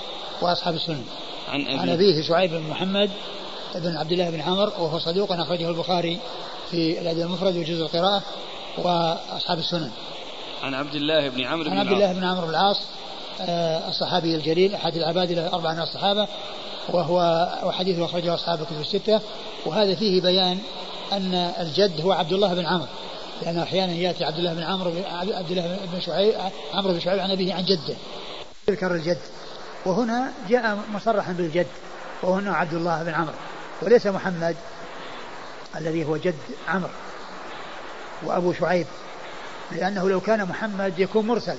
وأصحاب 0.42 0.74
السنن. 0.74 1.04
عن 1.48 1.60
أبيه, 1.60 1.78
عن 1.78 1.88
أبيه 1.88 2.22
شعيب 2.22 2.50
بن 2.50 2.70
محمد 2.70 3.10
بن 3.74 3.96
عبد 3.96 4.12
الله 4.12 4.30
بن 4.30 4.40
عمر 4.40 4.72
وهو 4.78 4.98
صدوق 4.98 5.32
أخرجه 5.32 5.68
البخاري 5.68 6.18
في 6.70 7.00
الأدب 7.00 7.20
المفرد 7.20 7.56
وجزء 7.56 7.82
القراءة 7.82 8.22
وأصحاب 8.78 9.58
السنن. 9.58 9.90
عن 10.62 10.74
عبد 10.74 10.94
الله 10.94 11.28
بن 11.28 11.44
عمرو 11.44 11.64
بن 11.64 11.70
عن 11.70 11.78
عبد 11.78 11.92
الله 11.92 12.12
بن 12.12 12.24
عمرو 12.24 12.46
بن 12.46 12.50
العاص 12.50 12.80
آه، 13.40 13.88
الصحابي 13.88 14.34
الجليل 14.34 14.74
أحد 14.74 14.96
العباد 14.96 15.30
الأربعة 15.30 15.72
من 15.72 15.80
الصحابة 15.80 16.28
وهو 16.88 17.48
وحديثه 17.64 18.04
أخرجه 18.04 18.34
أصحاب 18.34 18.60
الكتب 18.60 18.80
الستة. 18.80 19.20
وهذا 19.66 19.94
فيه 19.94 20.20
بيان 20.20 20.58
أن 21.12 21.34
الجد 21.34 22.00
هو 22.00 22.12
عبد 22.12 22.32
الله 22.32 22.54
بن 22.54 22.66
عمرو. 22.66 22.86
لأن 23.42 23.58
أحيانا 23.58 23.92
يأتي 23.92 24.24
عبد 24.24 24.36
الله 24.36 24.54
بن 24.54 24.62
عمرو 24.62 24.92
عبد 25.10 25.50
الله 25.50 25.78
بن 25.92 26.00
شعيب 26.00 26.34
عمرو 26.74 26.92
بن 26.92 27.00
شعيب 27.00 27.20
عن 27.20 27.30
أبيه 27.30 27.54
عن 27.54 27.64
جده. 27.64 27.96
يذكر 28.68 28.94
الجد 28.94 29.18
وهنا 29.84 30.32
جاء 30.48 30.78
مصرحا 30.92 31.32
بالجد 31.32 31.66
وهنا 32.22 32.54
عبد 32.54 32.74
الله 32.74 33.02
بن 33.02 33.14
عمرو. 33.14 33.34
وليس 33.82 34.06
محمد 34.06 34.56
الذي 35.76 36.04
هو 36.04 36.16
جد 36.16 36.34
عمرو 36.68 36.90
وأبو 38.22 38.52
شعيب 38.52 38.86
لأنه 39.72 40.08
لو 40.08 40.20
كان 40.20 40.44
محمد 40.44 40.98
يكون 40.98 41.26
مرسل 41.26 41.56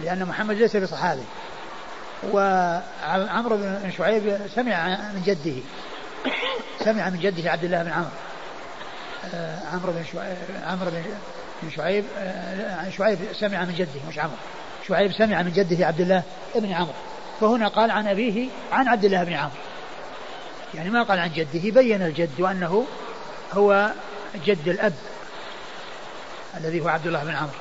لأن 0.00 0.24
محمد 0.24 0.56
ليس 0.56 0.76
بصحابي. 0.76 1.22
وعمرو 2.32 3.56
بن 3.56 3.92
شعيب 3.98 4.40
سمع 4.54 4.88
من 5.14 5.22
جده 5.26 5.62
سمع 6.84 7.10
من 7.10 7.18
جده 7.20 7.50
عبد 7.50 7.64
الله 7.64 7.82
بن 7.82 7.90
عمرو. 7.90 8.10
عمرو 9.72 9.92
بن 9.92 10.04
شعيب 10.12 10.36
عمرو 10.66 10.90
بن 11.62 11.70
شعيب 11.70 12.04
آه، 12.18 12.90
شعيب 12.90 13.18
سمع 13.32 13.64
من 13.64 13.74
جده 13.74 14.00
مش 14.08 14.18
عمرو. 14.18 14.36
شعيب 14.88 15.12
سمع 15.12 15.42
من 15.42 15.52
جده 15.52 15.86
عبد 15.86 16.00
الله 16.00 16.22
بن 16.54 16.72
عمرو. 16.72 16.92
فهنا 17.40 17.68
قال 17.68 17.90
عن 17.90 18.08
أبيه 18.08 18.48
عن 18.72 18.88
عبد 18.88 19.04
الله 19.04 19.24
بن 19.24 19.32
عمرو. 19.32 19.56
يعني 20.74 20.90
ما 20.90 21.02
قال 21.02 21.18
عن 21.18 21.30
جده 21.32 21.80
بين 21.80 22.02
الجد 22.02 22.40
وأنه 22.40 22.86
هو 23.52 23.92
جد 24.46 24.68
الأب 24.68 24.94
الذي 26.56 26.80
هو 26.80 26.88
عبد 26.88 27.06
الله 27.06 27.24
بن 27.24 27.34
عمرو. 27.34 27.58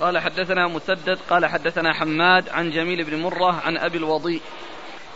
قال 0.00 0.18
حدثنا 0.18 0.68
مسدد 0.68 1.18
قال 1.30 1.46
حدثنا 1.46 1.92
حماد 1.92 2.48
عن 2.48 2.70
جميل 2.70 3.04
بن 3.04 3.22
مرة 3.22 3.60
عن 3.60 3.76
أبي 3.76 3.98
الوضيء. 3.98 4.42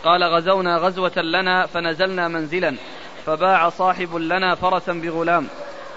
قال 0.05 0.25
غزونا 0.25 0.77
غزوة 0.77 1.19
لنا 1.19 1.67
فنزلنا 1.67 2.29
منزلا 2.29 2.77
فباع 3.27 3.69
صاحب 3.69 4.17
لنا 4.17 4.55
فرسا 4.55 4.93
بغلام 4.93 5.49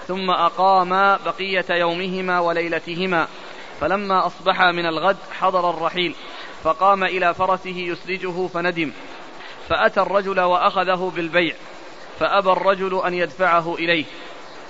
ثم 0.08 0.30
أقاما 0.30 1.18
بقية 1.24 1.64
يومهما 1.70 2.40
وليلتهما 2.40 3.28
فلما 3.80 4.26
أصبحا 4.26 4.72
من 4.72 4.86
الغد 4.86 5.16
حضر 5.40 5.70
الرحيل 5.70 6.14
فقام 6.64 7.04
إلى 7.04 7.34
فرسه 7.34 7.76
يسرجه 7.76 8.46
فندم 8.46 8.92
فأتى 9.68 10.00
الرجل 10.00 10.40
وأخذه 10.40 11.12
بالبيع 11.16 11.54
فأبى 12.20 12.52
الرجل 12.52 13.02
أن 13.06 13.14
يدفعه 13.14 13.74
إليه 13.74 14.04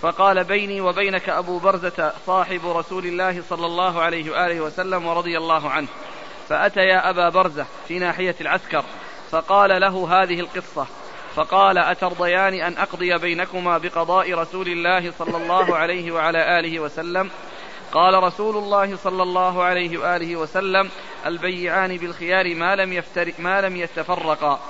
فقال 0.03 0.45
بيني 0.45 0.81
وبينك 0.81 1.29
أبو 1.29 1.59
برزة 1.59 2.13
صاحب 2.27 2.61
رسول 2.65 3.07
الله 3.07 3.43
صلى 3.49 3.67
الله 3.67 4.01
عليه 4.01 4.31
وآله 4.31 4.61
وسلم 4.61 5.07
ورضي 5.07 5.39
الله 5.39 5.71
عنه 5.71 5.89
فأتيا 6.49 7.11
أبا 7.11 7.29
برزة 7.29 7.67
في 7.89 7.99
ناحية 7.99 8.35
العسكر. 8.41 8.85
فقال 9.31 9.81
له 9.81 10.23
هذه 10.23 10.41
القصة. 10.41 10.87
فقال 11.35 11.79
أترضيان 11.79 12.55
أن 12.55 12.79
أقضي 12.79 13.19
بينكما 13.19 13.79
بقضاء 13.79 14.35
رسول 14.35 14.69
الله 14.69 15.13
صلى 15.19 15.37
الله 15.37 15.77
عليه 15.77 16.13
وعلى 16.13 16.61
آله 16.61 16.81
وسلم؟ 16.81 17.31
قال 17.93 18.23
رسول 18.23 18.57
الله 18.57 18.97
صلى 18.97 19.23
الله 19.23 19.63
عليه 19.63 19.99
وآله 19.99 20.37
وسلم 20.37 20.91
البيعان 21.27 21.97
بالخيار 21.97 22.55
ما 22.55 22.77
لم, 22.77 22.93
يفترق 22.93 23.35
ما 23.39 23.61
لم 23.61 23.77
يتفرقا. 23.77 24.61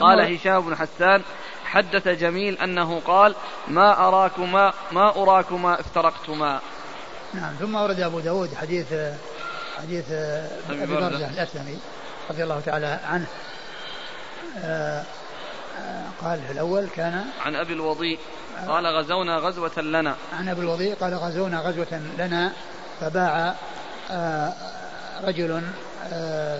قال 0.00 0.34
هشام 0.34 0.60
بن 0.60 0.76
حسان 0.76 1.22
حدث 1.64 2.08
جميل 2.08 2.58
أنه 2.58 3.00
قال 3.00 3.34
ما 3.68 4.08
أراكما 4.08 4.72
ما 4.92 5.22
أراكما 5.22 5.80
افترقتما. 5.80 6.60
نعم 7.34 7.54
ثم 7.54 7.74
ورد 7.74 8.00
أبو 8.00 8.20
داود 8.20 8.54
حديث 8.54 8.86
حديث 9.78 10.10
أبي 10.70 10.94
برزة 10.94 11.30
الأسلمي. 11.30 11.78
رضي 12.30 12.42
الله 12.42 12.60
تعالى 12.60 13.00
عنه. 13.04 13.26
آه، 14.64 15.04
آه، 15.78 16.04
قال 16.22 16.40
في 16.46 16.52
الأول 16.52 16.88
كان 16.96 17.24
عن 17.40 17.56
أبي 17.56 17.72
الوضيء 17.72 18.18
قال 18.68 18.86
غزونا 18.86 19.36
غزوة 19.36 19.80
لنا. 19.80 20.16
عن 20.38 20.48
أبي 20.48 20.60
الوضيء 20.60 20.94
قال 20.94 21.14
غزونا 21.14 21.60
غزوة 21.60 22.00
لنا 22.18 22.52
فباع 23.00 23.54
آه، 24.10 24.52
رجل 25.24 25.62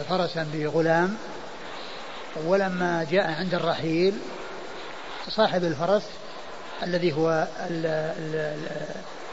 فرسا 0.09 0.47
بغلام 0.53 1.17
ولما 2.45 3.07
جاء 3.11 3.31
عند 3.31 3.55
الرحيل 3.55 4.15
صاحب 5.29 5.65
الفرس 5.65 6.03
الذي 6.83 7.13
هو 7.13 7.49
ال 7.71 7.87
ال 7.87 8.37
ال 8.37 8.69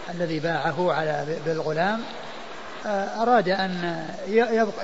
الذي 0.10 0.40
باعه 0.40 0.94
على 0.94 1.26
بالغلام 1.46 2.02
أراد 2.86 3.50
أن 3.50 4.06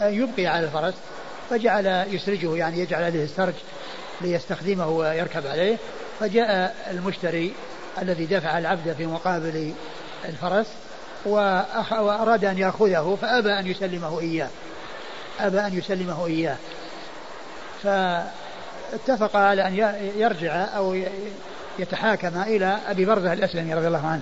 يبقي 0.01 0.47
على 0.47 0.65
الفرس. 0.65 0.93
فجعل 1.49 2.05
يسرجه 2.11 2.55
يعني 2.55 2.79
يجعل 2.79 3.03
عليه 3.03 3.23
السرج 3.23 3.53
ليستخدمه 4.21 4.87
ويركب 4.87 5.47
عليه. 5.47 5.77
فجاء 6.19 6.75
المشتري 6.91 7.53
الذي 8.01 8.25
دفع 8.25 8.57
العبد 8.57 8.93
في 8.93 9.05
مقابل 9.05 9.73
الفرس 10.25 10.67
وأراد 11.25 12.45
أن 12.45 12.57
يأخذه 12.57 13.17
فأبى 13.21 13.59
أن 13.59 13.67
يسلمه 13.67 14.19
إياه. 14.19 14.49
أبى 15.39 15.59
أن 15.59 15.77
يسلمه 15.77 16.25
إياه. 16.27 16.57
فاتفق 17.83 19.35
على 19.35 19.67
أن 19.67 19.75
يرجع 20.17 20.51
أو 20.53 20.97
يتحاكم 21.79 22.41
إلى 22.41 22.77
أبي 22.87 23.05
برزة 23.05 23.33
الأسلمي 23.33 23.73
رضي 23.73 23.87
الله 23.87 24.07
عنه. 24.07 24.21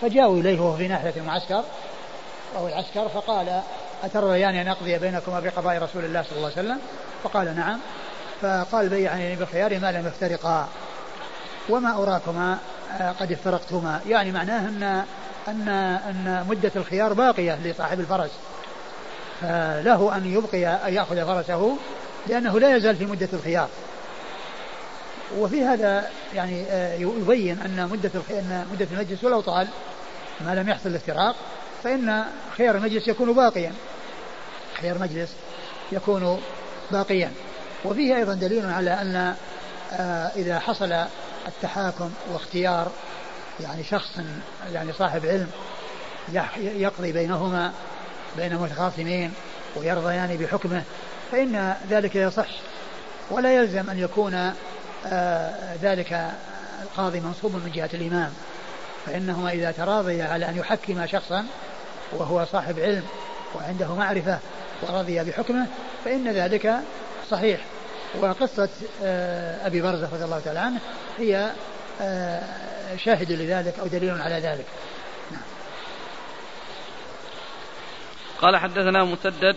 فجاءوا 0.00 0.40
إليه 0.40 0.60
وهو 0.60 0.76
في 0.76 0.88
ناحية 0.88 1.12
المعسكر 1.16 1.64
أو 2.56 2.68
العسكر 2.68 3.08
فقال 3.08 3.62
أترضيان 4.02 4.54
أن 4.54 4.68
أقضي 4.68 4.98
بينكما 4.98 5.40
بقضاء 5.40 5.82
رسول 5.82 6.04
الله 6.04 6.22
صلى 6.22 6.36
الله 6.36 6.50
عليه 6.56 6.68
وسلم؟ 6.68 6.78
فقال 7.24 7.56
نعم. 7.56 7.78
فقال 8.42 8.88
بيعني 8.88 9.36
بخيار 9.36 9.78
ما 9.78 9.92
لم 9.92 10.06
يفترقا. 10.06 10.68
وما 11.68 12.02
أراكما 12.02 12.58
آه، 13.00 13.12
قد 13.12 13.32
افترقتما 13.32 14.00
يعني 14.08 14.32
معناه 14.32 14.68
أن 14.68 15.04
أن 15.48 15.68
أن 16.08 16.46
مدة 16.48 16.72
الخيار 16.76 17.12
باقية 17.12 17.58
لصاحب 17.64 18.00
الفرس. 18.00 18.30
فله 19.40 20.16
أن 20.16 20.32
يبقي 20.32 20.66
أن 20.66 20.94
يأخذ 20.94 21.26
فرسه 21.26 21.76
لأنه 22.26 22.60
لا 22.60 22.76
يزال 22.76 22.96
في 22.96 23.06
مدة 23.06 23.28
الخيار. 23.32 23.68
وفي 25.38 25.64
هذا 25.64 26.08
يعني 26.34 26.64
آه، 26.70 26.94
يبين 26.94 27.58
أن 27.60 27.88
مدة 27.92 28.10
أن 28.30 28.66
مدة 28.72 28.86
المجلس 28.92 29.24
ولو 29.24 29.40
طال 29.40 29.68
ما 30.40 30.54
لم 30.54 30.68
يحصل 30.68 30.88
الافتراق 30.88 31.36
فإن 31.84 32.24
خيار 32.56 32.76
المجلس 32.76 33.08
يكون 33.08 33.32
باقيا. 33.32 33.72
خيار 34.82 34.96
المجلس 34.96 35.30
يكون 35.92 36.40
باقيا. 36.90 37.32
وفيه 37.84 38.16
أيضا 38.16 38.34
دليل 38.34 38.66
على 38.66 38.90
أن 38.90 39.34
آه، 39.92 40.30
إذا 40.36 40.58
حصل 40.58 40.92
التحاكم 41.48 42.10
واختيار 42.32 42.90
يعني 43.60 43.84
شخص 43.84 44.10
يعني 44.72 44.92
صاحب 44.92 45.26
علم 45.26 45.50
يقضي 46.58 47.12
بينهما 47.12 47.72
بين 48.36 48.56
متخاصمين 48.56 49.32
ويرضيان 49.76 50.36
بحكمه 50.36 50.82
فإن 51.32 51.76
ذلك 51.90 52.16
يصح. 52.16 52.48
ولا 53.30 53.54
يلزم 53.54 53.90
أن 53.90 53.98
يكون 53.98 54.52
آه، 55.06 55.76
ذلك 55.82 56.30
القاضي 56.82 57.20
منصوب 57.20 57.54
من 57.54 57.72
جهة 57.74 57.90
الإمام. 57.94 58.32
فإنهما 59.06 59.52
إذا 59.52 59.70
تراضيا 59.70 60.24
على 60.24 60.48
أن 60.48 60.56
يحكم 60.56 61.06
شخصا 61.06 61.46
وهو 62.12 62.44
صاحب 62.44 62.80
علم 62.80 63.02
وعنده 63.54 63.94
معرفة 63.94 64.38
ورضي 64.82 65.24
بحكمه 65.24 65.66
فإن 66.04 66.28
ذلك 66.28 66.80
صحيح 67.30 67.60
وقصة 68.20 68.68
آه، 69.02 69.66
أبي 69.66 69.80
برزة 69.80 70.08
رضي 70.12 70.24
الله 70.24 70.40
تعالى 70.40 70.58
عنه 70.58 70.80
هي 71.18 71.52
آه، 72.00 72.42
شاهد 72.96 73.32
لذلك 73.32 73.78
أو 73.78 73.86
دليل 73.86 74.20
على 74.20 74.34
ذلك 74.34 74.66
نعم. 75.30 75.42
قال 78.40 78.56
حدثنا 78.56 79.04
مسدد 79.04 79.56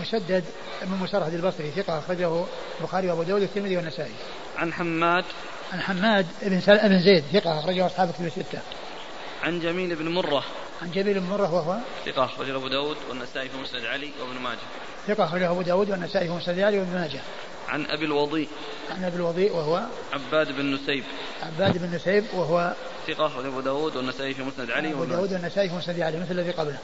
مسدد 0.00 0.44
بن 0.82 0.96
مسرهد 0.96 1.34
البصري 1.34 1.70
ثقة 1.70 1.98
أخرجه 1.98 2.44
البخاري 2.80 3.10
وأبو 3.10 3.22
داود 3.22 3.42
والترمذي 3.42 3.76
والنسائي. 3.76 4.12
عن 4.56 4.72
حماد 4.72 5.24
عن 5.72 5.80
حماد 5.80 6.26
بن 6.42 6.60
سل... 6.60 6.88
بن 6.88 6.98
زيد 6.98 7.24
ثقة 7.32 7.58
أخرجه 7.58 7.86
أصحاب 7.86 8.12
كتب 8.12 8.26
الستة. 8.26 8.58
عن 9.42 9.60
جميل 9.60 9.94
بن 9.94 10.08
مرة 10.08 10.44
عن 10.82 10.90
جميل 10.90 11.20
بن 11.20 11.26
مرة 11.26 11.54
وهو 11.54 11.78
ثقة 12.06 12.24
أخرجه 12.24 12.56
أبو 12.56 12.68
داود 12.68 12.96
والنسائي 13.08 13.48
في 13.48 13.56
مسند 13.56 13.84
علي 13.84 14.10
وابن 14.20 14.40
ماجه. 14.40 14.58
ثقة 15.06 15.24
أخرجه 15.24 15.50
أبو 15.50 15.62
داود 15.62 15.90
والنسائي 15.90 16.28
في 16.28 16.34
مسند 16.34 16.58
علي 16.58 16.78
وابن 16.78 16.94
ماجه. 16.94 17.20
عن 17.68 17.86
أبي 17.86 18.04
الوضيء 18.04 18.48
عن 18.90 19.04
أبي 19.04 19.16
الوضيء 19.16 19.52
وهو 19.52 19.82
عباد 20.12 20.56
بن 20.56 20.74
نسيب 20.74 21.04
عباد 21.42 21.78
بن 21.78 21.94
نسيب 21.94 22.24
وهو 22.34 22.74
ثقة 23.06 23.26
أخرجه 23.26 23.48
أبو 23.48 23.60
داود 23.60 23.96
والنسائي 23.96 24.34
في 24.34 24.42
مسند 24.42 24.70
علي 24.70 24.92
أبو 24.92 25.04
داود 25.04 25.32
والنسائي 25.32 25.68
في 25.68 25.74
مسند 25.74 26.00
علي 26.00 26.20
مثل 26.20 26.30
الذي 26.30 26.50
قبله. 26.50 26.78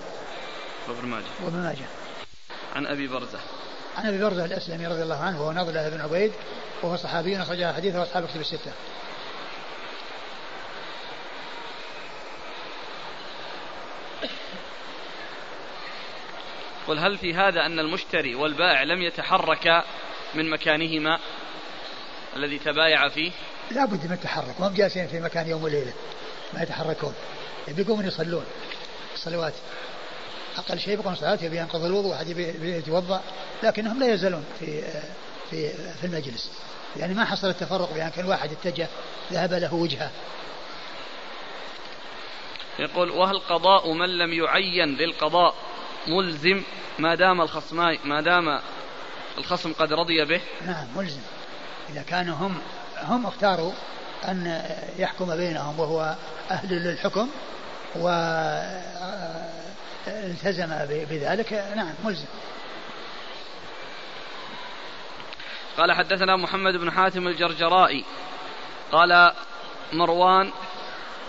وابن 0.88 1.08
ماجه. 1.08 1.24
وابن 1.44 1.58
ماجه. 1.58 1.86
عن 2.76 2.86
أبي 2.86 3.08
برزة 3.08 3.38
عن 3.96 4.06
أبي 4.06 4.18
برزة 4.18 4.44
الأسلمي 4.44 4.86
رضي 4.86 5.02
الله 5.02 5.20
عنه 5.20 5.42
وهو 5.42 5.52
نضلة 5.52 5.88
بن 5.88 6.00
عبيد 6.00 6.32
وهو 6.82 6.96
صحابي 6.96 7.42
اخرج 7.42 7.64
حديثه 7.64 8.00
وأصحاب 8.00 8.26
كتب 8.26 8.40
الستة. 8.40 8.72
قل 16.88 16.98
هل 16.98 17.18
في 17.18 17.34
هذا 17.34 17.66
أن 17.66 17.78
المشتري 17.78 18.34
والبائع 18.34 18.82
لم 18.82 19.02
يتحركا 19.02 19.84
من 20.34 20.50
مكانهما 20.50 21.18
الذي 22.36 22.58
تبايع 22.58 23.08
فيه؟ 23.08 23.30
لا 23.70 23.84
بد 23.84 24.06
من 24.06 24.12
التحرك 24.12 24.60
ما 24.60 24.68
هم 24.68 24.74
جالسين 24.74 25.08
في 25.08 25.20
مكان 25.20 25.48
يوم 25.48 25.64
وليلة 25.64 25.92
ما 26.54 26.62
يتحركون 26.62 27.14
يقومون 27.68 28.06
يصلون 28.06 28.44
الصلوات. 29.14 29.54
أقل 30.56 30.78
شيء 30.78 30.94
يبقون 30.94 31.14
صلاة 31.14 31.38
يبي 31.42 31.56
ينقض 31.56 31.84
الوضوء 31.84 32.16
يبي 32.26 32.76
يتوضأ 32.76 33.22
لكنهم 33.62 34.00
لا 34.00 34.14
يزالون 34.14 34.44
في 34.58 34.82
في 35.50 35.72
في 36.00 36.04
المجلس. 36.04 36.50
يعني 36.96 37.14
ما 37.14 37.24
حصل 37.24 37.48
التفرق 37.48 37.94
بأن 37.94 38.08
كان 38.08 38.26
واحد 38.26 38.50
اتجه 38.52 38.88
ذهب 39.32 39.52
له 39.52 39.74
وجهه. 39.74 40.10
يقول 42.78 43.10
وهل 43.10 43.38
قضاء 43.38 43.92
من 43.92 44.18
لم 44.18 44.32
يعين 44.32 44.96
للقضاء؟ 44.96 45.54
ملزم 46.08 46.62
ما 46.98 47.14
دام 47.14 47.40
الخصمان 47.40 47.98
ما 48.04 48.20
دام 48.20 48.60
الخصم 49.38 49.72
قد 49.72 49.92
رضي 49.92 50.24
به. 50.24 50.40
نعم 50.66 50.86
ملزم. 50.96 51.20
إذا 51.92 52.02
كانوا 52.02 52.36
هم 52.36 52.58
هم 52.96 53.26
اختاروا 53.26 53.72
أن 54.28 54.62
يحكم 54.98 55.36
بينهم 55.36 55.80
وهو 55.80 56.16
أهل 56.50 56.68
للحكم 56.68 57.28
والتزم 57.96 58.46
بذلك 60.88 61.52
نعم 61.76 61.94
ملزم. 62.04 62.26
قال 65.76 65.92
حدثنا 65.92 66.36
محمد 66.36 66.76
بن 66.76 66.90
حاتم 66.90 67.28
الجرجرائي. 67.28 68.04
قال 68.92 69.32
مروان 69.92 70.52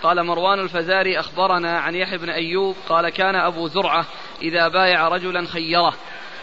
قال 0.04 0.24
مروان 0.24 0.60
الفزاري 0.60 1.20
أخبرنا 1.20 1.80
عن 1.80 1.96
يحيى 1.96 2.18
بن 2.18 2.30
أيوب 2.30 2.76
قال 2.90 3.10
كان 3.10 3.36
أبو 3.36 3.68
زرعة 3.68 4.06
إذا 4.42 4.68
بايع 4.68 5.08
رجلا 5.08 5.48
خيره. 5.48 5.94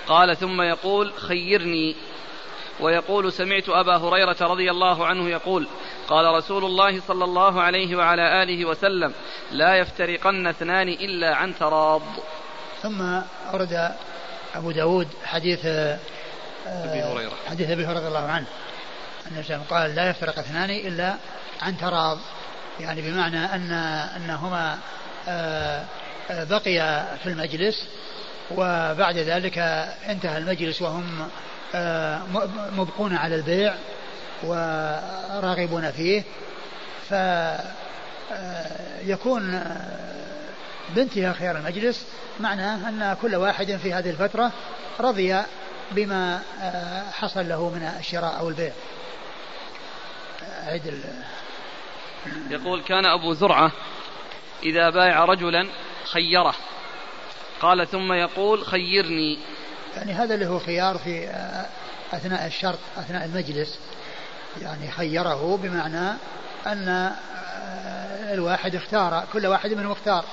قال 0.07 0.37
ثم 0.37 0.63
يقول 0.63 1.13
خيرني. 1.13 1.97
ويقول 2.81 3.33
سمعت 3.33 3.69
أبا 3.69 3.97
هريرة 3.97 4.37
رضي 4.41 4.71
الله 4.71 5.07
عنه 5.07 5.29
يقول 5.29 5.69
قال 6.09 6.35
رسول 6.35 6.65
الله 6.65 7.01
صلى 7.01 7.25
الله 7.25 7.63
عليه 7.63 7.97
وعلى 7.97 8.43
آله 8.43 8.65
وسلم 8.65 9.13
لا 9.53 9.77
يفترقن 9.77 10.47
اثنان 10.47 10.89
إلا 10.89 11.35
عن 11.35 11.55
تراض. 11.59 12.03
ثم 12.83 13.03
أورد 13.53 13.93
أبو 14.55 14.71
داود 14.71 15.09
حديث 15.25 15.67
أبي 16.67 17.03
هريرة. 17.03 17.33
حديث 17.51 17.71
أبي 17.71 17.85
هريرة 17.85 17.99
رضي 17.99 18.09
الله 18.09 18.29
عنه. 18.31 18.47
أن 19.27 19.61
قال 19.71 19.95
لا 19.95 20.11
يفترق 20.11 20.39
اثنان 20.39 20.71
إلا 20.71 21.15
عن 21.63 21.79
تراض. 21.79 22.19
يعني 22.81 23.03
بمعنى 23.03 23.45
أن 23.45 23.72
أنهما 24.16 24.79
آه، 25.29 25.85
آه، 26.31 26.45
بقي 26.45 27.05
في 27.22 27.27
المجلس 27.27 27.87
وبعد 28.51 29.16
ذلك 29.16 29.59
انتهى 30.09 30.39
المجلس 30.39 30.83
وهم 30.83 31.29
آه، 31.75 32.22
مبقون 32.77 33.16
على 33.16 33.35
البيع 33.35 33.75
وراغبون 34.43 35.91
فيه. 35.91 36.22
فيكون 39.09 39.62
بانتهاء 40.95 41.35
خيار 41.35 41.57
المجلس 41.57 42.07
معناه 42.41 42.89
أن 42.89 43.16
كل 43.22 43.35
واحد 43.37 43.77
في 43.77 43.93
هذه 43.93 44.11
الفترة 44.11 44.53
رضي 45.01 45.43
بما 45.91 46.41
حصل 47.12 47.49
له 47.49 47.70
من 47.70 47.83
الشراء 48.01 48.39
أو 48.39 48.49
البيع. 48.49 48.72
عيد 50.66 50.87
يقول 52.51 52.83
كان 52.83 53.07
أبو 53.07 53.33
زرعة 53.33 53.72
إذا 54.62 54.91
بايع 54.91 55.25
رجلا 55.25 55.68
خيره. 56.12 56.55
قال 57.61 57.89
ثم 57.89 58.12
يقول 58.12 58.66
خيرني. 58.66 59.39
يعني 59.97 60.12
هذا 60.12 60.35
اللي 60.35 60.47
هو 60.47 60.59
خيار 60.59 60.99
في 60.99 61.29
أثناء 62.12 62.47
الشرط 62.47 62.79
أثناء 62.97 63.25
المجلس. 63.25 63.79
يعني 64.62 64.91
خيره 64.91 65.57
بمعنى 65.57 66.16
أن 66.66 67.12
الواحد 68.33 68.75
اختار 68.75 69.25
كل 69.33 69.47
واحد 69.47 69.72
منهم 69.72 69.93
اختار. 69.93 70.25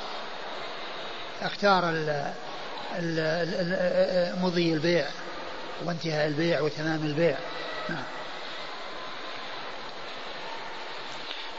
اختار 1.41 1.83
مضي 4.41 4.73
البيع 4.73 5.05
وانتهاء 5.85 6.27
البيع 6.27 6.61
وتمام 6.61 7.05
البيع. 7.05 7.37
نعم. 7.89 8.03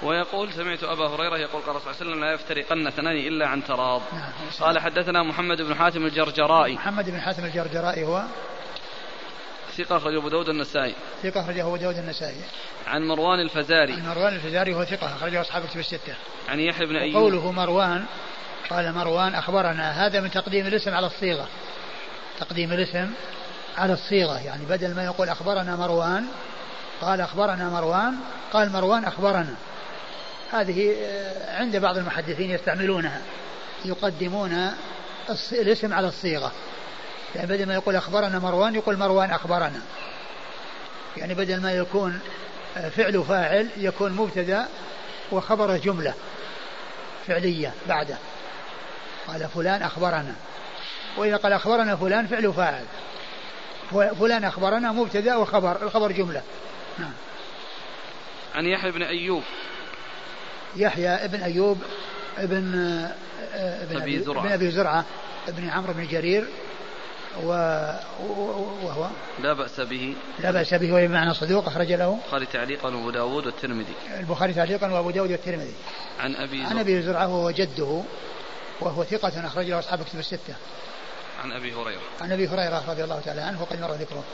ويقول 0.03 0.53
سمعت 0.53 0.85
أبا 0.85 1.09
هريرة 1.09 1.37
يقول 1.37 1.63
قال 1.63 1.81
صلى 1.81 1.91
الله 1.91 1.97
عليه 2.01 2.11
وسلم 2.11 2.25
لا 2.25 2.33
يفترقن 2.33 2.87
اثنان 2.87 3.17
إلا 3.17 3.47
عن 3.47 3.65
تراض. 3.65 4.03
نعم 4.13 4.33
قال 4.61 4.79
حدثنا 4.79 5.23
محمد 5.23 5.63
بن 5.63 5.75
حاتم 5.75 6.07
الجرجرائي. 6.07 6.75
محمد 6.75 7.11
بن 7.11 7.21
حاتم 7.21 7.45
الجرجرائي 7.45 8.05
هو؟ 8.05 8.23
ثقة 9.77 9.97
أخرجه 9.97 10.19
أبو 10.19 10.29
داود 10.29 10.49
النسائي. 10.49 10.95
ثقة 11.23 11.41
أخرجه 11.41 11.63
أبو 11.63 11.77
داود 11.77 11.99
النسائي. 11.99 12.37
عن 12.87 13.03
مروان 13.03 13.41
الفزاري. 13.41 13.93
عن 13.93 14.09
مروان 14.09 14.35
الفزاري 14.35 14.75
هو 14.75 14.85
ثقة 14.85 15.07
أخرجه 15.07 15.41
أصحاب 15.41 15.67
كتب 15.67 15.81
الستة. 15.81 16.15
عن 16.49 16.61
يحيى 16.61 16.87
بن 16.87 16.97
أيوب. 16.97 17.23
قوله 17.23 17.53
مروان 17.53 18.05
قال 18.71 18.95
مروان 18.95 19.35
أخبرنا 19.35 20.07
هذا 20.07 20.21
من 20.21 20.31
تقديم 20.31 20.67
الاسم 20.67 20.95
على 20.95 21.07
الصيغة. 21.07 21.49
تقديم 22.41 22.73
الاسم 22.73 23.11
على 23.79 23.93
الصيغة 23.93 24.39
يعني 24.39 24.65
بدل 24.65 24.95
ما 24.95 25.05
يقول 25.05 25.29
أخبرنا 25.29 25.77
مروان 25.77 26.27
قال 27.01 27.21
أخبرنا 27.21 27.71
مروان 27.71 28.15
قال 28.53 28.73
مروان 28.73 29.05
أخبرنا. 29.05 29.55
هذه 30.53 30.97
آه، 31.03 31.61
عند 31.61 31.77
بعض 31.77 31.97
المحدثين 31.97 32.51
يستعملونها 32.51 33.23
يقدمون 33.85 34.71
الاسم 35.53 35.93
على 35.93 36.09
الصيغة. 36.09 36.53
يعني 37.35 37.49
بدل 37.49 37.67
ما 37.67 37.75
يقول 37.75 37.97
أخبرنا 37.97 38.39
مروان 38.39 38.75
يقول 38.75 38.97
مروان 38.97 39.31
أخبرنا. 39.31 39.81
يعني 41.17 41.35
بدل 41.35 41.61
ما 41.61 41.73
يكون 41.73 42.21
آه، 42.77 42.89
فعل 42.89 43.25
فاعل 43.25 43.69
يكون 43.77 44.13
مبتدأ 44.13 44.69
وخبر 45.33 45.77
جملة 45.77 46.15
فعلية 47.27 47.75
بعده. 47.89 48.17
قال 49.29 49.49
فلان 49.49 49.83
أخبرنا. 49.83 50.35
وإذا 51.17 51.37
قال 51.37 51.53
أخبرنا 51.53 51.97
فلان 51.97 52.27
فعل 52.27 52.53
فاعل. 52.53 52.85
فلان 53.91 54.45
أخبرنا 54.45 54.93
مبتدأ 54.93 55.37
وخبر 55.37 55.83
الخبر 55.83 56.13
جملة. 56.13 56.43
نعم. 56.99 57.13
عن 58.55 58.67
يحيى 58.67 58.91
بن 58.91 59.03
أيوب. 59.03 59.43
يحيى 60.77 61.09
ابن 61.09 61.43
أيوب 61.43 61.79
ابن 62.39 62.75
ابن 63.55 64.03
أبي 64.03 64.21
زرعة. 64.21 64.41
ابن 64.41 64.53
أبي 64.53 64.71
زرعة 64.71 65.05
ابن 65.49 65.69
عمرو 65.69 65.93
بن 65.93 66.07
جرير 66.07 66.45
و... 67.45 67.49
وهو. 68.83 69.09
لا 69.43 69.53
بأس 69.53 69.81
به. 69.81 70.15
لا 70.39 70.51
بأس 70.51 70.75
به 70.75 70.93
وهو 70.93 71.07
بمعنى 71.07 71.35
صدوق 71.35 71.67
أخرج 71.67 71.93
له 71.93 72.19
البخاري 72.25 72.47
تعليقا 72.47 72.89
وأبو 72.89 73.11
داود 73.11 73.47
والترمذي. 73.47 73.95
البخاري 74.19 74.53
تعليقا 74.53 74.93
وأبو 74.93 75.11
داود 75.11 75.31
والترمذي. 75.31 75.75
عن 76.21 76.37
أبي 76.37 76.59
زرعة. 76.59 76.71
عن 76.71 76.79
أبي 76.79 77.03
زرعة 77.03 77.29
وهو 77.29 77.51
جده 77.51 78.03
وهو 78.81 79.05
ثقة 79.05 79.47
أخرج 79.47 79.67
له 79.67 79.79
أصحاب 79.79 80.03
كتب 80.03 80.19
الستة. 80.19 80.55
عن 81.45 81.53
أبي 81.53 81.75
هريرة. 81.75 82.01
عن 82.21 82.33
أبي 82.33 82.49
هريرة 82.49 82.85
رضي 82.89 83.05
الله 83.05 83.21
تعالى 83.21 83.41
عنه 83.41 83.63
وقد 83.63 83.81
مر 83.81 83.93
ذكره. 83.93 84.25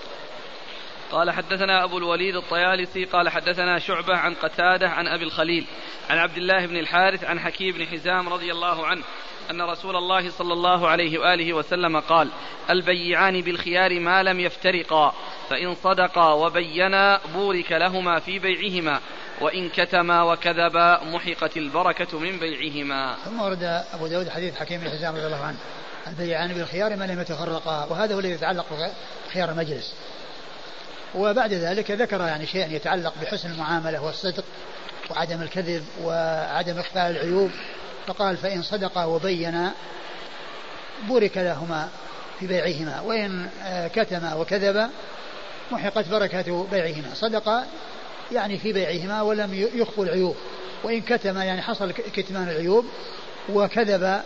قال 1.12 1.30
حدثنا 1.30 1.84
أبو 1.84 1.98
الوليد 1.98 2.36
الطيالسي 2.36 3.04
قال 3.04 3.28
حدثنا 3.28 3.78
شعبة 3.78 4.16
عن 4.16 4.34
قتادة 4.34 4.88
عن 4.88 5.06
أبي 5.06 5.24
الخليل 5.24 5.66
عن 6.10 6.18
عبد 6.18 6.36
الله 6.36 6.66
بن 6.66 6.76
الحارث 6.76 7.24
عن 7.24 7.40
حكيم 7.40 7.74
بن 7.74 7.86
حزام 7.86 8.28
رضي 8.28 8.52
الله 8.52 8.86
عنه 8.86 9.02
أن 9.50 9.62
رسول 9.62 9.96
الله 9.96 10.30
صلى 10.30 10.52
الله 10.52 10.88
عليه 10.88 11.18
وآله 11.18 11.52
وسلم 11.52 12.00
قال 12.00 12.28
البيعان 12.70 13.40
بالخيار 13.40 14.00
ما 14.00 14.22
لم 14.22 14.40
يفترقا 14.40 15.14
فإن 15.50 15.74
صدقا 15.74 16.32
وبينا 16.32 17.20
بورك 17.34 17.72
لهما 17.72 18.18
في 18.18 18.38
بيعهما 18.38 19.00
وإن 19.40 19.68
كتما 19.68 20.22
وكذبا 20.22 21.00
محقت 21.04 21.56
البركة 21.56 22.18
من 22.18 22.38
بيعهما. 22.38 23.16
ثم 23.24 23.40
ورد 23.40 23.62
أبو 23.92 24.06
داود 24.06 24.28
حديث 24.28 24.56
حكيم 24.56 24.80
بن 24.80 24.90
حزام 24.90 25.16
رضي 25.16 25.26
الله 25.26 25.44
عنه 25.44 25.56
البيعان 26.06 26.54
بالخيار 26.54 26.96
ما 26.96 27.04
لم 27.04 27.20
يتفرقا 27.20 27.84
وهذا 27.90 28.14
هو 28.14 28.18
الذي 28.18 28.32
يتعلق 28.32 28.66
بخيار 29.28 29.50
المجلس. 29.50 29.94
وبعد 31.14 31.52
ذلك 31.52 31.90
ذكر 31.90 32.20
يعني 32.20 32.46
شيئا 32.46 32.72
يتعلق 32.72 33.14
بحسن 33.22 33.50
المعاملة 33.50 34.02
والصدق 34.02 34.44
وعدم 35.10 35.42
الكذب 35.42 35.84
وعدم 36.02 36.78
إخفاء 36.78 37.10
العيوب 37.10 37.50
فقال 38.06 38.36
فإن 38.36 38.62
صدقا 38.62 39.04
وبينا 39.04 39.72
بورك 41.08 41.36
لهما 41.36 41.88
في 42.40 42.46
بيعهما 42.46 43.00
وإن 43.00 43.48
كتما 43.94 44.34
وكذبا 44.34 44.90
محقت 45.70 46.08
بركة 46.08 46.66
بيعهما. 46.70 47.14
صدقا 47.14 47.66
يعني 48.32 48.58
في 48.58 48.72
بيعهما 48.72 49.22
ولم 49.22 49.68
يخفوا 49.74 50.04
العيوب 50.04 50.36
وإن 50.84 51.00
كتما 51.00 51.44
يعني 51.44 51.62
حصل 51.62 51.92
كتمان 51.92 52.48
العيوب 52.48 52.86
وكذب 53.48 54.20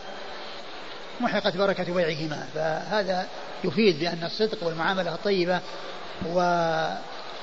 محقت 1.20 1.56
بركة 1.56 1.94
بيعهما. 1.94 2.46
فهذا 2.54 3.26
يفيد 3.64 4.00
بأن 4.00 4.24
الصدق 4.24 4.64
والمعاملة 4.66 5.14
الطيبة 5.14 5.60
و 6.26 6.40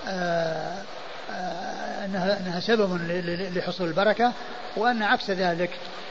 آه، 0.07 0.84
آه، 1.32 2.05
أنها, 2.05 2.39
أنها 2.39 2.59
سبب 2.59 2.99
لحصول 3.57 3.88
البركة 3.88 4.34
وأن 4.77 5.03
عكس 5.03 5.30
ذلك 5.30 5.69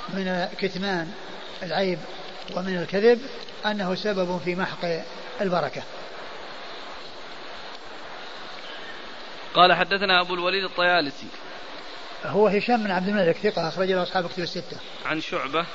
من 0.09 0.49
كتمان 0.59 1.13
العيب 1.63 1.99
ومن 2.57 2.79
الكذب 2.79 3.21
أنه 3.67 3.95
سبب 3.95 4.41
في 4.45 4.55
محق 4.55 4.85
البركة. 5.41 5.83
قال 9.55 9.73
حدثنا 9.73 10.21
أبو 10.21 10.35
الوليد 10.35 10.65
الطيالسي. 10.65 11.27
هو 12.25 12.49
هشام 12.49 12.85
بن 12.85 12.91
عبد 12.91 13.09
الملك 13.09 13.37
ثقة 13.37 13.69
أخرج 13.69 13.93
له 13.93 14.03
أصحاب 14.03 14.29
كتب 14.29 14.43
الستة. 14.43 14.77
عن 15.07 15.21
شعبة. 15.21 15.67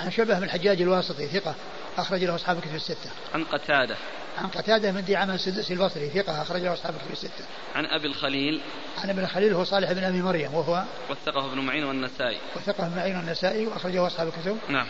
عن 0.00 0.10
شعبة 0.10 0.38
بن 0.38 0.44
الحجاج 0.44 0.82
الواسطي 0.82 1.26
ثقة 1.26 1.54
أخرج 1.98 2.24
له 2.24 2.34
أصحاب 2.34 2.60
كتب 2.60 2.74
الستة. 2.74 3.10
عن 3.34 3.44
قتادة. 3.44 3.96
عن 4.38 4.48
قتادة 4.48 4.92
من 4.92 5.04
دعامة 5.04 5.34
السدوسي 5.34 5.72
البصري 5.74 6.08
ثقة 6.10 6.42
أخرج 6.42 6.62
له 6.62 6.72
أصحاب 6.72 6.94
كتب 6.94 7.12
الستة. 7.12 7.44
عن 7.74 7.86
أبي 7.86 8.06
الخليل. 8.06 8.60
عن 8.98 9.10
ابن 9.10 9.22
الخليل 9.22 9.54
هو 9.54 9.64
صالح 9.64 9.92
بن 9.92 10.04
أبي 10.04 10.22
مريم 10.22 10.54
وهو 10.54 10.84
وثقه 11.10 11.52
ابن 11.52 11.58
معين 11.58 11.84
والنسائي. 11.84 12.38
وثقة 12.56 12.86
ابن 12.86 12.96
معين 12.96 13.16
والنسائي 13.16 13.66
وأخرجه 13.66 14.06
أصحاب 14.06 14.28
الكتب. 14.28 14.58
نعم. 14.68 14.86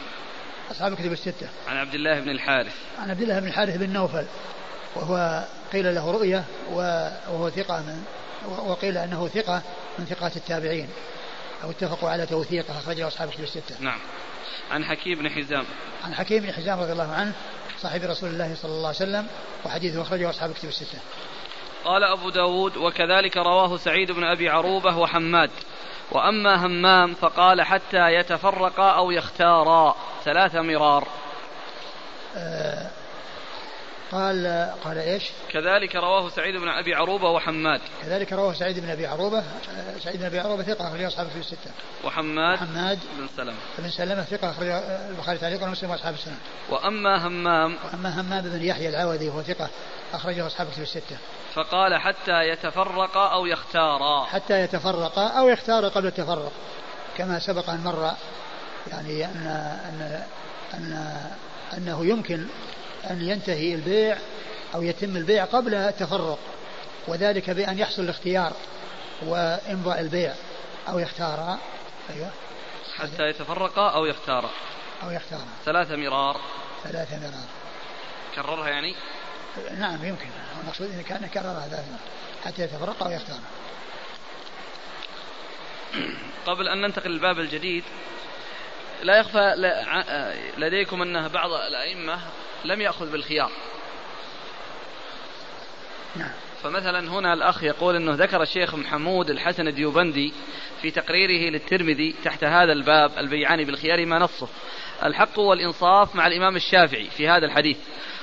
أصحاب 0.71 0.93
الكتب 0.93 1.13
الستة. 1.13 1.49
عن 1.69 1.77
عبد 1.77 1.95
الله 1.95 2.21
بن 2.21 2.31
الحارث. 2.31 2.75
عن 2.99 3.11
عبد 3.11 3.23
الله 3.23 3.41
بن 3.41 3.47
الحارث 3.47 3.77
بن 3.77 3.91
نوفل 3.91 4.25
وهو 4.97 5.45
قيل 5.73 5.95
له 5.95 6.11
رؤية 6.11 6.45
وهو 6.73 7.51
ثقة 7.51 7.81
من 7.81 8.05
وقيل 8.49 8.99
أنه 8.99 9.29
ثقة 9.29 9.63
من 9.99 10.05
ثقات 10.05 10.37
التابعين. 10.37 10.89
أو 11.65 11.71
اتفقوا 11.71 12.11
على 12.11 12.27
توثيقه 12.27 12.79
أخرجه 12.79 13.07
أصحاب 13.07 13.29
الكتب 13.29 13.45
الستة. 13.45 13.77
نعم. 13.81 13.99
عن 14.71 14.85
حكيم 14.85 15.19
بن 15.19 15.31
حزام. 15.31 15.65
عن 16.05 16.15
حكيم 16.15 16.43
بن 16.43 16.53
حزام 16.53 16.81
رضي 16.81 16.93
الله 16.93 17.13
عنه 17.13 17.33
صاحب 17.79 18.03
رسول 18.03 18.31
الله 18.31 18.55
صلى 18.55 18.71
الله 18.71 18.87
عليه 18.87 18.97
وسلم 18.97 19.27
وحديثه 19.65 20.03
أخرجه 20.03 20.31
أصحاب 20.31 20.51
الكتب 20.51 20.69
الستة. 20.69 20.99
قال 21.85 22.05
أبو 22.05 22.31
داود 22.31 22.77
وكذلك 22.77 23.37
رواه 23.37 23.77
سعيد 23.77 24.13
بن 24.13 24.25
أبي 24.25 24.49
عروبة 24.49 24.97
وحماد. 24.97 25.51
وأما 26.13 26.67
همام 26.67 27.15
فقال 27.15 27.63
حتى 27.63 28.15
يتفرقا 28.15 28.91
أو 28.91 29.11
يختارا. 29.11 29.97
ثلاث 30.25 30.55
مرار. 30.55 31.09
آه 32.37 32.91
قال 34.13 34.71
قال 34.85 34.99
إيش؟ 34.99 35.31
كذلك 35.51 35.97
رواه 35.97 36.29
سعيد 36.29 36.57
بن 36.57 36.69
أبي 36.69 36.95
عروبة 36.95 37.31
وحماد. 37.31 37.81
كذلك 38.03 38.33
رواه 38.33 38.53
سعيد 38.53 38.79
بن 38.79 38.91
أبي 38.91 39.07
عروبة 39.07 39.45
سعيد 39.99 40.17
بن 40.17 40.25
أبي 40.25 40.41
عروبة 40.41 40.63
ثقة 40.63 40.89
أخرج 40.89 41.03
أصحاب 41.03 41.29
في 41.29 41.39
الستة. 41.39 41.71
وحماد 42.05 42.59
حماد 42.59 42.99
بن 43.19 43.29
سلمة. 43.37 43.57
بن 43.79 43.91
سلمة 43.91 44.23
ثقة 44.23 44.51
أخرج 44.51 44.69
البخاري 45.11 45.39
تعليقا 45.39 45.67
ومسلم 45.67 45.91
وأصحاب 45.91 46.15
السنة. 46.15 46.39
وأما 46.71 47.27
همام 47.27 47.77
وأما 47.85 48.21
همام 48.21 48.43
بن 48.43 48.63
يحيى 48.63 48.89
العوذي 48.89 49.29
وهو 49.29 49.43
ثقة 49.43 49.69
أخرجه 50.13 50.47
أصحاب 50.47 50.67
في 50.67 50.83
الستة. 50.83 51.17
فقال 51.55 52.01
حتى 52.01 52.49
يتفرقا 52.49 53.29
أو 53.29 53.47
يختارا 53.47 54.25
حتى 54.25 54.61
يتفرقا 54.61 55.29
أو 55.29 55.49
يختارا 55.49 55.89
قبل 55.89 56.07
التفرق. 56.07 56.53
كما 57.17 57.39
سبق 57.39 57.71
أن 57.71 57.85
مر 57.85 58.11
يعني 58.93 59.25
أن 59.25 59.47
أن 59.85 60.23
أن 60.75 61.17
أنه 61.77 62.07
يمكن 62.07 62.47
أن 63.11 63.29
ينتهي 63.29 63.75
البيع 63.75 64.19
أو 64.75 64.83
يتم 64.83 65.17
البيع 65.17 65.45
قبل 65.45 65.75
التفرق 65.75 66.39
وذلك 67.09 67.51
بأن 67.51 67.79
يحصل 67.79 68.03
الاختيار 68.03 68.53
وإمضاء 69.23 70.01
البيع 70.01 70.35
أو 70.89 70.99
يختار. 70.99 71.59
أيوه. 72.11 72.31
حتى 72.97 73.23
يتفرقا 73.23 73.91
أو 73.91 74.07
يختارا 74.07 74.51
أو 75.03 75.11
يختار. 75.11 75.45
ثلاث 75.65 75.91
مرار. 75.91 76.41
ثلاث 76.85 77.13
مرار. 77.13 77.47
كررها 78.35 78.69
يعني؟ 78.69 78.95
نعم 79.79 80.05
يمكن. 80.05 80.29
المقصود 80.63 80.91
إذا 80.91 81.03
كان 81.03 81.27
كررها 81.27 81.69
ثلاث 81.69 81.89
مرات 81.89 82.01
حتى 82.45 82.63
يتفرق 82.63 83.03
أو 83.03 83.11
يختار. 83.11 83.39
قبل 86.47 86.69
أن 86.69 86.81
ننتقل 86.81 87.11
للباب 87.11 87.39
الجديد 87.39 87.85
لا 89.03 89.19
يخفى 89.19 89.55
لديكم 90.57 91.03
أن 91.03 91.29
بعض 91.29 91.53
الأئمة 91.53 92.21
لم 92.67 92.81
يأخذ 92.81 93.13
بالخيار. 93.13 93.51
نعم. 96.17 96.31
فمثلا 96.63 97.11
هنا 97.11 97.33
الأخ 97.33 97.63
يقول 97.63 97.97
أنه 97.97 98.15
ذكر 98.15 98.43
الشيخ 98.43 98.75
محمود 98.75 99.31
الحسن 99.31 99.69
الديوبندي 99.69 100.33
في 100.83 100.91
تقريره 100.91 101.51
للترمذي 101.51 102.15
تحت 102.25 102.45
هذا 102.45 102.73
الباب 102.73 103.19
البيعان 103.19 103.65
بالخيار 103.65 104.07
ما 104.07 104.19
نصه. 104.19 104.49
الحق 105.03 105.39
والإنصاف 105.39 106.15
مع 106.15 106.27
الإمام 106.27 106.57
الشافعي 106.57 107.05
في 107.05 107.29
هذا 107.29 107.47
الحديث. 107.47 107.77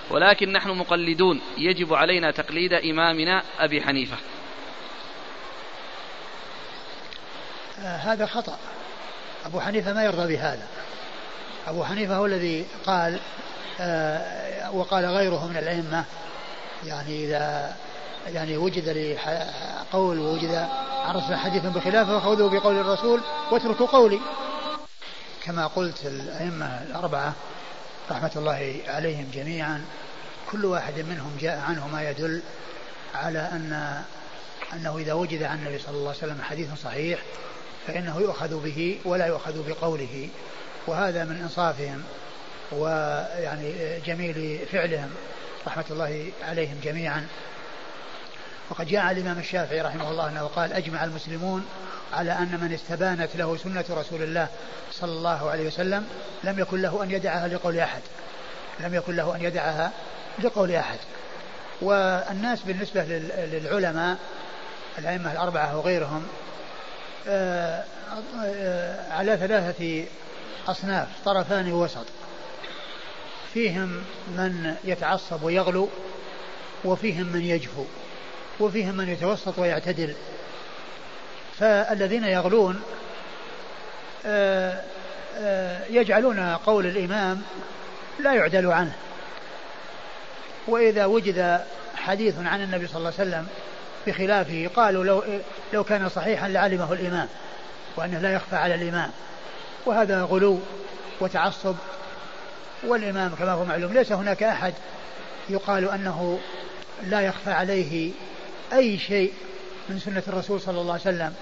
ولكن 0.09 0.51
نحن 0.51 0.69
مقلدون. 0.69 1.41
يجب 1.57 1.93
علينا 1.93 2.31
تقليد 2.31 2.73
إمامنا 2.73 3.43
أبي 3.59 3.81
حنيفة. 3.81 4.17
آه 7.79 7.97
هذا 7.97 8.25
خطأ. 8.25 8.57
أبو 9.45 9.59
حنيفة 9.59 9.93
ما 9.93 10.03
يرضى 10.05 10.33
بهذا. 10.33 10.67
أبو 11.67 11.83
حنيفة 11.83 12.15
هو 12.15 12.25
الذي 12.25 12.65
قال 12.85 13.19
وقال 14.73 15.05
غيره 15.05 15.47
من 15.47 15.57
الأئمة 15.57 16.05
يعني 16.85 17.25
إذا 17.25 17.75
يعني 18.27 18.57
وجد 18.57 18.89
لي 18.89 19.17
قول 19.91 20.19
ووجد 20.19 20.67
عن 21.05 21.15
رسول 21.15 21.35
حديث 21.35 21.65
بخلافه 21.65 22.19
فخذوا 22.19 22.49
بقول 22.49 22.79
الرسول 22.79 23.21
واتركوا 23.51 23.87
قولي. 23.87 24.19
كما 25.43 25.67
قلت 25.67 26.05
الأئمة 26.05 26.65
الأربعة 26.65 27.33
رحمة 28.11 28.31
الله 28.35 28.81
عليهم 28.87 29.31
جميعا 29.33 29.85
كل 30.51 30.65
واحد 30.65 30.99
منهم 30.99 31.37
جاء 31.41 31.59
عنه 31.59 31.87
ما 31.87 32.09
يدل 32.09 32.41
على 33.15 33.39
أن 33.39 34.01
أنه 34.73 34.97
إذا 34.97 35.13
وجد 35.13 35.43
عن 35.43 35.57
النبي 35.57 35.79
صلى 35.79 35.95
الله 35.95 36.09
عليه 36.09 36.17
وسلم 36.17 36.41
حديث 36.41 36.67
صحيح 36.83 37.19
فإنه 37.87 38.19
يؤخذ 38.19 38.63
به 38.63 38.99
ولا 39.05 39.25
يؤخذ 39.25 39.69
بقوله. 39.69 40.29
وهذا 40.87 41.25
من 41.25 41.41
إنصافهم. 41.41 42.03
ويعني 42.77 43.99
جميل 44.05 44.59
فعلهم 44.71 45.09
رحمة 45.67 45.85
الله 45.89 46.31
عليهم 46.43 46.79
جميعا. 46.83 47.27
وقد 48.69 48.87
جاء 48.87 49.11
الإمام 49.11 49.39
الشافعي 49.39 49.81
رحمه 49.81 50.11
الله 50.11 50.29
أنه 50.29 50.41
قال 50.55 50.73
أجمع 50.73 51.03
المسلمون 51.03 51.65
على 52.13 52.31
أن 52.31 52.59
من 52.61 52.73
استبانت 52.73 53.35
له 53.35 53.57
سنة 53.57 53.85
رسول 53.89 54.23
الله 54.23 54.47
صلى 54.91 55.11
الله 55.11 55.49
عليه 55.49 55.67
وسلم 55.67 56.07
لم 56.43 56.59
يكن 56.59 56.81
له 56.81 57.03
أن 57.03 57.11
يدعها 57.11 57.47
لقول 57.47 57.79
أحد. 57.79 58.01
لم 58.79 58.93
يكن 58.93 59.15
له 59.15 59.35
أن 59.35 59.41
يدعها 59.41 59.91
لقول 60.39 60.71
أحد. 60.71 60.97
والناس 61.81 62.61
بالنسبة 62.61 63.03
للعلماء 63.51 64.17
الأئمة 64.97 65.31
الأربعة 65.31 65.77
وغيرهم 65.77 66.27
آه، 67.27 67.83
آه، 68.45 69.13
على 69.13 69.37
ثلاثة 69.37 70.05
أصناف 70.67 71.07
طرفان 71.25 71.71
وسط 71.71 72.05
فيهم 73.53 74.03
من 74.27 74.75
يتعصب 74.83 75.43
ويغلو 75.43 75.89
وفيهم 76.85 77.25
من 77.25 77.41
يجفو 77.41 77.83
وفيهم 78.59 78.97
من 78.97 79.09
يتوسط 79.09 79.59
ويعتدل. 79.59 80.15
فالذين 81.59 82.23
يغلون 82.23 82.81
آه، 84.25 84.81
يجعلون 85.89 86.39
قول 86.39 86.85
الإمام 86.85 87.41
لا 88.19 88.33
يعدل 88.33 88.67
عنه. 88.71 88.95
وإذا 90.67 91.05
وجد 91.05 91.61
حديث 91.95 92.35
عن 92.39 92.63
النبي 92.63 92.87
صلى 92.87 92.97
الله 92.97 93.13
عليه 93.19 93.29
وسلم 93.29 93.47
بخلافه 94.07 94.69
قالوا 94.75 95.03
لو 95.03 95.23
لو 95.73 95.83
كان 95.83 96.09
صحيحا 96.09 96.47
لعلمه 96.47 96.93
الإمام 96.93 97.27
وأنه 97.95 98.19
لا 98.19 98.33
يخفى 98.33 98.55
على 98.55 98.75
الإمام. 98.75 99.11
وهذا 99.85 100.23
غلو 100.23 100.59
وتعصب 101.19 101.75
والإمام 102.87 103.35
كما 103.35 103.51
هو 103.51 103.65
معلوم 103.65 103.93
ليس 103.93 104.11
هناك 104.11 104.43
أحد 104.43 104.73
يقال 105.49 105.89
أنه 105.89 106.39
لا 107.03 107.21
يخفى 107.21 107.51
عليه 107.51 108.11
أي 108.73 108.97
شيء 108.97 109.33
من 109.89 109.99
سنة 109.99 110.23
الرسول 110.27 110.61
صلى 110.61 110.81
الله 110.81 110.91
عليه 110.91 111.01
وسلم 111.01 111.33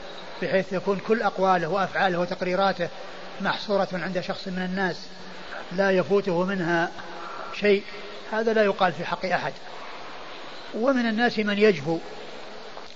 بحيث 0.42 0.74
يكون 0.74 1.02
كل 1.08 1.22
أقواله 1.22 1.68
وأفعاله 1.68 2.20
وتقريراته 2.20 2.90
محصورة 3.42 3.88
عند 3.94 4.20
شخص 4.20 4.48
من 4.48 4.62
الناس 4.62 5.08
لا 5.72 5.92
يفوته 5.92 6.44
منها 6.46 6.92
شيء. 7.60 7.84
هذا 8.32 8.54
لا 8.54 8.64
يقال 8.64 8.94
في 8.94 9.06
حق 9.06 9.26
أحد. 9.26 9.54
ومن 10.76 11.10
الناس 11.10 11.40
من 11.40 11.58
يجهو 11.58 11.98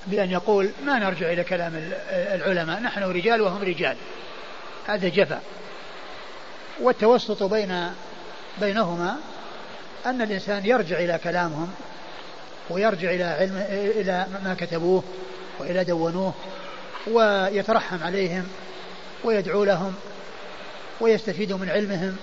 بأن 0.07 0.31
يقول 0.31 0.69
ما 0.85 0.99
نرجع 0.99 1.31
إلى 1.31 1.43
كلام 1.43 1.91
العلماء 2.11 2.79
نحن 2.79 3.03
رجال 3.03 3.41
وهم 3.41 3.61
رجال. 3.61 3.97
هذا 4.87 5.07
جفا. 5.07 5.41
والتوسط 6.81 7.43
بين 7.43 7.93
بينهما 8.59 9.15
أن 10.05 10.21
الإنسان 10.21 10.65
يرجع 10.65 10.97
إلى 10.97 11.19
كلامهم 11.23 11.73
ويرجع 12.69 13.09
إلى 13.09 13.23
علم 13.23 13.65
إلى 13.69 14.25
ما 14.43 14.55
كتبوه 14.59 15.03
وإلى 15.59 15.83
دونوه 15.83 16.33
ويترحم 17.07 18.03
عليهم 18.03 18.47
ويدعو 19.23 19.63
لهم 19.63 19.93
ويستفيد 21.01 21.53
من 21.53 21.69
علمهم 21.69 22.17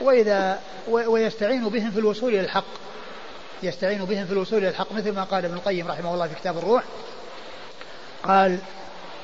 وإذا 0.00 0.60
ويستعين 0.88 1.68
بهم 1.68 1.90
في 1.90 1.98
الوصول 1.98 2.32
إلى 2.32 2.40
الحق. 2.40 2.64
يستعين 3.62 4.04
بهم 4.04 4.26
في 4.26 4.32
الوصول 4.32 4.58
إلى 4.58 4.68
الحق 4.68 4.92
مثل 4.92 5.12
ما 5.12 5.24
قال 5.24 5.44
ابن 5.44 5.54
القيم 5.54 5.88
رحمه 5.88 6.14
الله 6.14 6.28
في 6.28 6.34
كتاب 6.34 6.58
الروح. 6.58 6.82
قال 8.22 8.58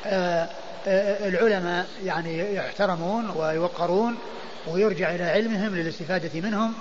آآ 0.07 0.43
آه، 0.43 0.49
آآ 0.87 1.27
آه، 1.27 1.29
العلماء 1.29 1.87
يعني 2.05 2.55
يحترمون 2.55 3.31
ويوقرون 3.31 4.17
ويرجع 4.67 5.15
إلى 5.15 5.25
علمهم 5.25 5.77
للاستفادة 5.77 6.41
منهم 6.41 6.75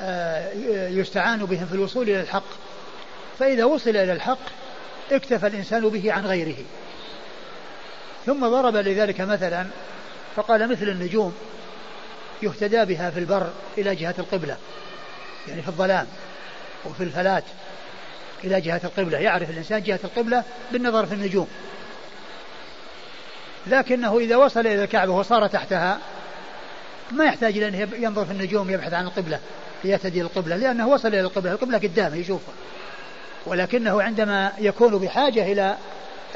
ويستعان 0.00 1.40
آه، 1.40 1.44
بهم 1.44 1.66
في 1.66 1.74
الوصول 1.74 2.10
إلى 2.10 2.20
الحق. 2.20 2.44
فإذا 3.38 3.64
وصل 3.64 3.90
إلى 3.90 4.12
الحق 4.12 4.38
اكتفى 5.12 5.46
الإنسان 5.46 5.88
به 5.88 6.12
عن 6.12 6.26
غيره. 6.26 6.56
ثم 8.26 8.46
ضرب 8.46 8.76
لذلك 8.76 9.20
مثلا 9.20 9.66
فقال 10.36 10.70
مثل 10.70 10.88
النجوم 10.88 11.34
يهتدى 12.42 12.84
بها 12.84 13.10
في 13.10 13.18
البر 13.18 13.50
إلى 13.78 13.94
جهة 13.94 14.14
القبلة 14.18 14.56
يعني 15.48 15.62
في 15.62 15.68
الظلام 15.68 16.06
وفي 16.84 17.04
الفلات 17.04 17.44
إلى 18.44 18.60
جهة 18.60 18.80
القبلة. 18.84 19.18
يعرف 19.18 19.50
الإنسان 19.50 19.82
جهة 19.82 20.00
القبلة 20.04 20.44
بالنظر 20.72 21.06
في 21.06 21.14
النجوم. 21.14 21.48
لكنه 23.66 24.18
إذا 24.18 24.36
وصل 24.36 24.60
إلى 24.60 24.84
الكعبة 24.84 25.12
وصار 25.12 25.46
تحتها 25.46 25.98
ما 27.12 27.24
يحتاج 27.24 27.58
إلى 27.58 27.68
أن 27.68 27.88
ينظر 27.98 28.24
في 28.24 28.32
النجوم 28.32 28.70
يبحث 28.70 28.94
عن 28.94 29.04
القبلة 29.04 29.38
ليهتدي 29.84 30.20
القبلة 30.20 30.56
لأنه 30.56 30.88
وصل 30.88 31.08
إلى 31.08 31.20
القبلة 31.20 31.52
القبلة 31.52 31.78
قدامه 31.78 32.16
يشوفها 32.16 32.54
ولكنه 33.46 34.02
عندما 34.02 34.52
يكون 34.58 34.98
بحاجة 34.98 35.52
إلى 35.52 35.76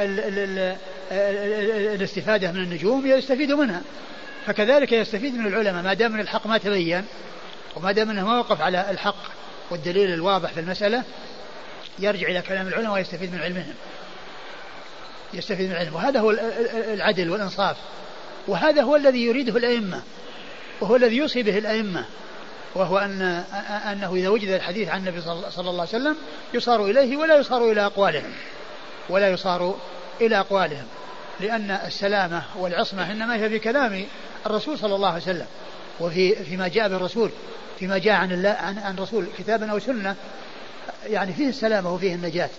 ال 0.00 0.20
ال 0.20 0.38
ال 0.38 1.94
الاستفادة 1.94 2.52
من 2.52 2.62
النجوم 2.62 3.06
يستفيد 3.06 3.52
منها. 3.52 3.82
فكذلك 4.46 4.92
يستفيد 4.92 5.34
من 5.34 5.46
العلماء 5.46 5.82
ما 5.82 5.94
دام 5.94 6.12
من 6.12 6.20
الحق 6.20 6.46
ما 6.46 6.58
تبين 6.58 7.04
وما 7.76 7.92
دام 7.92 8.10
أنه 8.10 8.26
ما 8.26 8.38
وقف 8.38 8.60
على 8.60 8.90
الحق 8.90 9.22
والدليل 9.70 10.14
الواضح 10.14 10.52
في 10.52 10.60
المسألة 10.60 11.02
يرجع 11.98 12.28
إلى 12.28 12.42
كلام 12.42 12.68
العلماء 12.68 12.92
ويستفيد 12.92 13.32
من 13.32 13.40
علمهم. 13.40 13.74
يستفيد 15.34 15.70
من 15.70 15.76
علمه. 15.76 15.96
وهذا 15.96 16.20
هو 16.20 16.30
العدل 16.94 17.30
والإنصاف. 17.30 17.76
وهذا 18.48 18.82
هو 18.82 18.96
الذي 18.96 19.24
يريده 19.24 19.56
الأئمة. 19.56 20.02
وهو 20.80 20.96
الذي 20.96 21.16
يوصي 21.16 21.42
به 21.42 21.58
الأئمة. 21.58 22.04
وهو 22.74 22.98
أن 22.98 23.22
أنه 23.92 24.14
إذا 24.14 24.28
وجد 24.28 24.48
الحديث 24.48 24.88
عن 24.88 24.98
النبي 25.00 25.20
صلى 25.20 25.70
الله 25.70 25.80
عليه 25.80 25.82
وسلم 25.82 26.16
يصار 26.54 26.84
إليه 26.84 27.16
ولا 27.16 27.36
يصار 27.36 27.72
إلى 27.72 27.86
أقوالهم. 27.86 28.32
ولا 29.08 29.28
يصار 29.28 29.78
إلى 30.20 30.38
أقوالهم. 30.38 30.86
لأن 31.40 31.70
السلامة 31.70 32.42
والعصمة 32.56 33.12
إنما 33.12 33.36
هي 33.36 33.48
في 33.48 33.58
كلام 33.58 34.04
الرسول 34.46 34.78
صلى 34.78 34.94
الله 34.94 35.08
عليه 35.08 35.22
وسلم. 35.22 35.46
وفي 36.00 36.34
فيما 36.44 36.68
جاء 36.68 36.88
بالرسول 36.88 37.30
فيما 37.78 37.98
جاء 37.98 38.14
عن 38.14 38.32
الله 38.32 38.50
عن, 38.50 38.78
عن 38.78 38.96
رسول 38.96 39.26
كتابا 39.38 39.70
أو 39.70 39.78
سنة 39.78 40.16
يعني 41.06 41.32
فيه 41.32 41.48
السلامة 41.48 41.94
وفيه 41.94 42.14
النجاة. 42.14 42.50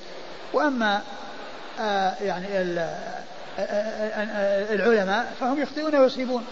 وأما 0.53 1.01
يعني 2.21 2.47
آه، 2.47 2.81
آه، 3.59 3.63
آه، 3.63 4.73
العلماء 4.73 5.33
فهم 5.39 5.61
يخطئون 5.61 5.95
ويصيبون. 5.95 6.45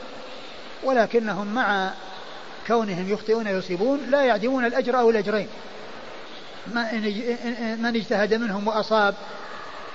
ولكنهم 0.84 1.48
مع 1.48 1.90
كونهم 2.68 3.14
يخطئون 3.14 3.48
ويصيبون 3.48 4.00
لا 4.10 4.22
يعدمون 4.22 4.66
الأجر 4.66 5.00
أو 5.00 5.10
الأجرين. 5.10 5.48
من 7.78 7.96
اجتهد 7.96 8.34
منهم 8.34 8.68
وأصاب 8.68 9.16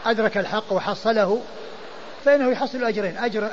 أدرك 0.06 0.38
الحق 0.38 0.72
وحصله 0.72 1.42
فإنه 2.24 2.50
يحصل 2.50 2.84
أجرين. 2.84 3.18
أجر 3.18 3.50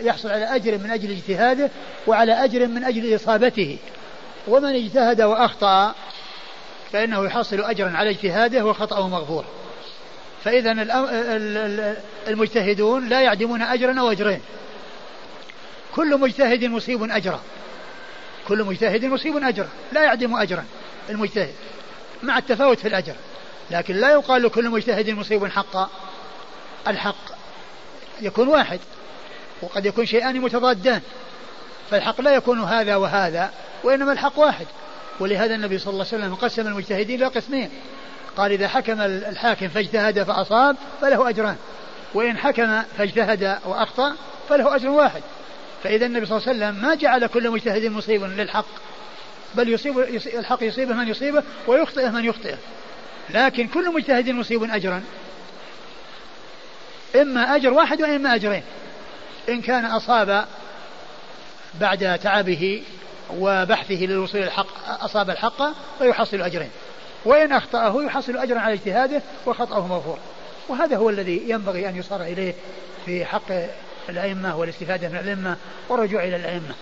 يحصل 0.00 0.30
على 0.30 0.44
أجر 0.44 0.78
من 0.78 0.90
أجل 0.90 1.10
اجتهاده 1.10 1.70
وعلى 2.06 2.44
أجر 2.44 2.66
من 2.66 2.84
أجل 2.84 3.14
إصابته. 3.14 3.78
ومن 4.48 4.74
اجتهد 4.74 5.22
وأخطأ 5.22 5.94
فإنه 6.92 7.24
يحصل 7.24 7.60
أجرا 7.60 7.90
على 7.90 8.10
اجتهاده 8.10 8.66
وخطأه 8.66 9.08
مغفور. 9.08 9.44
فإذا 10.44 10.72
المجتهدون 12.28 13.08
لا 13.08 13.20
يعدمون 13.20 13.62
أجرا 13.62 14.00
أو 14.00 14.10
أجرين. 14.10 14.40
كل 15.94 16.20
مجتهد 16.20 16.64
مصيب 16.64 17.02
أجرا. 17.10 17.40
كل 18.48 18.64
مجتهد 18.64 19.04
مصيب 19.04 19.36
أجرا. 19.36 19.68
لا 19.92 20.04
يعدم 20.04 20.36
أجرا 20.36 20.64
المجتهد 21.10 21.54
مع 22.22 22.38
التفاوت 22.38 22.78
في 22.78 22.88
الأجر. 22.88 23.14
لكن 23.70 23.94
لا 23.94 24.10
يقال 24.12 24.42
لكل 24.42 24.70
مجتهد 24.70 25.10
مصيب 25.10 25.46
حقا. 25.46 25.90
الحق 26.88 27.34
يكون 28.20 28.48
واحد 28.48 28.80
وقد 29.62 29.86
يكون 29.86 30.06
شيئان 30.06 30.40
متضادان. 30.40 31.00
فالحق 31.90 32.20
لا 32.20 32.34
يكون 32.34 32.60
هذا 32.60 32.96
وهذا 32.96 33.50
وإنما 33.84 34.12
الحق 34.12 34.38
واحد. 34.38 34.66
ولهذا 35.20 35.54
النبي 35.54 35.78
صلى 35.78 35.92
الله 35.92 36.06
عليه 36.12 36.24
وسلم 36.24 36.34
قسم 36.34 36.66
المجتهدين 36.66 37.22
إلى 37.22 37.26
قسمين. 37.26 37.70
قال 38.36 38.52
إذا 38.52 38.68
حكم 38.68 39.00
الحاكم 39.00 39.68
فاجتهد 39.68 40.22
فأصاب 40.22 40.76
فله 41.00 41.28
أجران 41.28 41.56
وإن 42.14 42.38
حكم 42.38 42.82
فاجتهد 42.98 43.58
وأخطأ 43.64 44.14
فله 44.48 44.76
أجر 44.76 44.88
واحد. 44.88 45.22
فإذا 45.84 46.06
النبي 46.06 46.26
صلى 46.26 46.36
الله 46.36 46.48
عليه 46.48 46.58
وسلم 46.58 46.82
ما 46.82 46.94
جعل 46.94 47.26
كل 47.26 47.50
مجتهد 47.50 47.84
مصيب 47.84 48.24
للحق 48.24 48.66
بل 49.54 49.68
يصيب 49.68 49.98
الحق 50.38 50.62
يصيبه 50.62 50.94
من 50.94 51.08
يصيبه 51.08 51.42
ويخطئه 51.66 52.10
من 52.10 52.24
يخطئه. 52.24 52.58
لكن 53.30 53.68
كل 53.68 53.94
مجتهد 53.94 54.30
مصيب 54.30 54.62
أجرا. 54.62 55.02
إما 57.16 57.56
أجر 57.56 57.72
واحد 57.72 58.02
وإما 58.02 58.34
أجرين. 58.34 58.62
إن 59.48 59.60
كان 59.60 59.84
أصاب 59.84 60.46
بعد 61.80 62.18
تعبه 62.18 62.82
وبحثه 63.30 63.94
للوصول 63.94 64.42
الحق 64.42 65.02
أصاب 65.04 65.30
الحق 65.30 65.62
فيحصل 65.98 66.42
أجرين. 66.42 66.70
وإن 67.24 67.52
أخطأه 67.52 68.02
يحصل 68.02 68.36
أجرا 68.36 68.60
على 68.60 68.74
اجتهاده 68.74 69.22
وخطأه 69.46 69.86
مغفور 69.86 70.18
وهذا 70.68 70.96
هو 70.96 71.10
الذي 71.10 71.42
ينبغي 71.48 71.88
أن 71.88 71.96
يصار 71.96 72.22
إليه 72.22 72.54
في 73.06 73.24
حق 73.24 73.52
الأئمة 74.08 74.56
والاستفادة 74.56 75.08
من 75.08 75.16
الأئمة 75.16 75.56
والرجوع 75.88 76.24
إلى 76.24 76.36
الأئمة. 76.36 76.74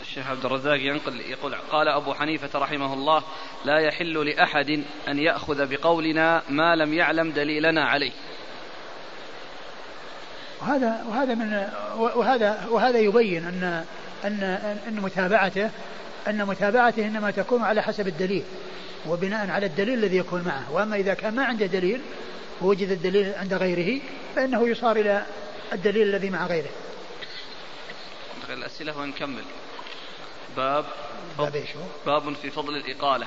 الشيخ 0.00 0.30
عبد 0.30 0.44
الرزاق 0.44 0.80
ينقل 0.80 1.20
يقول 1.20 1.54
قال 1.54 1.88
أبو 1.88 2.14
حنيفة 2.14 2.58
رحمه 2.58 2.94
الله 2.94 3.22
لا 3.64 3.78
يحل 3.78 4.28
لأحد 4.28 4.84
أن 5.08 5.18
يأخذ 5.18 5.66
بقولنا 5.66 6.42
ما 6.48 6.76
لم 6.76 6.94
يعلم 6.94 7.30
دليلنا 7.30 7.84
عليه. 7.84 8.12
وهذا 10.62 11.04
وهذا 11.08 11.34
من 11.34 11.68
وهذا 11.98 12.66
وهذا 12.70 12.98
يبين 12.98 13.44
ان 13.44 13.84
ان 14.24 14.42
أن 14.88 15.00
متابعته 15.00 15.70
أن 16.28 16.46
متابعته 16.46 17.06
إنما 17.06 17.30
تكون 17.30 17.62
على 17.62 17.82
حسب 17.82 18.08
الدليل 18.08 18.44
وبناء 19.06 19.50
على 19.50 19.66
الدليل 19.66 19.98
الذي 19.98 20.16
يكون 20.16 20.42
معه 20.42 20.72
وأما 20.72 20.96
إذا 20.96 21.14
كان 21.14 21.34
ما 21.34 21.44
عنده 21.44 21.66
دليل 21.66 22.00
ووجد 22.62 22.90
الدليل 22.90 23.34
عند 23.34 23.54
غيره 23.54 24.00
فإنه 24.36 24.68
يصار 24.68 24.96
إلى 24.96 25.26
الدليل 25.72 26.08
الذي 26.08 26.30
مع 26.30 26.46
غيره. 26.46 26.70
الأسئلة 28.48 28.98
ونكمل. 28.98 29.44
باب 30.56 30.84
باب 31.38 31.64
باب 32.06 32.34
في 32.34 32.50
فضل 32.50 32.76
الإقالة. 32.76 33.26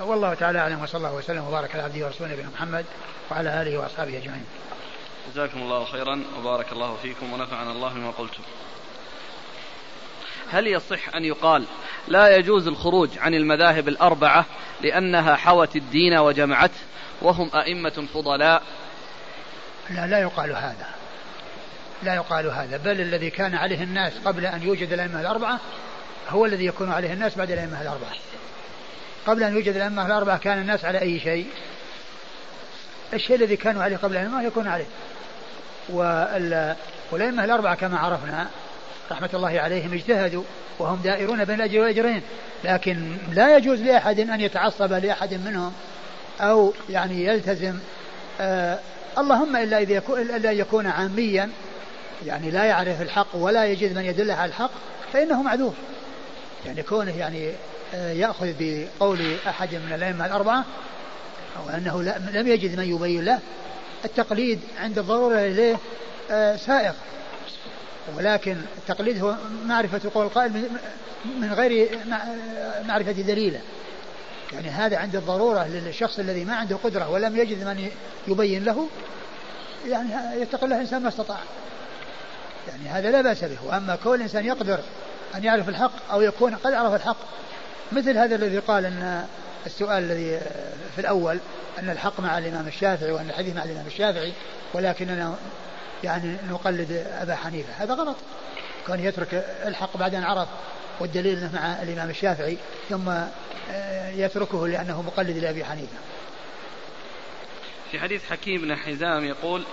والله 0.00 0.34
تعالى 0.34 0.58
أعلم 0.58 0.82
وصلى 0.82 0.98
الله 0.98 1.14
وسلم 1.14 1.44
وبارك 1.44 1.74
على 1.74 1.82
عبده 1.82 2.06
ورسوله 2.06 2.32
نبينا 2.32 2.48
محمد 2.48 2.84
وعلى 3.30 3.62
آله 3.62 3.78
وأصحابه 3.78 4.18
أجمعين. 4.18 4.44
جزاكم 5.32 5.62
الله 5.62 5.84
خيرا 5.84 6.22
وبارك 6.38 6.72
الله 6.72 6.96
فيكم 7.02 7.32
ونفعنا 7.32 7.72
الله 7.72 7.94
بما 7.94 8.10
قلتم. 8.10 8.42
هل 10.50 10.66
يصح 10.66 11.14
أن 11.14 11.24
يقال 11.24 11.64
لا 12.08 12.36
يجوز 12.36 12.66
الخروج 12.66 13.18
عن 13.18 13.34
المذاهب 13.34 13.88
الأربعة 13.88 14.44
لأنها 14.82 15.36
حوت 15.36 15.76
الدين 15.76 16.18
وجمعته 16.18 16.80
وهم 17.22 17.50
أئمة 17.54 18.06
فضلاء؟ 18.14 18.62
لا 19.90 20.06
لا 20.06 20.18
يقال 20.18 20.50
هذا. 20.50 20.86
لا 22.02 22.14
يقال 22.14 22.46
هذا 22.46 22.76
بل 22.76 23.00
الذي 23.00 23.30
كان 23.30 23.54
عليه 23.54 23.82
الناس 23.82 24.12
قبل 24.24 24.46
أن 24.46 24.62
يوجد 24.62 24.92
الأئمة 24.92 25.20
الأربعة 25.20 25.60
هو 26.28 26.46
الذي 26.46 26.66
يكون 26.66 26.92
عليه 26.92 27.12
الناس 27.12 27.38
بعد 27.38 27.50
الأئمة 27.50 27.82
الأربعة. 27.82 28.12
قبل 29.26 29.42
أن 29.42 29.52
يوجد 29.52 29.76
الأئمة 29.76 30.06
الأربعة 30.06 30.38
كان 30.38 30.58
الناس 30.58 30.84
على 30.84 31.00
أي 31.00 31.20
شيء 31.20 31.46
الشيء 33.14 33.36
الذي 33.36 33.56
كانوا 33.56 33.82
عليه 33.82 33.96
قبل 33.96 34.16
الأئمة 34.16 34.42
يكون 34.42 34.68
عليه 34.68 34.86
والأئمة 35.88 37.44
الأربعة 37.44 37.74
كما 37.74 37.98
عرفنا 37.98 38.48
رحمة 39.10 39.30
الله 39.34 39.60
عليهم 39.60 39.92
اجتهدوا 39.92 40.42
وهم 40.78 41.00
دائرون 41.04 41.44
بين 41.44 41.54
الأجر 41.54 41.80
والأجرين 41.80 42.22
لكن 42.64 43.16
لا 43.32 43.56
يجوز 43.56 43.80
لأحد 43.80 44.20
أن 44.20 44.40
يتعصب 44.40 44.92
لأحد 44.92 45.34
منهم 45.34 45.72
أو 46.40 46.72
يعني 46.90 47.24
يلتزم 47.24 47.78
آه 48.40 48.78
اللهم 49.18 49.56
إلا 49.56 49.78
إذا 49.78 49.92
يكون 49.92 50.20
إلا 50.20 50.52
يكون 50.52 50.86
عاميا 50.86 51.50
يعني 52.26 52.50
لا 52.50 52.64
يعرف 52.64 53.02
الحق 53.02 53.26
ولا 53.34 53.66
يجد 53.66 53.96
من 53.96 54.04
يدله 54.04 54.34
على 54.34 54.48
الحق 54.48 54.70
فإنه 55.12 55.42
معذور. 55.42 55.74
يعني 56.66 56.82
كونه 56.82 57.18
يعني 57.18 57.52
آه، 57.94 58.12
يأخذ 58.12 58.52
بقول 58.58 59.36
أحد 59.48 59.74
من 59.74 59.92
الأئمة 59.94 60.26
الأربعة 60.26 60.64
أو 61.56 61.76
أنه 61.76 62.02
لم 62.32 62.48
يجد 62.48 62.78
من 62.78 62.84
يبين 62.84 63.24
له 63.24 63.38
التقليد 64.04 64.60
عند 64.80 64.98
الضرورة 64.98 65.38
إليه 65.38 65.76
آه، 66.30 66.56
سائغ. 66.56 66.92
ولكن 68.16 68.56
التقليد 68.78 69.22
هو 69.22 69.34
معرفة 69.64 70.10
قول 70.14 70.26
القائل 70.26 70.68
من 71.40 71.52
غير 71.52 71.98
معرفة 72.84 73.12
دليله. 73.12 73.60
يعني 74.52 74.68
هذا 74.68 74.96
عند 74.96 75.16
الضرورة 75.16 75.68
للشخص 75.68 76.18
الذي 76.18 76.44
ما 76.44 76.56
عنده 76.56 76.76
قدرة 76.76 77.10
ولم 77.10 77.36
يجد 77.36 77.64
من 77.64 77.90
يبين 78.28 78.64
له 78.64 78.88
يعني 79.88 80.40
يتقي 80.42 80.64
الله 80.64 80.76
الإنسان 80.76 81.02
ما 81.02 81.08
استطاع. 81.08 81.38
يعني 82.68 82.88
هذا 82.88 83.10
لا 83.10 83.22
بأس 83.22 83.44
به. 83.44 83.58
وأما 83.64 83.96
كل 84.04 84.22
إنسان 84.22 84.44
يقدر 84.46 84.80
أن 85.34 85.44
يعرف 85.44 85.68
الحق 85.68 86.10
أو 86.12 86.22
يكون 86.22 86.54
قد 86.54 86.72
عرف 86.72 86.94
الحق 86.94 87.16
مثل 87.92 88.18
هذا 88.18 88.34
الذي 88.34 88.58
قال 88.58 88.86
أن 88.86 89.26
السؤال 89.66 90.04
الذي 90.04 90.40
في 90.94 91.00
الأول 91.00 91.38
أن 91.78 91.90
الحق 91.90 92.20
مع 92.20 92.38
الإمام 92.38 92.66
الشافعي 92.66 93.12
وأن 93.12 93.30
الحديث 93.30 93.56
مع 93.56 93.64
الإمام 93.64 93.86
الشافعي 93.86 94.32
ولكننا 94.74 95.34
يعني 96.04 96.36
نقلد 96.50 96.92
أبا 96.92 97.34
حنيفة. 97.34 97.72
هذا 97.72 97.94
غلط. 97.94 98.16
كان 98.86 99.00
يترك 99.00 99.34
الحق 99.66 99.96
بعد 99.96 100.14
أن 100.14 100.22
عرف 100.22 100.48
والدليل 101.00 101.38
أنه 101.38 101.54
مع 101.54 101.82
الإمام 101.82 102.10
الشافعي 102.10 102.58
ثم 102.88 103.08
آه، 103.70 104.10
يتركه 104.10 104.68
لأنه 104.68 105.02
مقلد 105.02 105.38
لأبي 105.38 105.64
حنيفة. 105.64 105.96
في 107.90 108.00
حديث 108.00 108.30
حكيم 108.30 108.60
بن 108.60 108.76
حزام 108.76 109.24
يقول 109.24 109.64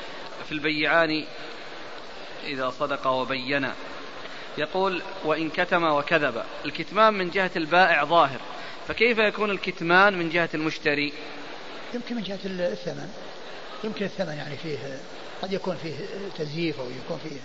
في 0.46 0.52
البيعان 0.52 1.26
إذا 2.44 2.70
صدق 2.70 3.08
وبينا 3.08 3.74
يقول 4.58 5.02
وإن 5.26 5.50
كتم 5.50 5.84
وكذب. 5.84 6.44
الكتمان 6.66 7.14
من 7.14 7.30
جهة 7.30 7.52
البائع 7.56 8.04
ظاهر. 8.04 8.40
فكيف 8.88 9.18
يكون 9.18 9.52
الكتمان 9.52 10.20
من 10.20 10.30
جهة 10.30 10.50
المشتري؟ 10.54 11.14
يمكن 11.94 12.16
من 12.16 12.24
جهة 12.24 12.40
الثمن. 12.46 13.14
يمكن 13.84 14.06
الثمن 14.06 14.38
يعني 14.38 14.58
فيه 14.58 14.78
قد 15.44 15.54
يكون 15.54 15.76
فيه 15.76 15.94
تزييف 16.38 16.80
أو 16.80 16.86
يكون 16.86 17.20
فيه 17.24 17.38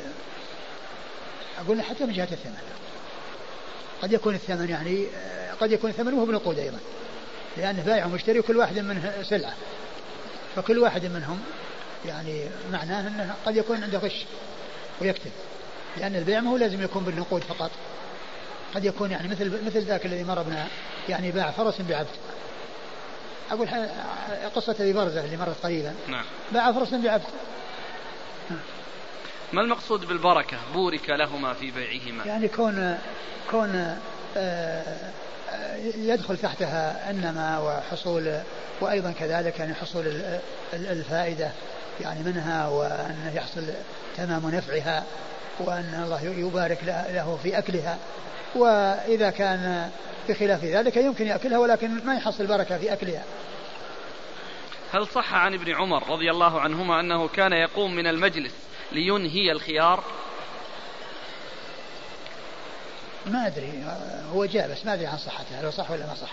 أقول 1.64 1.82
حتى 1.82 2.04
من 2.04 2.12
جهة 2.12 2.28
الثمن. 2.32 2.58
قد 4.02 4.12
يكون 4.12 4.34
الثمن 4.34 4.68
يعني 4.68 5.06
قد 5.60 5.72
يكون 5.72 5.90
الثمن 5.90 6.14
وهو 6.14 6.26
بنقود 6.26 6.58
أيضا 6.58 6.78
لأنه 7.56 7.82
بائع 7.82 8.06
ومشتري 8.06 8.38
وكل 8.38 8.56
واحد 8.56 8.78
منه 8.78 9.22
سلعة. 9.22 9.54
فكل 10.56 10.78
واحد 10.78 11.06
منهم 11.06 11.40
يعني 12.06 12.44
معناه 12.72 13.08
أنه 13.08 13.34
قد 13.46 13.56
يكون 13.56 13.82
عنده 13.82 13.98
غش 13.98 14.24
ويكتب 15.00 15.30
لأن 15.96 16.16
البيع 16.16 16.40
ما 16.40 16.50
هو 16.50 16.56
لازم 16.56 16.82
يكون 16.82 17.04
بالنقود 17.04 17.42
فقط. 17.42 17.70
قد 18.74 18.84
يكون 18.84 19.10
يعني 19.10 19.28
مثل 19.28 19.66
مثل 19.66 19.82
ذاك 19.82 20.06
الذي 20.06 20.24
مر 20.24 20.42
بنا 20.42 20.66
يعني 21.08 21.30
باع 21.30 21.50
فرس 21.50 21.80
بعبد. 21.80 22.08
أقول 23.50 23.68
قصة 24.54 24.76
أبي 24.80 24.92
برزة 24.92 25.24
اللي 25.24 25.36
مرت 25.36 25.56
قريبا 25.62 25.94
نعم. 26.08 26.24
باع 26.52 26.72
فرس 26.72 26.94
بعبد. 26.94 27.24
ما 29.52 29.60
المقصود 29.60 30.04
بالبركة؟ 30.04 30.56
بورك 30.74 31.10
لهما 31.10 31.52
في 31.54 31.70
بيعهما. 31.70 32.24
يعني 32.24 32.48
كون 32.48 32.98
كون 33.50 33.96
آه، 34.36 34.84
يدخل 35.96 36.36
تحتها 36.36 37.10
النماء 37.10 37.62
وحصول 37.62 38.40
وأيضا 38.80 39.12
كذلك 39.12 39.58
يعني 39.58 39.74
حصول 39.74 40.22
الفائدة 40.72 41.50
يعني 42.00 42.22
منها 42.22 42.68
وأن 42.68 43.32
يحصل 43.34 43.64
تمام 44.16 44.50
نفعها 44.50 45.04
وأن 45.58 46.02
الله 46.04 46.22
يبارك 46.22 46.78
له 46.84 47.38
في 47.42 47.58
أكلها. 47.58 47.98
وإذا 48.54 49.30
كان 49.30 49.90
بخلاف 50.28 50.64
ذلك 50.64 50.96
يمكن 50.96 51.26
يأكلها 51.26 51.58
ولكن 51.58 52.04
ما 52.04 52.14
يحصل 52.14 52.46
بركة 52.46 52.78
في 52.78 52.92
أكلها. 52.92 53.22
هل 54.92 55.06
صح 55.06 55.34
عن 55.34 55.54
ابن 55.54 55.74
عمر 55.74 56.10
رضي 56.10 56.30
الله 56.30 56.60
عنهما 56.60 57.00
أنه 57.00 57.28
كان 57.28 57.52
يقوم 57.52 57.94
من 57.94 58.06
المجلس 58.06 58.52
لينهي 58.92 59.52
الخيار؟ 59.52 60.04
ما 63.26 63.46
أدري. 63.46 63.84
هو 64.32 64.44
جاء 64.44 64.70
بس 64.70 64.86
ما 64.86 64.94
أدري 64.94 65.06
عن 65.06 65.18
صحته 65.18 65.60
هل 65.60 65.72
صح 65.72 65.90
ولا 65.90 66.06
ما 66.06 66.14
صح. 66.14 66.30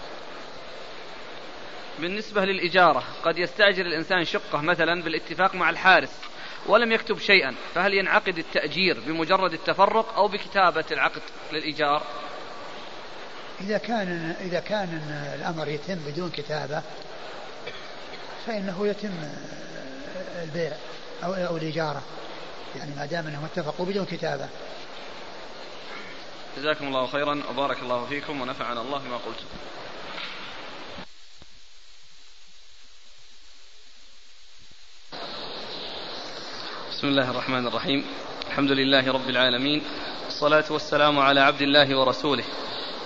بالنسبة 1.99 2.45
للإجارة 2.45 3.03
قد 3.23 3.37
يستأجر 3.37 3.85
الإنسان 3.85 4.25
شقة 4.25 4.61
مثلا 4.61 5.01
بالاتفاق 5.01 5.55
مع 5.55 5.69
الحارس 5.69 6.09
ولم 6.65 6.91
يكتب 6.91 7.19
شيئا 7.19 7.55
فهل 7.75 7.93
ينعقد 7.93 8.37
التأجير 8.37 8.99
بمجرد 9.07 9.53
التفرق 9.53 10.15
أو 10.15 10.27
بكتابة 10.27 10.85
العقد 10.91 11.21
للإيجار؟ 11.53 12.03
إذا 13.61 13.77
كان 13.77 14.35
إذا 14.41 14.59
كان 14.59 15.01
الأمر 15.35 15.67
يتم 15.67 15.95
بدون 15.95 16.29
كتابة 16.29 16.81
فإنه 18.47 18.87
يتم 18.87 19.13
البيع 20.43 20.71
أو 21.23 21.33
أو 21.33 21.57
الإجارة 21.57 22.01
يعني 22.77 22.95
ما 22.95 23.05
دام 23.05 23.27
أنهم 23.27 23.45
اتفقوا 23.45 23.85
بدون 23.85 24.05
كتابة. 24.05 24.49
جزاكم 26.57 26.87
الله 26.87 27.07
خيرا 27.07 27.41
وبارك 27.49 27.77
الله 27.83 28.05
فيكم 28.05 28.41
ونفعنا 28.41 28.81
الله 28.81 28.97
بما 28.97 29.17
قلتم. 29.17 29.45
بسم 36.91 37.07
الله 37.07 37.31
الرحمن 37.31 37.67
الرحيم. 37.67 38.05
الحمد 38.47 38.71
لله 38.71 39.11
رب 39.11 39.29
العالمين 39.29 39.81
والصلاة 40.25 40.65
والسلام 40.69 41.19
على 41.19 41.39
عبد 41.39 41.61
الله 41.61 41.99
ورسوله 41.99 42.43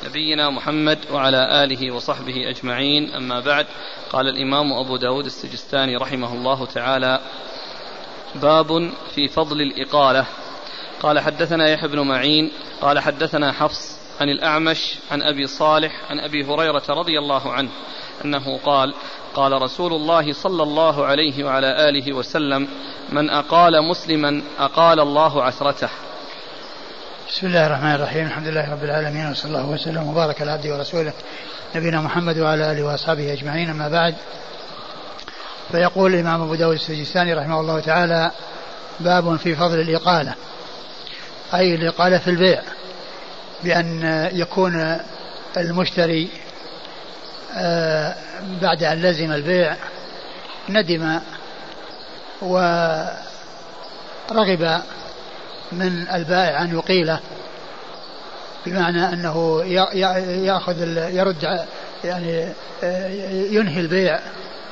نبينا 0.06 0.50
محمد 0.50 1.00
وعلى 1.12 1.64
آله 1.64 1.92
وصحبه 1.92 2.50
أجمعين. 2.50 3.14
أما 3.14 3.40
بعد 3.40 3.68
قال 4.10 4.28
الإمام 4.28 4.74
أبو 4.74 4.98
داود 4.98 5.26
السجستاني 5.26 5.96
رحمه 5.96 6.34
الله 6.34 6.66
تعالى 6.66 7.20
باب 8.36 8.90
في 9.16 9.28
فضل 9.28 9.62
الإقالة. 9.62 10.26
قال 11.02 11.20
حدثنا 11.20 11.70
يحيى 11.70 11.90
بن 11.90 12.00
معين 12.00 12.52
قال 12.82 13.00
حدثنا 13.00 13.52
حفص 13.52 14.00
عن 14.22 14.30
الأعمش 14.30 14.96
عن 15.12 15.22
أبي 15.22 15.48
صالح 15.48 15.92
عن 16.10 16.20
أبي 16.20 16.46
هريرة 16.46 16.84
رضي 16.90 17.20
الله 17.20 17.54
عنه 17.54 17.70
أنه 18.26 18.58
قال 18.58 18.94
قال 19.34 19.62
رسول 19.62 19.94
الله 19.94 20.34
صلى 20.34 20.64
الله 20.64 21.06
عليه 21.06 21.44
وعلى 21.44 21.90
آله 21.90 22.14
وسلم 22.14 22.68
من 23.10 23.30
أقال 23.30 23.90
مسلما 23.90 24.42
أقال 24.60 25.00
الله 25.00 25.44
عثرته. 25.44 25.90
بسم 27.30 27.48
الله 27.48 27.68
الرحمن 27.68 27.96
الرحيم 27.96 28.26
الحمد 28.26 28.48
لله 28.48 28.72
رب 28.72 28.84
العالمين 28.84 29.32
وصلى 29.32 29.52
الله 29.52 29.70
وسلم 29.70 30.08
وبارك 30.08 30.42
على 30.42 30.52
عبده 30.52 30.76
ورسوله 30.76 31.14
نبينا 31.76 32.02
محمد 32.02 32.38
وعلى 32.38 32.72
آله 32.72 32.84
وأصحابه 32.84 33.34
أجمعين 33.34 33.70
أما 33.70 33.90
بعد. 33.90 34.16
فيقول 35.72 36.14
الإمام 36.14 36.42
أبو 36.42 36.56
داود 36.56 36.76
السجستاني 36.76 37.34
رحمه 37.34 37.60
الله 37.60 37.80
تعالى 37.80 38.32
باب 39.00 39.36
في 39.36 39.56
فضل 39.56 39.80
الإقالة 39.80 40.34
أي 41.54 41.76
الإقالة 41.76 42.18
في 42.18 42.30
البيع 42.30 42.62
بأن 43.64 44.04
يكون 44.34 44.98
المشتري 45.58 46.30
آه، 47.58 48.16
بعد 48.62 48.84
أن 48.84 49.02
لزم 49.02 49.32
البيع 49.32 49.76
ندم 50.70 51.20
ورغب 52.42 53.22
من 55.72 56.08
البائع 56.14 56.62
أن 56.62 56.74
يقيله 56.74 57.20
بمعنى 58.66 59.14
أنه 59.14 59.64
يأخذ 60.46 60.98
يرد 61.16 61.66
يعني 62.04 62.54
آه، 62.84 63.08
ينهي 63.52 63.80
البيع 63.80 64.20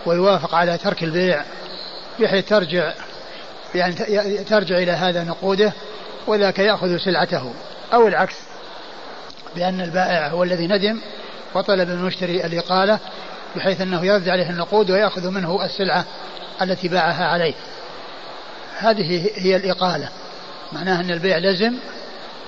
ويوافق 0.07 0.55
على 0.55 0.77
ترك 0.77 1.03
البيع 1.03 1.43
بحيث 2.19 2.49
ترجع 2.49 2.93
يعني 3.75 3.95
ترجع 4.43 4.77
إلى 4.77 4.91
هذا 4.91 5.23
نقوده 5.23 5.73
وذاك 6.27 6.59
يأخذ 6.59 6.97
سلعته. 6.97 7.53
أو 7.93 8.07
العكس 8.07 8.35
بأن 9.55 9.81
البائع 9.81 10.27
هو 10.27 10.43
الذي 10.43 10.67
ندم 10.67 11.01
وطلب 11.55 11.89
من 11.89 11.93
المشتري 11.93 12.45
الإقالة 12.45 12.99
بحيث 13.55 13.81
أنه 13.81 14.05
يرد 14.05 14.29
عليه 14.29 14.49
النقود 14.49 14.91
ويأخذ 14.91 15.29
منه 15.29 15.65
السلعة 15.65 16.05
التي 16.61 16.87
باعها 16.87 17.25
عليه. 17.25 17.53
هذه 18.77 19.29
هي 19.35 19.55
الإقالة. 19.55 20.09
معناها 20.73 21.01
أن 21.01 21.11
البيع 21.11 21.37
لزم 21.37 21.73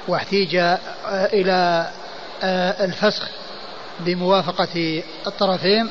واحتيج 0.08 0.56
إلى 1.10 1.90
الفسخ 2.84 3.30
بموافقة 4.00 5.04
الطرفين 5.28 5.90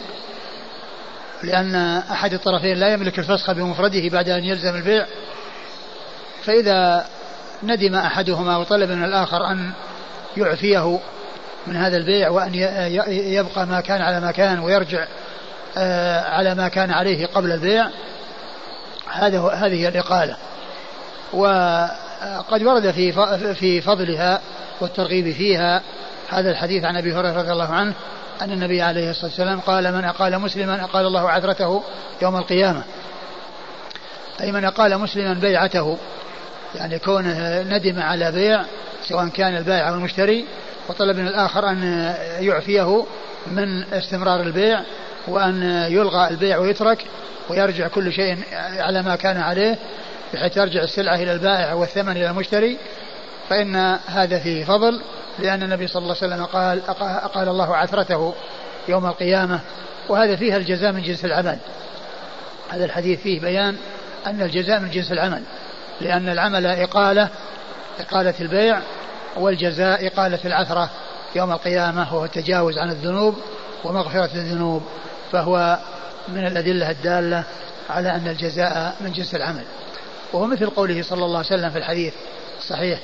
لأن 1.43 1.74
أحد 2.11 2.32
الطرفين 2.32 2.76
لا 2.76 2.93
يملك 2.93 3.18
الفسخ 3.18 3.51
بمفرده 3.51 4.09
بعد 4.09 4.28
أن 4.28 4.45
يلزم 4.45 4.74
البيع. 4.74 5.07
فإذا 6.45 7.07
ندم 7.62 7.95
أحدهما 7.95 8.57
وطلب 8.57 8.91
من 8.91 9.05
الآخر 9.05 9.51
أن 9.51 9.72
يعفيه 10.36 10.99
من 11.66 11.76
هذا 11.76 11.97
البيع 11.97 12.28
وأن 12.28 12.55
يبقى 13.09 13.66
ما 13.66 13.80
كان 13.80 14.03
على 14.03 14.20
ما 14.20 14.30
كان 14.30 14.59
ويرجع 14.59 15.07
آه، 15.76 16.20
على 16.20 16.55
ما 16.55 16.68
كان 16.68 16.91
عليه 16.91 17.26
قبل 17.26 17.53
البيع 17.53 17.89
هذا 19.12 19.41
هذه 19.41 19.89
الإقالة. 19.89 20.36
وقد 21.32 22.62
ورد 22.62 22.91
في 22.91 23.12
في 23.55 23.80
فضلها 23.80 24.41
والترغيب 24.80 25.34
فيها 25.34 25.82
هذا 26.28 26.51
الحديث 26.51 26.84
عن 26.84 26.97
أبي 26.97 27.12
هريرة 27.12 27.32
رضي 27.32 27.53
الله 27.53 27.68
عنه 27.68 27.95
أن 28.41 28.53
النبي 28.53 28.82
عليه 28.82 29.11
الصلاة 29.11 29.26
والسلام 29.26 29.61
قال 29.61 29.95
من 29.95 30.05
أقال 30.05 30.39
مسلما 30.39 30.84
أقال 30.84 31.07
الله 31.07 31.30
عثرته 31.30 31.82
يوم 32.22 32.36
القيامة. 32.36 32.82
أي 34.41 34.53
من 34.53 34.64
أقال 34.64 34.99
مسلما 34.99 35.34
بيعته. 35.34 35.99
يعني 36.74 36.99
كونه 36.99 37.62
ندم 37.62 38.01
على 38.01 38.32
بيع 38.32 38.64
سواء 39.03 39.28
كان 39.28 39.57
البائع 39.57 39.89
أو 39.89 39.95
المشتري 39.95 40.45
وطلب 40.89 41.16
من 41.16 41.26
الآخر 41.26 41.68
أن 41.68 42.14
يعفيه 42.41 43.05
من 43.47 43.84
استمرار 43.93 44.41
البيع 44.41 44.80
وأن 45.28 45.86
يلغى 45.91 46.28
البيع 46.28 46.59
ويترك 46.59 47.05
ويرجع 47.49 47.89
كل 47.89 48.12
شيء 48.12 48.39
على 48.78 49.03
ما 49.03 49.16
كان 49.16 49.36
عليه 49.36 49.78
بحيث 50.34 50.55
ترجع 50.55 50.82
السلعة 50.82 51.16
إلى 51.16 51.32
البائع 51.32 51.72
والثمن 51.72 52.12
إلى 52.12 52.30
المشتري. 52.30 52.78
فإن 53.49 53.99
هذا 54.07 54.39
فيه 54.39 54.64
فضل 54.64 55.01
لأن 55.39 55.62
النبي 55.62 55.86
صلى 55.86 56.03
الله 56.03 56.16
عليه 56.22 56.34
وسلم 56.34 56.45
قال 56.45 56.86
قال 57.34 57.49
الله 57.49 57.76
عثرته 57.76 58.34
يوم 58.89 59.07
القيامة 59.07 59.61
وهذا 60.09 60.36
فيها 60.36 60.57
الجزاء 60.57 60.93
من 60.93 61.03
جنس 61.03 61.24
العمل. 61.24 61.59
هذا 62.68 62.84
الحديث 62.84 63.20
فيه 63.20 63.41
بيان 63.41 63.76
أن 64.26 64.43
الجزاء 64.43 64.80
من 64.80 64.91
جنس 64.91 65.12
العمل 65.12 65.43
لأن 66.01 66.28
العمل 66.28 66.66
إقالة 66.66 67.28
إقالة 68.01 68.34
البيع 68.41 68.80
والجزاء 69.36 70.07
إقالة 70.07 70.39
العثرة 70.45 70.91
يوم 71.36 71.53
القيامة 71.53 72.14
وهو 72.14 72.24
التجاوز 72.24 72.78
عن 72.78 72.91
الذنوب 72.91 73.34
ومغفرة 73.84 74.30
الذنوب. 74.34 74.82
فهو 75.32 75.78
من 76.28 76.47
الأدلة 76.47 76.91
الدالة 76.91 77.45
على 77.91 78.11
أن 78.11 78.28
الجزاء 78.28 78.97
من 79.01 79.12
جنس 79.12 79.34
العمل. 79.34 79.64
وهو 80.32 80.47
مثل 80.47 80.70
قوله 80.70 81.03
صلى 81.03 81.24
الله 81.24 81.39
عليه 81.39 81.47
وسلم 81.47 81.70
في 81.70 81.78
الحديث 81.78 82.14
الصحيح 82.59 82.99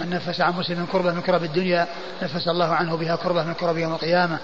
من 0.00 0.10
نفس 0.10 0.40
عن 0.40 0.52
مسلم 0.52 0.86
كربة 0.92 1.12
من 1.12 1.22
كرب 1.22 1.44
الدنيا 1.44 1.86
نفس 2.22 2.48
الله 2.48 2.74
عنه 2.74 2.96
بها 2.96 3.16
كربة 3.16 3.44
من 3.44 3.54
كرب 3.54 3.76
يوم 3.76 3.92
القيامة. 3.92 4.38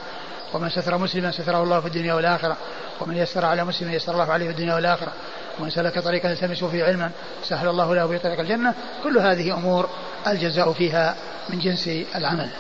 ومن 0.55 0.71
ستر 0.71 0.99
مسلما 0.99 1.31
ستره 1.31 1.63
الله 1.63 1.81
في 1.81 1.87
الدنيا 1.87 2.15
والآخرة. 2.15 2.57
ومن 3.01 3.17
يسر 3.17 3.45
على 3.45 3.65
مسلم 3.65 3.93
يسر 3.93 4.13
الله 4.13 4.33
عليه 4.33 4.47
في 4.47 4.53
الدنيا 4.53 4.75
والآخرة. 4.75 5.13
ومن 5.59 5.71
سلك 5.71 5.99
طريقا 5.99 6.29
يلتمس 6.29 6.65
فيه 6.65 6.85
علما 6.85 7.11
سهل 7.43 7.69
الله 7.69 7.95
له 7.95 8.07
به 8.07 8.19
طريق 8.19 8.41
الجنة. 8.41 8.75
كل 9.05 9.19
هذه 9.19 9.55
أمور 9.55 9.89
الجزاء 10.27 10.73
فيها 10.73 11.17
من 11.49 11.59
جنس 11.59 11.89
العمل. 12.15 12.51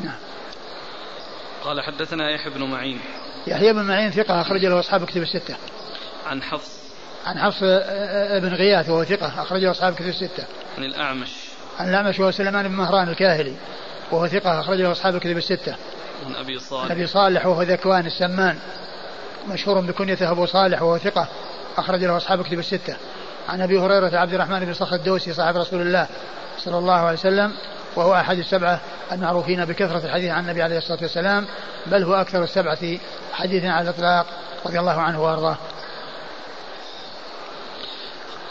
نعم. 0.00 0.16
قال 1.64 1.80
حدثنا 1.80 2.30
يحيى 2.30 2.52
بن 2.52 2.62
معين. 2.62 3.00
يحيى 3.46 3.72
بن 3.72 3.82
معين 3.82 4.10
ثقة 4.10 4.40
أخرج 4.40 4.66
له 4.66 4.80
أصحاب 4.80 5.04
كتب 5.04 5.22
الستة. 5.22 5.56
عن 6.26 6.42
حفص. 6.42 6.84
عن 7.26 7.38
حفص 7.38 7.62
آه، 7.62 8.36
آه، 8.36 8.38
بن 8.38 8.54
غياث 8.54 8.88
وهو 8.88 9.04
ثقة 9.04 9.42
أخرج 9.42 9.60
له 9.60 9.70
أصحاب 9.70 9.94
كتب 9.94 10.08
الستة. 10.08 10.44
عن 10.78 10.84
الأعمش. 10.84 11.43
عن 11.78 11.88
الأعمش 11.88 12.20
وهو 12.20 12.30
سليمان 12.30 12.68
بن 12.68 12.74
مهران 12.74 13.08
الكاهلي 13.08 13.54
وهو 14.10 14.26
ثقة 14.26 14.60
أخرج 14.60 14.80
له 14.80 14.92
أصحاب 14.92 15.18
كتب 15.18 15.36
الستة. 15.36 15.76
عن 16.26 16.34
أبي 16.34 16.58
صالح. 16.58 16.90
أبي 16.90 17.06
صالح 17.06 17.46
وهو 17.46 17.62
ذكوان 17.62 18.06
السمان 18.06 18.58
مشهور 19.48 19.80
بكنيته 19.80 20.30
أبو 20.30 20.46
صالح 20.46 20.82
وهو 20.82 20.98
ثقة 20.98 21.28
أخرج 21.76 22.04
له 22.04 22.16
أصحاب 22.16 22.42
كتب 22.42 22.58
الستة. 22.58 22.96
عن 23.48 23.60
أبي 23.60 23.78
هريرة 23.78 24.18
عبد 24.18 24.34
الرحمن 24.34 24.60
بن 24.60 24.72
صخر 24.74 24.96
الدوسي 24.96 25.32
صاحب 25.32 25.56
رسول 25.56 25.80
الله 25.80 26.06
صلى 26.58 26.78
الله 26.78 26.94
عليه 26.94 27.18
وسلم 27.18 27.52
وهو 27.96 28.14
أحد 28.14 28.38
السبعة 28.38 28.80
المعروفين 29.12 29.64
بكثرة 29.64 30.06
الحديث 30.06 30.30
عن 30.30 30.44
النبي 30.44 30.62
عليه 30.62 30.78
الصلاة 30.78 30.98
والسلام 31.02 31.46
بل 31.86 32.02
هو 32.02 32.14
أكثر 32.14 32.42
السبعة 32.42 32.98
حديثا 33.32 33.66
على 33.66 33.90
الإطلاق 33.90 34.26
رضي 34.66 34.80
الله 34.80 35.00
عنه 35.00 35.22
وأرضاه. 35.22 35.56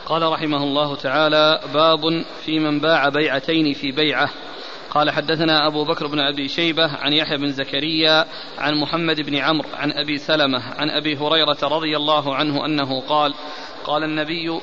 قال 0.06 0.32
رحمه 0.32 0.64
الله 0.64 0.96
تعالى 0.96 1.60
باب 1.74 2.26
في 2.46 2.60
من 2.60 2.80
باع 2.80 3.10
بيعتين 3.10 3.74
في 3.74 3.92
بيعة. 3.92 4.30
قال 4.90 5.12
حدثنا 5.12 5.68
أبو 5.68 5.84
بكر 5.84 6.08
بن 6.08 6.20
أبي 6.20 6.48
شيبة 6.48 6.88
عن 6.98 7.14
يحيى 7.14 7.38
بن 7.38 7.52
زكريا 7.52 8.26
عن 8.58 8.76
محمد 8.76 9.22
بن 9.22 9.36
عمرو 9.36 9.70
عن 9.74 9.92
أبي 9.92 10.18
سلمة 10.18 10.64
عن 10.78 10.90
أبي 10.90 11.18
هريرة 11.18 11.58
رضي 11.64 11.98
الله 11.98 12.36
عنه 12.36 12.66
أنه 12.66 13.02
قال 13.02 13.34
قال 13.86 14.04
النبي 14.04 14.60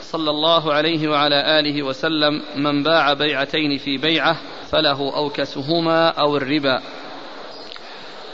صلى 0.00 0.30
الله 0.30 0.72
عليه 0.72 1.08
وعلى 1.08 1.60
آله 1.60 1.82
وسلم 1.82 2.42
من 2.56 2.82
باع 2.82 3.12
بيعتين 3.12 3.78
في 3.78 3.98
بيعة 3.98 4.36
فله 4.70 5.16
أوكسهما 5.16 6.08
أو 6.08 6.36
الربا. 6.36 6.80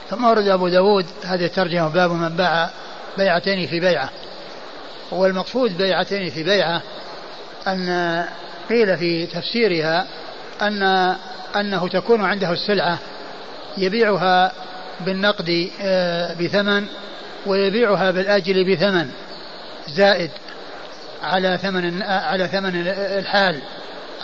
ثم 0.08 0.24
ورد 0.24 0.48
أبو 0.48 0.68
داود 0.68 1.06
هذه 1.24 1.44
الترجمة 1.44 1.88
باب 1.88 2.10
من 2.10 2.36
باع 2.36 2.70
بيعتين 3.18 3.66
في 3.66 3.80
بيعة. 3.80 4.10
والمقصود 5.10 5.78
بيعتين 5.78 6.30
في 6.30 6.42
بيعة 6.42 6.82
أن 7.66 8.24
قيل 8.68 8.98
في 8.98 9.26
تفسيرها 9.26 10.06
أن 10.62 10.82
أنه 11.56 11.88
تكون 11.88 12.24
عنده 12.24 12.52
السلعة 12.52 12.98
يبيعها 13.78 14.52
بالنقد 15.00 15.70
آه، 15.82 16.34
بثمن 16.34 16.86
ويبيعها 17.46 18.10
بالآجل 18.10 18.74
بثمن 18.74 19.10
زائد 19.88 20.30
على 21.22 21.58
ثمن 21.58 22.02
على 22.02 22.48
ثمن 22.48 22.86
الحال 22.96 23.60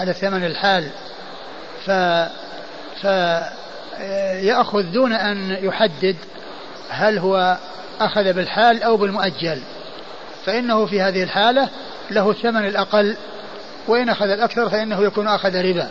على 0.01 0.13
ثمن 0.13 0.45
الحال. 0.45 0.91
ف 1.87 1.91
فيأخذ 3.01 4.83
دون 4.83 5.13
أن 5.13 5.59
يحدد 5.61 6.17
هل 6.89 7.19
هو 7.19 7.59
أخذ 8.01 8.33
بالحال 8.33 8.83
أو 8.83 8.97
بالمؤجل. 8.97 9.63
فإنه 10.47 10.87
في 10.87 11.01
هذه 11.01 11.23
الحالة 11.23 11.69
له 12.11 12.31
الثمن 12.31 12.67
الأقل 12.67 13.17
وإن 13.89 14.09
أخذ 14.09 14.29
الأكثر 14.29 14.71
فإنه 14.71 15.03
يكون 15.03 15.29
أخذ 15.29 15.57
ربا 15.57 15.91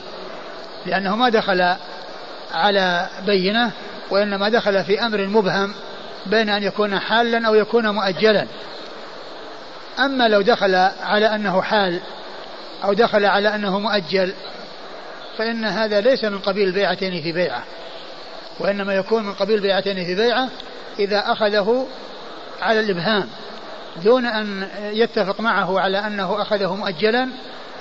لأنه 0.86 1.16
ما 1.16 1.30
دخل 1.30 1.76
على 2.54 3.08
بينة 3.26 3.72
وإنما 4.10 4.50
دخل 4.50 4.84
في 4.84 5.06
أمر 5.06 5.28
مبهم 5.28 5.74
بين 6.26 6.50
أن 6.50 6.64
يكون 6.64 7.00
حالا 7.00 7.48
أو 7.48 7.56
يكون 7.56 7.90
مؤجلا. 7.90 8.48
أما 10.00 10.28
لو 10.28 10.42
دخل 10.42 10.76
على 11.04 11.36
أنه 11.36 11.62
حال 11.62 12.00
أو 12.84 12.94
دخل 12.94 13.26
على 13.26 13.56
أنه 13.56 13.80
مؤجل 13.80 14.34
فإن 15.38 15.66
هذا 15.66 16.02
ليس 16.02 16.24
من 16.24 16.40
قبيل 16.40 16.72
بيعتين 16.72 17.22
في 17.22 17.32
بيعة 17.32 17.64
وإنما 18.60 18.96
يكون 18.96 19.24
من 19.24 19.34
قبيل 19.34 19.60
بيعتين 19.60 20.06
في 20.06 20.16
بيعة 20.16 20.50
إذا 21.00 21.20
أخذه 21.32 21.88
على 22.62 22.80
الإبهام. 22.80 23.30
دون 24.04 24.26
أن 24.26 24.68
يتفق 24.80 25.42
معه 25.42 25.80
على 25.80 25.98
أنه 25.98 26.42
أخذه 26.42 26.76
مؤجلا 26.76 27.30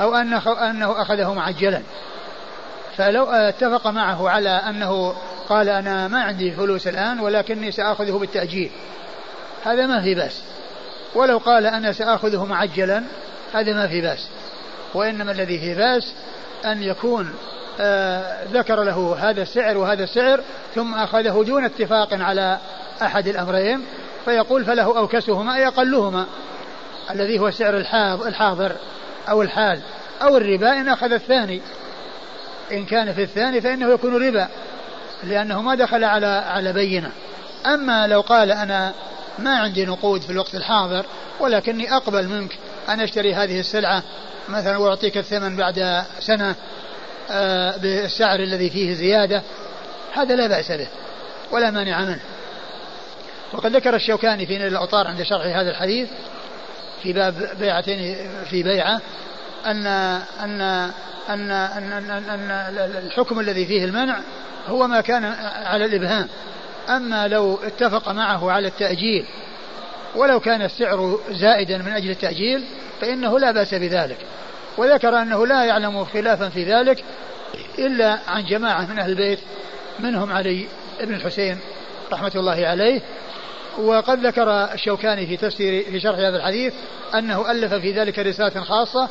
أو 0.01 0.15
أنه, 0.15 0.71
أنه 0.71 1.03
أخذه 1.03 1.35
معجلا. 1.35 1.83
فلو 2.97 3.25
اتفق 3.25 3.87
معه 3.87 4.31
على 4.31 4.49
أنه 4.49 5.15
قال 5.49 5.69
أنا 5.69 6.09
ما 6.09 6.23
عندي 6.23 6.53
فلوس 6.53 6.87
الآن 6.87 7.21
ولكني 7.21 7.73
سآخذه 7.73 8.19
بالتأجيل. 8.19 8.71
هذا 9.65 9.87
ما 9.87 10.03
في 10.03 10.15
بأس. 10.15 10.43
ولو 11.15 11.39
قال 11.39 11.67
أنا 11.67 11.93
سآخذه 11.93 12.45
معجلا 12.45 13.03
هذا 13.55 13.73
ما 13.73 13.89
في 13.89 14.01
بأس. 14.01 14.29
وإنما 14.95 15.33
الذي 15.33 15.59
فيه 15.59 15.75
بأس 15.75 16.13
أن 16.65 16.83
يكون 16.83 17.35
آه 17.81 18.45
ذكر 18.53 18.83
له 18.83 19.17
هذا 19.19 19.43
السعر 19.43 19.79
وهذا 19.79 20.05
السعر 20.05 20.41
ثم 20.75 20.95
أخذه 20.95 21.45
دون 21.47 21.65
اتفاق 21.65 22.09
على 22.13 22.59
أحد 23.03 23.29
الأمرين 23.29 23.81
فيقول 24.25 24.65
فله 24.65 24.99
أوكسهما 24.99 25.57
أي 25.57 25.67
أقلهما 25.67 26.27
الذي 27.11 27.39
هو 27.39 27.51
سعر 27.51 27.77
الحاضر 28.27 28.77
أو 29.29 29.43
الحال 29.43 29.81
أو 30.23 30.37
الربا 30.37 30.81
إن 30.81 30.89
أخذ 30.89 31.13
الثاني. 31.13 31.61
إن 32.73 32.85
كان 32.85 33.13
في 33.13 33.23
الثاني 33.23 33.61
فإنه 33.61 33.93
يكون 33.93 34.27
ربا 34.27 34.49
لأنه 35.25 35.63
ما 35.63 35.75
دخل 35.75 36.05
على 36.05 36.27
على 36.27 36.73
بينة. 36.73 37.11
أما 37.67 38.07
لو 38.07 38.21
قال 38.21 38.51
أنا 38.53 38.95
ما 39.39 39.59
عندي 39.59 39.85
نقود 39.85 40.21
في 40.21 40.31
الوقت 40.31 40.55
الحاضر 40.55 41.07
ولكني 41.41 41.97
أقبل 41.97 42.29
منك 42.29 42.59
أن 42.89 43.01
أشتري 43.01 43.35
هذه 43.35 43.61
السلعة 43.61 44.03
مثلا 44.49 44.77
وأعطيك 44.77 45.19
الثمن 45.19 45.57
بعد 45.57 46.05
سنة 46.21 46.55
آه، 47.31 47.77
بالسعر 47.77 48.41
الذي 48.41 48.71
فيه 48.71 48.95
زيادة 48.95 49.43
هذا 50.13 50.37
لا 50.37 50.47
بأس 50.47 50.73
به 50.73 50.89
ولا 51.53 51.71
مانع 51.71 52.01
منه. 52.01 52.21
وقد 53.53 53.77
ذكر 53.77 53.95
الشوكاني 53.95 54.47
في 54.47 54.59
نيل 54.59 54.67
الأوطار 54.67 55.07
عند 55.07 55.23
شرح 55.23 55.47
هذا 55.47 55.71
الحديث 55.71 56.09
في 57.03 57.13
باب 57.13 57.51
بيعتين 57.61 58.17
في 58.51 58.63
بيعة 58.63 59.01
أن 59.67 59.87
أن 59.87 60.61
أن 61.29 61.51
أن, 61.51 61.93
أن, 61.93 62.11
أن, 62.11 62.31
أن 62.31 62.51
الحكم 63.07 63.41
الذي 63.41 63.67
فيه 63.67 63.85
المنع 63.85 64.19
هو 64.67 64.87
ما 64.87 65.01
كان 65.01 65.25
على 65.65 65.85
الإبهام. 65.85 66.29
أما 66.89 67.29
لو 67.29 67.59
اتفق 67.65 68.09
معه 68.09 68.51
على 68.51 68.69
التأجيل 68.69 69.27
ولو 70.17 70.41
كان 70.41 70.63
السعر 70.63 71.21
زائدا 71.31 71.79
من 71.79 71.93
أجل 71.93 72.11
التأجيل 72.11 72.65
فإنه 73.01 73.39
لا 73.39 73.51
بأس 73.51 73.75
بذلك. 73.75 74.19
وذكر 74.77 75.23
أنه 75.23 75.47
لا 75.47 75.65
يعلم 75.65 76.05
خلافا 76.05 76.49
في 76.49 76.65
ذلك 76.65 77.05
إلا 77.79 78.19
عن 78.29 78.45
جماعة 78.45 78.87
من 78.87 78.99
أهل 78.99 79.11
البيت 79.11 79.39
منهم 80.01 80.33
علي 80.33 80.67
بن 81.01 81.15
الحسين 81.15 81.59
رحمة 82.15 82.33
الله 82.37 82.67
عليه. 82.67 83.01
وقد 83.79 84.27
ذكر 84.27 84.51
الشوكاني 84.51 85.27
في 85.27 85.37
تفسير 85.37 85.85
في 85.91 86.01
شرح 86.01 86.19
هذا 86.19 86.37
الحديث 86.37 86.75
أنه 87.15 87.51
ألف 87.51 87.75
في 87.75 87.93
ذلك 87.93 88.19
رسالة 88.19 88.61
خاصة 88.61 89.09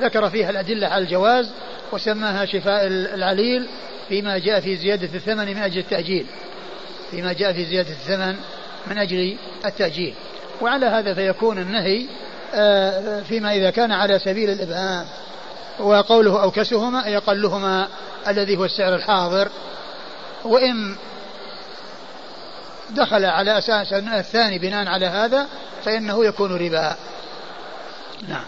ذكر 0.00 0.30
فيها 0.30 0.50
الأدلة 0.50 0.86
على 0.86 1.04
الجواز 1.04 1.50
وسماها 1.92 2.46
شفاء 2.46 2.86
العليل 2.86 3.66
فيما 4.08 4.38
جاء 4.38 4.60
في 4.60 4.76
زيادة 4.76 5.08
الثمن 5.14 5.46
من 5.46 5.56
أجل 5.56 5.78
التأجيل. 5.78 6.26
فيما 7.10 7.32
جاء 7.32 7.52
في 7.52 7.64
زيادة 7.64 7.90
الثمن 7.90 8.36
من 8.86 8.98
أجل 8.98 9.36
التأجيل. 9.66 10.14
وعلى 10.60 10.86
هذا 10.86 11.14
فيكون 11.14 11.58
النهي 11.58 12.06
آه، 12.54 13.20
فيما 13.22 13.54
إذا 13.54 13.70
كان 13.70 13.92
على 13.92 14.18
سبيل 14.18 14.50
الإبهام 14.50 15.06
وقوله 15.80 16.42
أوكسهما 16.42 17.06
أي 17.06 17.16
أقلهما 17.16 17.88
الذي 18.28 18.56
هو 18.56 18.64
السعر 18.64 18.94
الحاضر. 18.94 19.48
وإن 20.44 20.96
دخل 22.90 23.24
على 23.24 23.58
أساس 23.58 23.92
الثاني 23.92 24.58
بناء 24.58 24.88
على 24.88 25.06
هذا 25.06 25.46
فإنه 25.84 26.24
يكون 26.24 26.56
ربا. 26.56 26.96
نعم. 28.28 28.44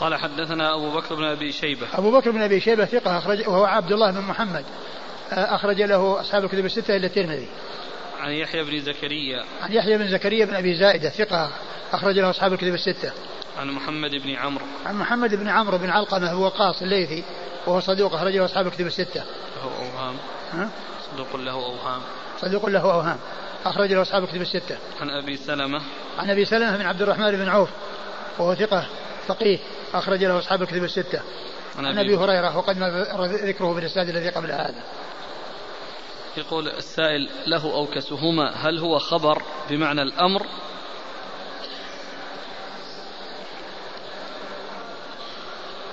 قال 0.00 0.14
حدثنا 0.14 0.74
أبو 0.74 0.90
بكر 0.90 1.14
بن 1.14 1.24
أبي 1.24 1.52
شيبة. 1.52 1.86
أبو 1.94 2.10
بكر 2.10 2.30
بن 2.30 2.42
أبي 2.42 2.60
شيبة 2.60 2.84
ثقة 2.84 3.18
أخرج 3.18 3.48
وهو 3.48 3.64
عبد 3.64 3.92
الله 3.92 4.10
بن 4.10 4.20
محمد. 4.20 4.64
آه، 5.32 5.54
أخرج 5.54 5.82
له 5.82 6.20
أصحاب 6.20 6.44
الكتب 6.44 6.64
الستة 6.64 6.96
إلا 6.96 7.06
الترمذي. 7.06 7.48
عن 8.20 8.32
يحيى 8.32 8.64
بن 8.64 8.80
زكريا. 8.80 9.44
عن 9.62 9.72
يحيى 9.72 9.98
بن 9.98 10.08
زكريا 10.08 10.44
بن 10.44 10.54
أبي 10.54 10.74
زائدة 10.74 11.10
ثقة 11.10 11.50
أخرج 11.92 12.18
له 12.18 12.30
أصحاب 12.30 12.52
الكتب 12.52 12.74
الستة. 12.74 13.12
عن 13.58 13.70
محمد 13.70 14.10
بن 14.10 14.30
عمرو. 14.30 14.64
عن 14.86 14.98
محمد 14.98 15.34
بن 15.34 15.48
عمرو 15.48 15.78
بن 15.78 15.90
علقمة 15.90 16.30
هو 16.30 16.44
وقاص 16.44 16.82
الليثي 16.82 17.24
وهو 17.66 17.80
صدوق 17.80 18.14
أخرج 18.14 18.36
له 18.36 18.44
أصحاب 18.44 18.66
الكتب 18.66 18.86
الستة. 18.86 19.22
له 19.56 19.70
أوهام. 19.78 20.16
ها؟ 20.52 20.70
صدوق 21.12 21.36
له 21.36 21.52
أوهام. 21.52 22.00
صدوق 22.40 22.66
له 22.66 22.92
أوهام 22.92 23.18
أخرج 23.64 23.92
له 23.92 24.02
أصحاب 24.02 24.22
الكتب 24.22 24.40
الستة. 24.40 24.78
عن 25.00 25.10
أبي 25.10 25.36
سلمة. 25.36 25.80
عن 26.18 26.30
أبي 26.30 26.44
سلمة 26.44 26.76
بن 26.76 26.86
عبد 26.86 27.02
الرحمن 27.02 27.30
بن 27.30 27.48
عوف 27.48 27.68
وهو 28.38 28.54
ثقة 28.54 28.86
فقيه 29.26 29.58
أخرج 29.94 30.24
له 30.24 30.38
أصحاب 30.38 30.62
الكتب 30.62 30.84
الستة. 30.84 31.20
عن 31.78 31.98
أبي 31.98 32.16
هريرة 32.16 32.56
وقد 32.56 32.78
ذكره 33.32 33.72
في 33.74 33.80
الإسناد 33.80 34.08
الذي 34.08 34.28
قبل 34.28 34.52
هذا. 34.52 34.82
يقول 36.36 36.68
السائل 36.68 37.28
له 37.46 37.74
أوكسهما 37.74 38.50
هل 38.56 38.78
هو 38.78 38.98
خبر 38.98 39.42
بمعنى 39.70 40.02
الأمر؟ 40.02 40.46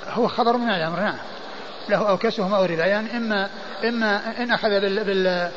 هو 0.07 0.27
خبر 0.27 0.57
من 0.57 0.69
الأمر 0.69 0.99
نعم. 0.99 1.17
له 1.89 2.09
أوكسهما 2.09 2.57
أو 2.57 2.65
ربا 2.65 2.85
يعني 2.85 3.17
إما 3.17 3.49
إما 3.83 4.43
إن 4.43 4.51
أخذ 4.51 4.69
بال, 4.69 5.03
بال, 5.03 5.51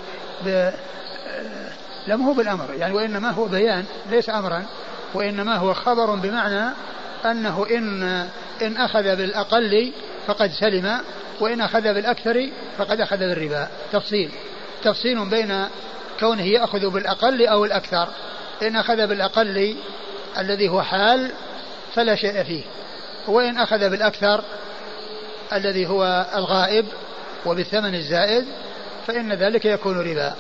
بال 0.45 0.73
لم 2.07 2.23
هو 2.23 2.33
بالأمر 2.33 2.75
يعني 2.75 2.95
وإنما 2.95 3.31
هو 3.31 3.45
بيان 3.45 3.85
ليس 4.11 4.31
أمرا 4.31 4.67
وإنما 5.15 5.57
هو 5.57 5.75
خبر 5.75 6.15
بمعنى 6.15 6.75
أنه 7.25 7.67
إن 7.71 8.03
إن 8.63 8.77
أخذ 8.77 9.17
بالأقل 9.17 9.93
فقد 10.27 10.51
سلم 10.51 11.01
وإن 11.41 11.61
أخذ 11.61 11.83
بالأكثر 11.83 12.51
فقد 12.79 13.01
أخذ 13.01 13.19
بالربا. 13.19 13.69
تفصيل. 13.93 14.31
تفصيل 14.85 15.29
بين 15.29 15.65
كونه 16.21 16.43
يأخذ 16.43 16.91
بالأقل 16.91 17.47
أو 17.47 17.65
الأكثر. 17.65 18.09
إن 18.63 18.77
أخذ 18.77 19.07
بالأقل 19.07 19.77
الذي 20.39 20.69
هو 20.69 20.83
حال 20.83 21.31
فلا 21.95 22.15
شيء 22.15 22.43
فيه. 22.45 22.63
وإن 23.29 23.59
أخذ 23.59 23.91
بالأكثر 23.91 24.45
الذي 25.53 25.87
هو 25.87 26.27
الغائب 26.35 26.87
وبالثمن 27.47 27.95
الزائد 27.95 28.45
فإن 29.07 29.33
ذلك 29.33 29.65
يكون 29.65 30.01
ربا. 30.01 30.37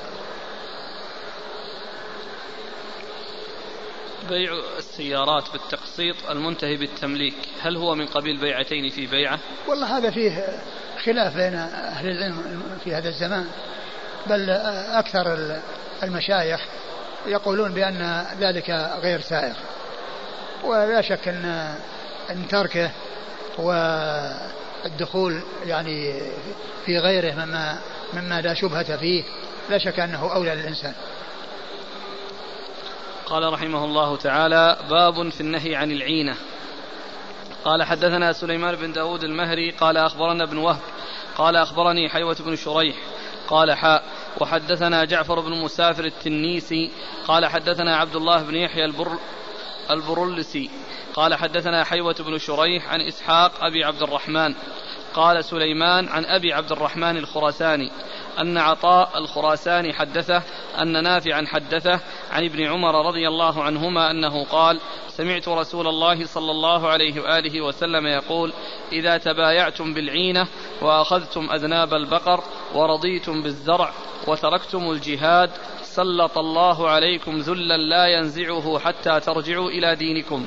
بيع 4.28 4.52
السيارات 4.78 5.44
بالتقسيط 5.52 6.16
المنتهي 6.30 6.76
بالتمليك 6.76 7.34
هل 7.62 7.76
هو 7.76 7.94
من 7.94 8.06
قبيل 8.06 8.40
بيعتين 8.40 8.88
في 8.88 9.06
بيعة؟ 9.06 9.38
والله 9.68 9.98
هذا 9.98 10.10
فيه 10.10 10.46
خلاف 11.04 11.36
بين 11.36 11.54
أهل 11.54 12.08
العلم 12.08 12.62
في 12.84 12.94
هذا 12.94 13.08
الزمان 13.08 13.46
بل 14.26 14.50
أكثر 14.90 15.56
المشايخ 16.02 16.60
يقولون 17.26 17.72
بأن 17.72 18.26
ذلك 18.40 18.70
غير 19.02 19.20
سائر 19.20 19.54
ولا 20.64 21.02
شك 21.02 21.28
أن 21.28 21.74
أن 22.30 22.48
تركه 22.48 22.90
والدخول 23.58 25.42
يعني 25.66 26.22
في 26.86 26.98
غيره 26.98 27.34
مما 27.34 27.78
مما 28.14 28.40
لا 28.40 28.54
شبهة 28.54 28.96
فيه 28.96 29.24
لا 29.70 29.78
شك 29.78 30.00
أنه 30.00 30.34
أولى 30.34 30.54
للإنسان. 30.54 30.94
قال 33.26 33.52
رحمه 33.52 33.84
الله 33.84 34.16
تعالى 34.16 34.78
باب 34.90 35.28
في 35.28 35.40
النهي 35.40 35.74
عن 35.74 35.90
العينة. 35.90 36.36
قال 37.64 37.82
حدثنا 37.82 38.32
سليمان 38.32 38.76
بن 38.76 38.92
داود 38.92 39.24
المهري 39.24 39.70
قال 39.70 39.96
أخبرنا 39.96 40.44
ابن 40.44 40.56
وهب 40.56 40.80
قال 41.36 41.56
أخبرني 41.56 42.08
حيوة 42.08 42.36
بن 42.40 42.56
شريح 42.56 42.96
قال 43.48 43.72
حاء. 43.72 44.04
وحدثنا 44.40 45.04
جعفر 45.04 45.40
بن 45.40 45.50
مسافر 45.50 46.04
التنيسي 46.04 46.90
قال 47.26 47.46
حدثنا 47.46 47.96
عبد 47.96 48.16
الله 48.16 48.42
بن 48.42 48.54
يحيى 48.54 48.84
البر 48.84 49.18
البرلسي 49.90 50.70
قال 51.14 51.34
حدثنا 51.34 51.84
حيوة 51.84 52.14
بن 52.20 52.38
شريح 52.38 52.92
عن 52.92 53.00
إسحاق 53.00 53.64
أبي 53.64 53.84
عبد 53.84 54.02
الرحمن 54.02 54.54
قال 55.14 55.44
سليمان 55.44 56.08
عن 56.08 56.24
أبي 56.24 56.52
عبد 56.52 56.72
الرحمن 56.72 57.16
الخراساني 57.16 57.90
أن 58.40 58.58
عطاء 58.58 59.18
الخراساني 59.18 59.92
حدثه 59.92 60.42
أن 60.82 61.02
نافعا 61.02 61.46
حدثه 61.46 62.00
عن 62.30 62.44
ابن 62.44 62.66
عمر 62.66 63.06
رضي 63.06 63.28
الله 63.28 63.62
عنهما 63.62 64.10
أنه 64.10 64.44
قال 64.44 64.80
سمعت 65.08 65.48
رسول 65.48 65.86
الله 65.86 66.26
صلى 66.26 66.50
الله 66.50 66.88
عليه 66.88 67.20
وآله 67.20 67.60
وسلم 67.60 68.06
يقول 68.06 68.52
إذا 68.92 69.18
تبايعتم 69.18 69.94
بالعينة 69.94 70.46
وأخذتم 70.82 71.50
أذناب 71.50 71.94
البقر 71.94 72.44
ورضيتم 72.74 73.42
بالزرع 73.42 73.92
وتركتم 74.26 74.90
الجهاد 74.90 75.50
سلط 75.82 76.38
الله 76.38 76.88
عليكم 76.88 77.38
ذلا 77.38 77.76
لا 77.76 78.06
ينزعه 78.06 78.78
حتى 78.78 79.20
ترجعوا 79.20 79.70
إلى 79.70 79.96
دينكم. 79.96 80.46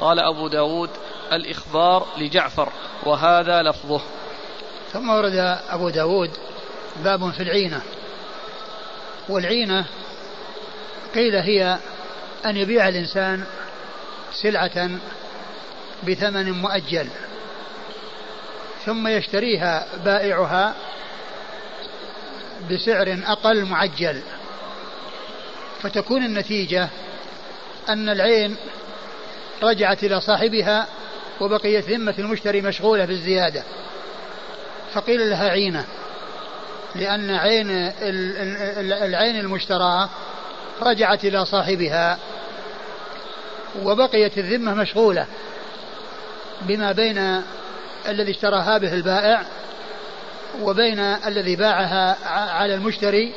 قال 0.00 0.18
أبو 0.20 0.48
داود 0.48 0.90
الإخبار 1.32 2.06
لجعفر 2.18 2.72
وهذا 3.02 3.62
لفظه. 3.62 4.00
ثم 4.92 5.10
ورد 5.10 5.58
أبو 5.70 5.88
داود 5.88 6.30
باب 7.04 7.30
في 7.30 7.42
العينة. 7.42 7.82
والعينة 9.28 9.84
قيل 11.14 11.36
هي 11.36 11.78
أن 12.46 12.56
يبيع 12.56 12.88
الإنسان 12.88 13.44
سلعة 14.32 14.90
بثمن 16.08 16.50
مؤجل 16.50 17.08
ثم 18.84 19.08
يشتريها 19.08 19.86
بائعها 20.04 20.74
بسعر 22.70 23.18
أقل 23.26 23.64
معجل. 23.64 24.22
فتكون 25.82 26.24
النتيجة 26.24 26.88
أن 27.88 28.08
العين 28.08 28.56
رجعت 29.62 30.04
إلى 30.04 30.20
صاحبها 30.20 30.86
وبقية 31.40 31.84
ذمة 31.88 32.14
المشتري 32.18 32.60
مشغولة 32.60 33.04
بالزيادة. 33.04 33.62
فقيل 34.94 35.30
لها 35.30 35.48
عينة 35.48 35.84
لأن 36.94 37.30
عين 37.30 37.92
العين 39.02 39.36
المشتراة 39.36 40.08
رجعت 40.82 41.24
إلى 41.24 41.44
صاحبها 41.44 42.18
وبقيت 43.82 44.38
الذمة 44.38 44.74
مشغولة 44.74 45.26
بما 46.62 46.92
بين 46.92 47.42
الذي 48.08 48.30
اشتراها 48.30 48.78
به 48.78 48.94
البائع 48.94 49.42
وبين 50.60 50.98
الذي 50.98 51.56
باعها 51.56 52.16
على 52.28 52.74
المشتري 52.74 53.34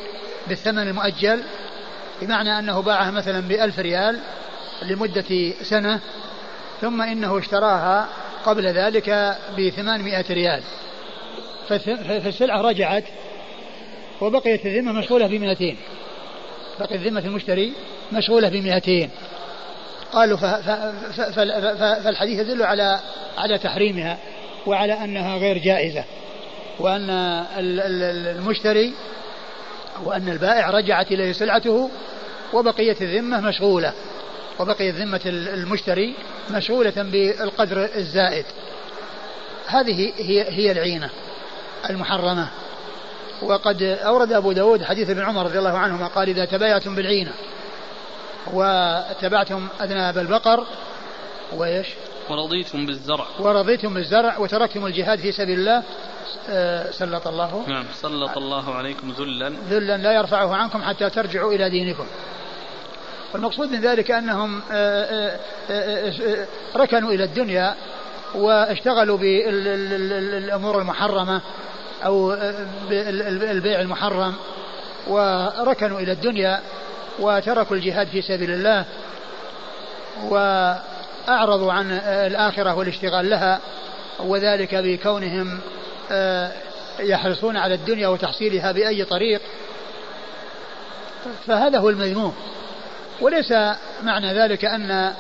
بالثمن 0.48 0.88
المؤجل 0.88 1.44
بمعنى 2.22 2.60
أنه 2.60 2.82
باعها 2.82 3.12
مثلا 3.12 3.40
بألف 3.40 3.80
ريال 3.80 4.20
لمدة 4.82 5.54
سنة 5.64 6.00
ثم 6.82 7.02
إنه 7.02 7.40
اشتراها 7.40 8.08
قبل 8.46 8.68
ذلك 8.68 9.38
بثمانمائة 9.58 10.26
ريال. 10.30 10.64
فالسلعة 12.24 12.62
رجعت 12.62 13.04
وبقيت 14.22 14.66
الذمة 14.66 14.92
مشغولة 14.92 15.28
بمئتين. 15.28 15.78
بقيت 16.80 17.02
ذمة 17.02 17.20
المشتري 17.20 17.74
مشغولة 18.12 18.50
بمئتين. 18.50 19.10
قالوا 20.14 20.38
فالحديث 22.04 22.40
يدل 22.40 22.64
على 22.64 23.00
على 23.38 23.58
تحريمها 23.58 24.18
وعلى 24.66 24.94
أنها 24.94 25.38
غير 25.38 25.58
جائزة. 25.58 26.04
وأن 26.80 27.10
المشتري 27.60 28.94
وأن 30.04 30.30
البائع 30.30 30.70
رجعت 30.70 31.12
إليه 31.12 31.32
سلعته 31.32 31.90
وبقيه 32.54 32.96
الذمة 33.02 33.42
مشغولة. 33.42 33.94
وبقيت 34.60 34.96
ذمة 34.96 35.22
المشتري 35.26 36.16
مشغوله 36.52 36.94
بالقدر 36.96 37.90
الزائد. 37.96 38.46
هذه 39.68 40.14
هي 40.18 40.52
هي 40.52 40.72
العينة 40.72 41.10
المحرمة. 41.90 42.48
وقد 43.42 43.82
أورد 43.82 44.34
أبو 44.34 44.52
داود 44.52 44.84
حديث 44.84 45.10
ابن 45.10 45.22
عمر 45.22 45.46
رضي 45.46 45.60
الله 45.60 45.78
عنهما 45.78 46.08
قال 46.08 46.30
إذا 46.30 46.46
تبايعتم 46.46 46.96
بالعينة 46.96 47.32
واتبعتم 48.54 49.68
أذناب 49.82 50.18
البقر 50.18 50.68
وإيش؟ 51.54 51.88
ورضيتم 52.30 52.86
بالزرع. 52.86 53.26
ورضيتم 53.40 53.94
بالزرع 53.94 54.38
وتركتم 54.38 54.86
الجهاد 54.86 55.20
في 55.20 55.32
سبيل 55.32 55.60
الله. 55.60 55.84
آه، 56.50 56.92
سلط 56.92 57.28
الله. 57.28 57.64
نعم 57.68 57.86
سلط 57.94 58.38
الله 58.38 58.76
عليكم 58.76 59.12
ذلا. 59.12 59.50
ذلا 59.70 59.98
لا 59.98 60.14
يرفعه 60.14 60.56
عنكم 60.56 60.82
حتى 60.82 61.10
ترجعوا 61.10 61.54
إلى 61.54 61.70
دينكم. 61.70 62.06
والمقصود 63.36 63.72
من 63.72 63.82
ذلك 63.82 64.12
أنهم 64.12 64.62
آه، 64.72 65.40
آه، 65.70 66.48
ركنوا 66.76 67.12
إلى 67.12 67.24
الدنيا 67.24 67.76
واشتغلوا 68.36 69.18
بالأمور 69.18 70.82
المحرمة 70.82 71.42
أو 72.06 72.34
البيع 73.52 73.82
المحرم 73.82 74.34
وركنوا 75.08 76.00
إلى 76.00 76.12
الدنيا 76.12 76.62
وتركوا 77.20 77.76
الجهاد 77.76 78.08
في 78.08 78.22
سبيل 78.22 78.52
الله 78.52 78.86
وأعرضوا 80.24 81.74
عن 81.74 81.92
الآخرة 82.06 82.76
والاشتغال 82.76 83.30
لها 83.30 83.60
وذلك 84.20 84.76
بكونهم 84.76 85.60
آه، 86.12 86.52
يحرصون 87.00 87.58
على 87.58 87.74
الدنيا 87.74 88.08
وتحصيلها 88.08 88.72
بأي 88.72 89.06
طريق. 89.06 89.42
فهذا 91.48 91.80
هو 91.80 91.90
المذموم. 91.90 92.36
وليس 93.22 93.52
معنى 94.04 94.34
ذلك 94.34 94.66
أن 94.66 94.92
آه، 94.92 95.14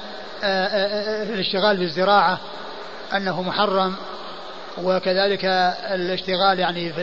آه، 0.44 1.24
الاشتغال 1.24 1.78
بالزراعة 1.78 2.40
أنه 3.16 3.42
محرم 3.42 3.96
وكذلك 4.84 5.46
الاشتغال 5.92 6.60
يعني 6.60 6.94
في 6.94 7.02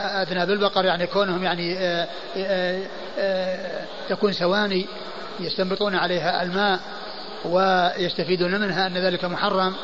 أذناب 0.00 0.50
البقر 0.50 0.84
يعني 0.84 1.06
كونهم 1.06 1.44
يعني 1.44 1.78
تكون 4.08 4.32
سواني 4.32 4.86
يستنبطون 5.40 5.94
عليها 5.94 6.42
الماء 6.42 6.80
ويستفيدون 7.44 8.60
منها 8.60 8.86
أن 8.86 8.98
ذلك 8.98 9.24
محرم 9.24 9.74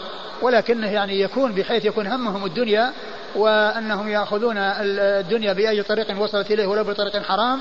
ولكنه 0.43 0.91
يعني 0.91 1.21
يكون 1.21 1.53
بحيث 1.53 1.85
يكون 1.85 2.07
همهم 2.07 2.45
الدنيا 2.45 2.93
وأنهم 3.35 4.09
يأخذون 4.09 4.59
الدنيا 4.59 5.53
بأي 5.53 5.83
طريق 5.83 6.23
وصلت 6.23 6.51
إليه 6.51 6.67
ولو 6.67 6.85
بطريق 6.85 7.23
حرام 7.23 7.61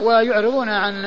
ويعرضون 0.00 0.68
عن 0.68 1.04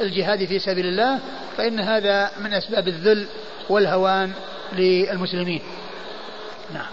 الجهاد 0.00 0.44
في 0.44 0.58
سبيل 0.58 0.86
الله 0.86 1.18
فإن 1.56 1.80
هذا 1.80 2.30
من 2.40 2.54
أسباب 2.54 2.88
الذل 2.88 3.26
والهوان 3.68 4.32
للمسلمين. 4.72 5.62
نعم. 6.74 6.90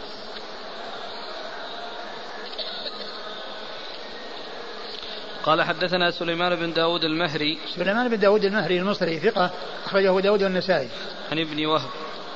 قال 5.44 5.64
حدثنا 5.64 6.12
سليمان 6.12 6.56
بن 6.56 6.74
داود 6.74 7.04
المهري. 7.04 7.58
سليمان 7.76 8.10
بن 8.10 8.20
داود 8.20 8.46
المهري 8.46 8.80
المصري 8.80 9.20
ثقة 9.20 9.52
أخرجه 9.86 10.20
داود 10.20 10.44
والنسائي. 10.44 10.90
عن 11.32 11.40
ابن 11.40 11.66
وهب. 11.66 11.90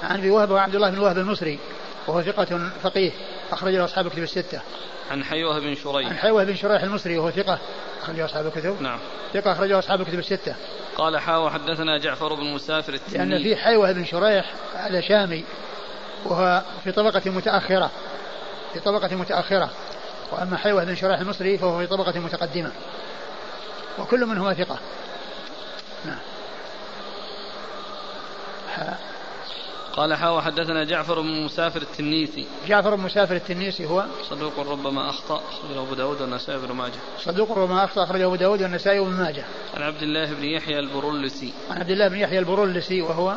عن 0.03 0.17
ابن 0.17 0.29
وهب 0.29 0.51
وعبد 0.51 0.75
الله 0.75 0.89
بن 0.89 0.97
وهب 0.97 1.17
المصري 1.17 1.59
وهو 2.07 2.21
ثقة 2.21 2.69
فقيه. 2.83 3.11
أخرج 3.51 3.73
له 3.75 3.85
أصحاب 3.85 4.07
الكتب 4.07 4.23
الستة. 4.23 4.61
عن 5.11 5.23
حيوة 5.23 5.59
بن 5.59 5.75
شريح. 5.75 6.09
عن 6.09 6.17
حيوة 6.17 6.43
بن 6.43 6.55
شريح 6.55 6.83
المصري 6.83 7.17
وهو 7.17 7.31
ثقة 7.31 7.59
أخرجه 8.01 8.25
أصحاب 8.25 8.45
الكتب. 8.47 8.81
نعم. 8.81 8.99
ثقة 9.33 9.51
أخرجه 9.51 9.79
أصحاب 9.79 10.01
الكتب 10.01 10.19
الستة. 10.19 10.55
قال 10.97 11.17
حاوى 11.17 11.49
حدثنا 11.49 11.97
جعفر 11.97 12.33
بن 12.33 12.53
مسافر 12.53 12.93
التنين. 12.93 13.29
لأن 13.29 13.43
في 13.43 13.55
حيوة 13.55 13.91
بن 13.91 14.05
شريح 14.05 14.53
هذا 14.75 15.01
شامي 15.01 15.43
وهو 16.25 16.61
في 16.83 16.91
طبقة 16.91 17.31
متأخرة 17.31 17.91
في 18.73 18.79
طبقة 18.79 19.15
متأخرة 19.15 19.69
وأما 20.31 20.57
حيوة 20.57 20.83
بن 20.83 20.95
شريح 20.95 21.19
المصري 21.19 21.57
فهو 21.57 21.79
في 21.79 21.87
طبقة 21.87 22.19
متقدمة 22.19 22.71
وكل 23.99 24.25
منهما 24.25 24.53
ثقة 24.53 24.79
نعم 26.05 26.19
قال 29.95 30.13
حاوى 30.13 30.41
حدثنا 30.41 30.83
جعفر 30.83 31.21
بن 31.21 31.43
مسافر 31.45 31.81
التنيسي. 31.81 32.47
جعفر 32.67 32.95
بن 32.95 33.03
مسافر 33.03 33.35
التنيسي 33.35 33.85
هو 33.85 34.05
صدوق 34.29 34.59
ربما 34.59 35.09
أخطأ 35.09 35.41
أخرجه 35.49 35.81
أبو 35.81 35.93
داود 35.93 36.21
والنسائي 36.21 36.59
بن 36.59 36.71
ماجه. 36.71 36.99
صدوق 37.19 37.51
ربما 37.51 37.83
أخطأ 37.83 38.03
أخرجه 38.03 38.25
أبو 38.25 38.35
داود 38.35 38.61
والنسائي 38.61 38.99
بن 38.99 39.09
ماجه. 39.09 39.45
عن 39.73 39.81
عبد 39.81 40.03
الله 40.03 40.33
بن 40.33 40.43
يحيى 40.43 40.79
البرولسي 40.79 41.53
عن 41.71 41.77
عبد 41.77 41.89
الله 41.89 42.07
بن 42.07 42.17
يحيى 42.17 42.39
البرولسي 42.39 43.01
وهو 43.01 43.35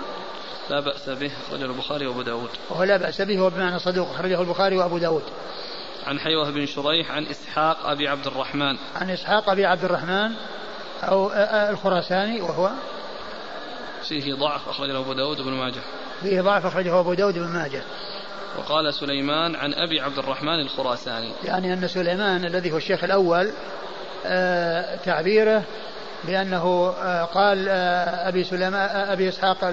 لا 0.70 0.81
بأس 0.81 1.09
به 1.09 1.31
أخرجه 1.47 1.64
البخاري 1.64 2.06
وأبو 2.06 2.22
داود. 2.22 2.51
وهو 2.70 2.82
لا 2.85 2.97
بأس 2.97 3.20
به 3.20 3.39
هو 3.39 3.51
بمعنى 3.51 3.78
صدوق 3.78 4.10
أخرجه 4.10 4.40
البخاري 4.40 4.76
وأبو 4.76 4.98
داود. 4.98 5.22
عن 6.06 6.20
حيوة 6.20 6.51
بن 6.51 6.66
شريح 6.66 7.10
عن 7.10 7.26
إسحاق 7.26 7.86
أبي 7.86 8.09
عبد 8.09 8.26
الرحمن. 8.26 8.76
عن 8.94 9.10
إسحاق 9.10 9.51
أبي 9.51 9.66
عبد 9.66 9.85
الرحمن 9.85 10.32
أو 11.02 11.32
الخراساني 11.70 12.40
وهو 12.40 12.70
فيه 14.09 14.35
ضعف 14.35 14.68
أخرجه 14.68 14.98
أبو 14.98 15.12
داود 15.12 15.40
بن 15.40 15.52
ماجه. 15.52 15.82
فيه 16.22 16.40
ضعف 16.40 16.66
أخرجه 16.66 17.00
أبو 17.00 17.14
داود 17.14 17.34
بن 17.34 17.48
ماجه. 17.48 17.82
وقال 18.58 18.94
سليمان 18.94 19.56
عن 19.56 19.74
أبي 19.74 20.00
عبد 20.00 20.18
الرحمن 20.18 20.60
الخراساني. 20.60 21.32
يعني 21.44 21.72
أن 21.72 21.88
سليمان 21.88 22.44
الذي 22.44 22.72
هو 22.72 22.76
الشيخ 22.76 23.04
الأول 23.04 23.50
آه 24.26 24.96
تعبيره 24.96 25.62
بأنه 26.24 26.94
آه 27.02 27.24
قال 27.24 27.68
آه 27.68 28.28
أبي 28.28 28.44
سليمان 28.44 29.08
أبي 29.10 29.28
إسحاق 29.28 29.64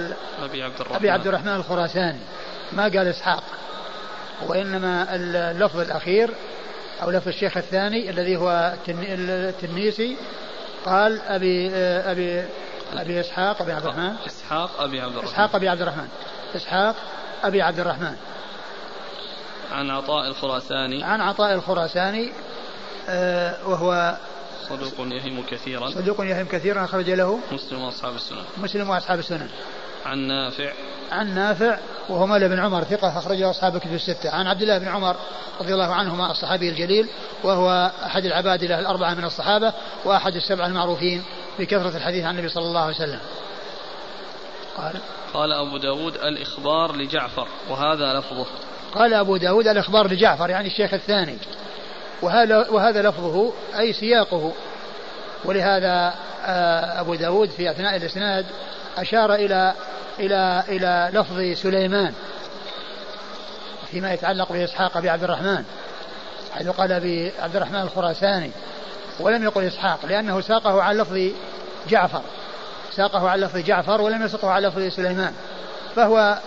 أبي 0.44 0.64
عبد 0.64 0.82
الرحمن. 0.82 0.96
أبي 0.96 1.10
عبد 1.10 1.28
الرحمن 1.28 1.56
الخراساني. 1.56 2.20
ما 2.74 2.84
قال 2.84 3.08
إسحاق 3.08 3.44
وإنما 4.48 5.16
اللفظ 5.16 5.80
الأخير 5.80 6.30
أو 7.04 7.10
لفظ 7.10 7.28
الشيخ 7.28 7.58
الثاني 7.58 8.10
الذي 8.10 8.38
هو 8.38 8.74
التنيسي 8.90 10.18
قال 10.86 11.22
أبي 11.22 11.70
أبي 11.76 12.46
أبي 12.94 13.20
إسحاق 13.20 13.62
أبي 13.62 13.72
عبد 13.72 13.86
الرحمن. 13.86 14.16
إسحاق 14.28 14.82
أبي 14.82 15.02
عبد 15.02 15.12
الرحمن. 15.12 15.30
إسحاق 15.30 15.56
أبي 15.56 15.70
عبد 15.70 15.82
الرحمن. 15.82 16.08
إسحاق 16.56 16.96
أبي 17.44 17.62
عبد 17.62 17.80
الرحمن. 17.80 18.16
عن 19.72 19.90
عطاء 19.90 20.28
الخراساني. 20.28 21.04
عن 21.04 21.22
عطاء 21.22 21.54
الخراساني 21.54 22.32
آه 23.10 23.68
وهو 23.68 24.18
صدوق 24.70 24.94
يهم 25.00 25.44
كثيرا. 25.44 25.90
صدوق 25.90 26.26
يهم 26.26 26.46
كثيرا 26.46 26.86
أخرج 26.86 27.10
له 27.10 27.40
مسلم 27.52 27.82
وأصحاب 27.82 28.16
السنن. 28.16 28.44
مسلم 28.58 28.90
وأصحاب 28.90 29.20
السنن. 29.20 29.50
عن 30.06 30.20
نافع. 30.20 30.72
عن 31.12 31.36
نافع 31.36 31.78
وهو 32.10 32.28
مولى 32.28 32.50
بن 32.50 32.60
عمر 32.60 32.84
ثقة 32.84 33.18
أخرجه 33.18 33.50
أصحاب 33.50 33.76
الكتب 33.76 33.94
الستة. 33.94 34.30
عن 34.30 34.48
عبد 34.48 34.62
الله 34.62 34.78
بن 34.78 34.88
عمر 34.88 35.16
رضي 35.60 35.74
الله 35.74 35.94
عنهما 35.94 36.32
الصحابي 36.32 36.70
الجليل 36.70 37.10
وهو 37.44 37.92
أحد 38.06 38.26
العبادلة 38.26 38.80
الأربعة 38.80 39.14
من 39.14 39.24
الصحابة 39.24 39.74
وأحد 40.06 40.36
السبعة 40.36 40.68
المعروفين 40.68 41.24
بكثرة 41.60 41.98
الحديث 41.98 42.26
عن 42.26 42.32
النبي 42.32 42.50
صلى 42.50 42.66
الله 42.66 42.82
عليه 42.82 42.96
وسلم. 42.96 43.20
قال. 44.78 44.94
قال 45.34 45.52
أبو 45.54 45.78
داود 45.78 46.16
الإخبار 46.16 46.96
لجعفر 46.96 47.48
وهذا 47.70 48.14
لفظه. 48.14 48.46
قال 48.96 49.14
أبو 49.14 49.38
داود 49.38 49.68
الإخبار 49.68 50.08
لجعفر 50.08 50.50
يعني 50.50 50.68
الشيخ 50.68 50.94
الثاني. 50.94 51.38
وهذا, 52.22 52.70
وهذا 52.70 53.02
لفظه 53.02 53.54
أي 53.80 53.94
سياقه. 53.94 54.54
ولهذا 55.46 56.14
آه، 56.46 57.02
أبو 57.02 57.16
داود 57.16 57.50
في 57.50 57.72
أثناء 57.72 57.96
الإسناد 57.96 58.46
أشار 58.98 59.34
إلى 59.34 59.74
إلى 60.20 60.64
إلى 60.70 61.10
لفظ 61.14 61.62
سليمان 61.62 62.14
فيما 63.92 64.14
يتعلق 64.14 64.52
بإسحاق 64.52 64.98
أبي 64.98 65.10
عبد 65.10 65.24
الرحمن 65.24 65.64
حيث 66.54 66.68
قال 66.68 66.88
بعبد 66.88 67.56
الرحمن 67.56 67.82
الخراساني 67.82 68.52
ولم 69.20 69.44
يقل 69.44 69.64
إسحاق 69.64 70.06
لأنه 70.06 70.42
ساقه 70.42 70.82
على 70.82 71.02
لفظ 71.02 71.32
جعفر. 71.90 72.22
ساقه 72.96 73.30
على 73.30 73.46
لفظ 73.46 73.58
جعفر 73.58 74.02
ولم 74.02 74.24
يسقه 74.24 74.52
على 74.52 74.68
لفظ 74.68 74.96
سليمان. 74.96 75.34
فهو 75.96 76.40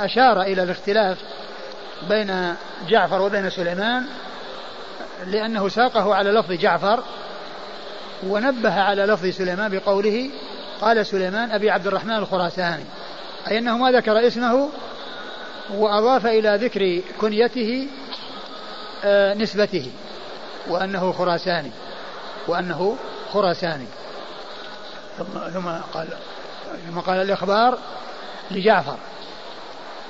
أشار 0.00 0.42
إلى 0.42 0.62
الاختلاف 0.62 1.18
بين 2.08 2.54
جعفر 2.88 3.22
وبين 3.22 3.50
سليمان 3.50 4.06
لأنه 5.26 5.68
ساقه 5.68 6.14
على 6.14 6.30
لفظ 6.30 6.52
جعفر 6.52 7.02
ونبه 8.26 8.80
على 8.80 9.06
لفظ 9.06 9.26
سليمان 9.26 9.70
بقوله 9.78 10.30
قال 10.80 11.06
سليمان 11.06 11.50
أبي 11.50 11.70
عبد 11.70 11.86
الرحمن 11.86 12.16
الخراساني. 12.16 12.84
أي 13.48 13.58
أنه 13.58 13.78
ما 13.78 13.90
ذكر 13.90 14.26
اسمه 14.26 14.68
وأضاف 15.74 16.26
إلى 16.26 16.58
ذكر 16.62 17.00
كنيته 17.20 17.88
آه، 19.04 19.34
نسبته 19.34 19.90
وأنه 20.68 21.12
خراساني 21.12 21.70
وأنه 22.48 22.96
خراساني. 23.32 23.86
ثم 25.18 25.38
ثم 25.52 25.68
قال 25.68 26.08
ثم 26.90 27.00
قال 27.00 27.22
الإخبار 27.22 27.78
لجعفر. 28.50 28.96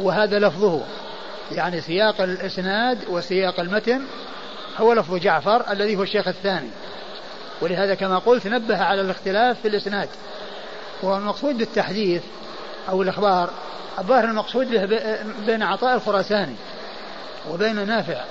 وهذا 0.00 0.38
لفظه 0.38 0.82
يعني 1.52 1.80
سياق 1.80 2.20
الإسناد 2.20 2.98
وسياق 3.08 3.60
المتن 3.60 4.02
هو 4.76 4.92
لفظ 4.92 5.14
جعفر 5.14 5.72
الذي 5.72 5.96
هو 5.96 6.02
الشيخ 6.02 6.28
الثاني. 6.28 6.70
ولهذا 7.60 7.94
كما 7.94 8.18
قلت 8.18 8.46
نبه 8.46 8.82
على 8.82 9.00
الاختلاف 9.00 9.60
في 9.60 9.68
الإسناد. 9.68 10.08
والمقصود 11.02 11.58
بالتحديث 11.58 12.22
أو 12.88 13.02
الإخبار 13.02 13.50
الظاهر 13.98 14.24
المقصود 14.24 14.70
به 14.70 14.84
بين 15.46 15.62
عطاء 15.62 15.94
الخراساني 15.94 16.56
وبين 17.50 17.86
نافع. 17.86 18.24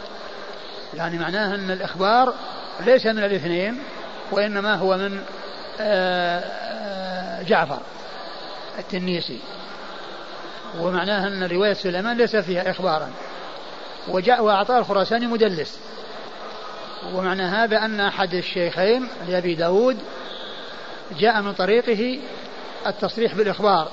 يعني 0.94 1.18
معناه 1.18 1.56
أن 1.56 1.72
الإخبار 1.72 2.34
ليس 2.80 3.06
من 3.06 3.24
الاثنين 3.24 3.80
وإنما 4.32 4.76
هو 4.76 4.98
من 4.98 5.20
جعفر 7.48 7.80
التنيسي. 8.80 9.40
ومعناه 10.80 11.28
أن 11.28 11.44
رواية 11.44 11.74
سليمان 11.74 12.18
ليس 12.18 12.36
فيها 12.36 12.72
إخبارا. 12.72 13.12
وجاء 14.08 14.44
وأعطاه 14.44 14.80
الخراساني 14.80 15.28
مدلس. 15.28 15.80
ومعنى 17.14 17.44
هذا 17.44 17.78
أن 17.78 18.00
أحد 18.00 18.34
الشيخين 18.34 19.08
لأبي 19.28 19.56
داود 19.56 19.98
جاء 21.20 21.42
من 21.42 21.54
طريقه 21.54 22.20
التصريح 22.88 23.36
بالإخبار 23.36 23.92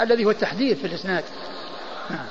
الذي 0.00 0.24
هو 0.24 0.30
التحديث 0.30 0.78
في 0.80 0.86
الإسناد. 0.86 1.24
نعم. 2.10 2.26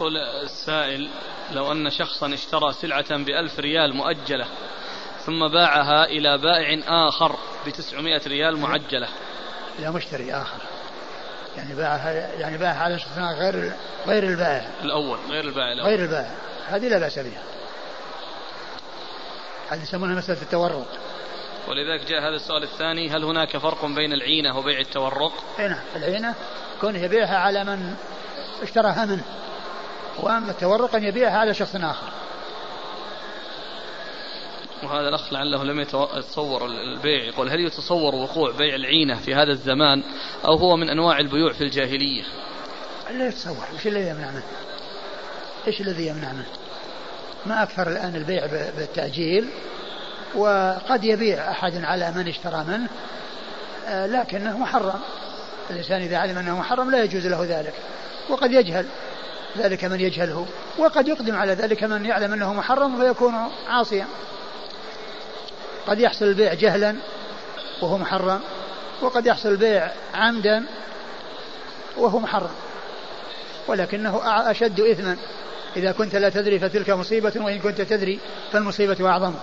يقول 0.00 0.16
السائل 0.16 1.10
لو 1.52 1.72
أن 1.72 1.90
شخصا 1.90 2.34
اشترى 2.34 2.72
سلعة 2.72 3.16
بألف 3.16 3.58
ريال 3.60 3.94
مؤجلة 3.94 4.46
ثم 5.26 5.48
باعها 5.48 6.04
إلى 6.04 6.38
بائع 6.38 6.80
آخر 7.08 7.36
بتسعمائة 7.66 8.20
ريال 8.26 8.56
معجلة. 8.56 9.08
إلى 9.78 9.90
مشتري 9.90 10.34
آخر. 10.34 10.58
يعني 11.56 11.74
باعها 11.74 12.12
يعني 12.12 12.58
باعها 12.58 12.82
على 12.82 12.98
شخص 12.98 13.18
غير 13.18 13.72
غير 14.06 14.24
البائع. 14.24 14.70
الأول 14.82 15.18
غير 15.30 15.44
البائع 15.44 15.72
الأول. 15.72 15.88
غير 15.88 16.02
البائع. 16.02 16.34
هذه 16.66 16.88
لا 16.88 16.98
بأس 16.98 17.18
بها. 17.18 17.42
هذه 19.68 19.82
يسمونها 19.82 20.14
مسألة 20.14 20.42
التورق. 20.42 20.86
ولذلك 21.68 22.08
جاء 22.08 22.20
هذا 22.20 22.36
السؤال 22.36 22.62
الثاني 22.62 23.10
هل 23.10 23.24
هناك 23.24 23.56
فرق 23.56 23.84
بين 23.84 24.12
العينة 24.12 24.58
وبيع 24.58 24.80
التورق؟ 24.80 25.32
اي 25.58 25.68
نعم. 25.68 25.82
العينة 25.96 26.34
كونه 26.80 26.98
يبيعها 26.98 27.36
على 27.36 27.64
من 27.64 27.94
اشتراها 28.62 29.04
منه. 29.04 29.24
وأما 30.18 30.50
التورق 30.50 30.94
أن 30.94 31.04
يبيعها 31.04 31.38
على 31.38 31.54
شخص 31.54 31.76
آخر. 31.76 32.08
وهذا 34.82 35.08
الأخ 35.08 35.32
لعله 35.32 35.64
لم 35.64 35.80
يتصور 35.80 36.66
البيع. 36.66 37.24
يقول 37.24 37.50
هل 37.50 37.60
يتصور 37.60 38.14
وقوع 38.14 38.50
بيع 38.50 38.74
العينة 38.74 39.14
في 39.14 39.34
هذا 39.34 39.52
الزمان 39.52 40.02
أو 40.44 40.56
هو 40.56 40.76
من 40.76 40.90
أنواع 40.90 41.18
البيوع 41.18 41.52
في 41.52 41.60
الجاهلية؟ 41.60 42.22
لا 43.10 43.28
يتصور. 43.28 43.66
وش 43.74 43.86
الذي 43.86 44.08
يمنع 44.08 44.30
منه؟ 44.30 44.42
إيش 45.66 45.80
الذي 45.80 46.06
يمنع 46.06 46.32
منه؟ 46.32 46.48
ما 47.46 47.62
أكثر 47.62 47.88
الآن 47.88 48.16
البيع 48.16 48.46
بالتأجيل 48.46 49.48
وقد 50.34 51.04
يبيع 51.04 51.50
أحد 51.50 51.84
على 51.84 52.12
من 52.12 52.28
اشترى 52.28 52.64
منه 52.68 52.88
آه، 53.86 54.06
لكنه 54.06 54.58
محرم. 54.58 55.00
الإنسان 55.70 56.02
إذا 56.02 56.16
علم 56.16 56.38
أنه 56.38 56.58
محرم 56.58 56.90
لا 56.90 57.04
يجوز 57.04 57.26
له 57.26 57.44
ذلك 57.44 57.74
وقد 58.28 58.52
يجهل. 58.52 58.86
ذلك 59.58 59.84
من 59.84 60.00
يجهله 60.00 60.46
وقد 60.78 61.08
يقدم 61.08 61.36
على 61.36 61.52
ذلك 61.52 61.84
من 61.84 62.04
يعلم 62.04 62.32
أنه 62.32 62.54
محرم 62.54 63.00
فيكون 63.00 63.34
عاصيا. 63.68 64.06
قد 65.86 66.00
يحصل 66.00 66.24
البيع 66.24 66.54
جهلا 66.54 66.96
وهو 67.82 67.98
محرم 67.98 68.40
وقد 69.02 69.26
يحصل 69.26 69.48
البيع 69.48 69.90
عمدا 70.14 70.64
وهو 71.96 72.18
محرم. 72.18 72.54
ولكنه 73.68 74.20
أشد 74.50 74.80
إثما. 74.80 75.16
إذا 75.76 75.92
كنت 75.92 76.16
لا 76.16 76.28
تدري 76.28 76.58
فتلك 76.58 76.90
مصيبة 76.90 77.32
وإن 77.36 77.58
كنت 77.58 77.80
تدري 77.80 78.20
فالمصيبة 78.52 79.08
أعظم. 79.08 79.34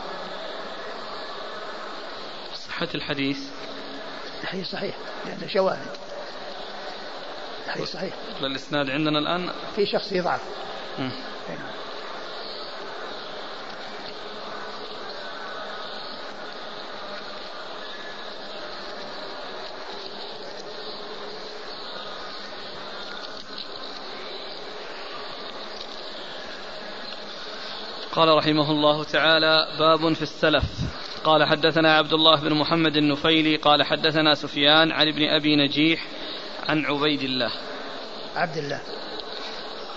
صحة 2.68 2.88
الحديث. 2.96 3.38
الحديث 4.44 4.68
صحيح. 4.68 4.96
لأنه 5.26 5.48
شواهد. 5.48 5.97
الحديث 7.68 7.94
صحيح. 7.94 8.14
الإسناد 8.44 8.90
عندنا 8.90 9.20
الآن؟ 9.20 9.50
في 9.76 9.86
شخص 9.86 10.12
يضعف. 10.12 10.42
قال 28.12 28.38
رحمه 28.38 28.72
الله 28.72 29.04
تعالى 29.04 29.68
باب 29.80 30.14
في 30.14 30.22
السلف. 30.22 30.64
قال 31.24 31.44
حدثنا 31.44 31.98
عبد 31.98 32.14
الله 32.14 32.42
بن 32.42 32.54
محمد 32.54 32.98
النفيلي 32.98 33.56
قال 33.56 33.84
حدثنا 33.84 34.34
سفيان 34.34 34.92
عن 34.92 35.08
ابن 35.08 35.30
أبي 35.30 35.56
نجيح 35.56 36.08
عن 36.68 36.86
عبيد 36.86 37.22
الله. 37.22 37.52
عبد 38.36 38.58
الله. 38.58 38.82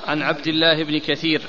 عن 0.07 0.23
عبد 0.23 0.47
الله 0.47 0.85
بن 0.85 0.99
كثير 0.99 1.43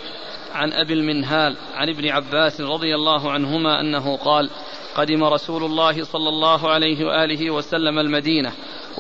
عن 0.54 0.74
أبي 0.74 0.94
المنهال 0.94 1.58
عن 1.74 1.90
ابن 1.90 2.10
عباس 2.10 2.62
رضي 2.62 2.96
الله 2.96 3.32
عنهما 3.32 3.82
أنه 3.82 4.18
قال 4.18 4.50
قدم 4.96 5.24
رسول 5.24 5.64
الله 5.64 6.04
صلى 6.04 6.30
الله 6.30 6.70
عليه 6.70 7.06
وآله 7.06 7.52
وسلم 7.52 8.00
المدينة 8.00 8.52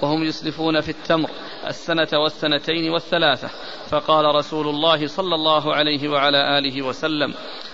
وهم 0.01 0.23
يسلفون 0.23 0.81
في 0.81 0.89
التمر 0.89 1.29
السنة 1.67 2.07
والسنتين 2.13 2.89
والثلاثة. 2.89 3.49
فقال 3.89 4.35
رسول 4.35 4.67
الله 4.67 5.07
صلى 5.07 5.35
الله 5.35 5.75
عليه 5.75 6.09
وعلى 6.09 6.57
آله 6.57 6.81
وسلم 6.81 7.33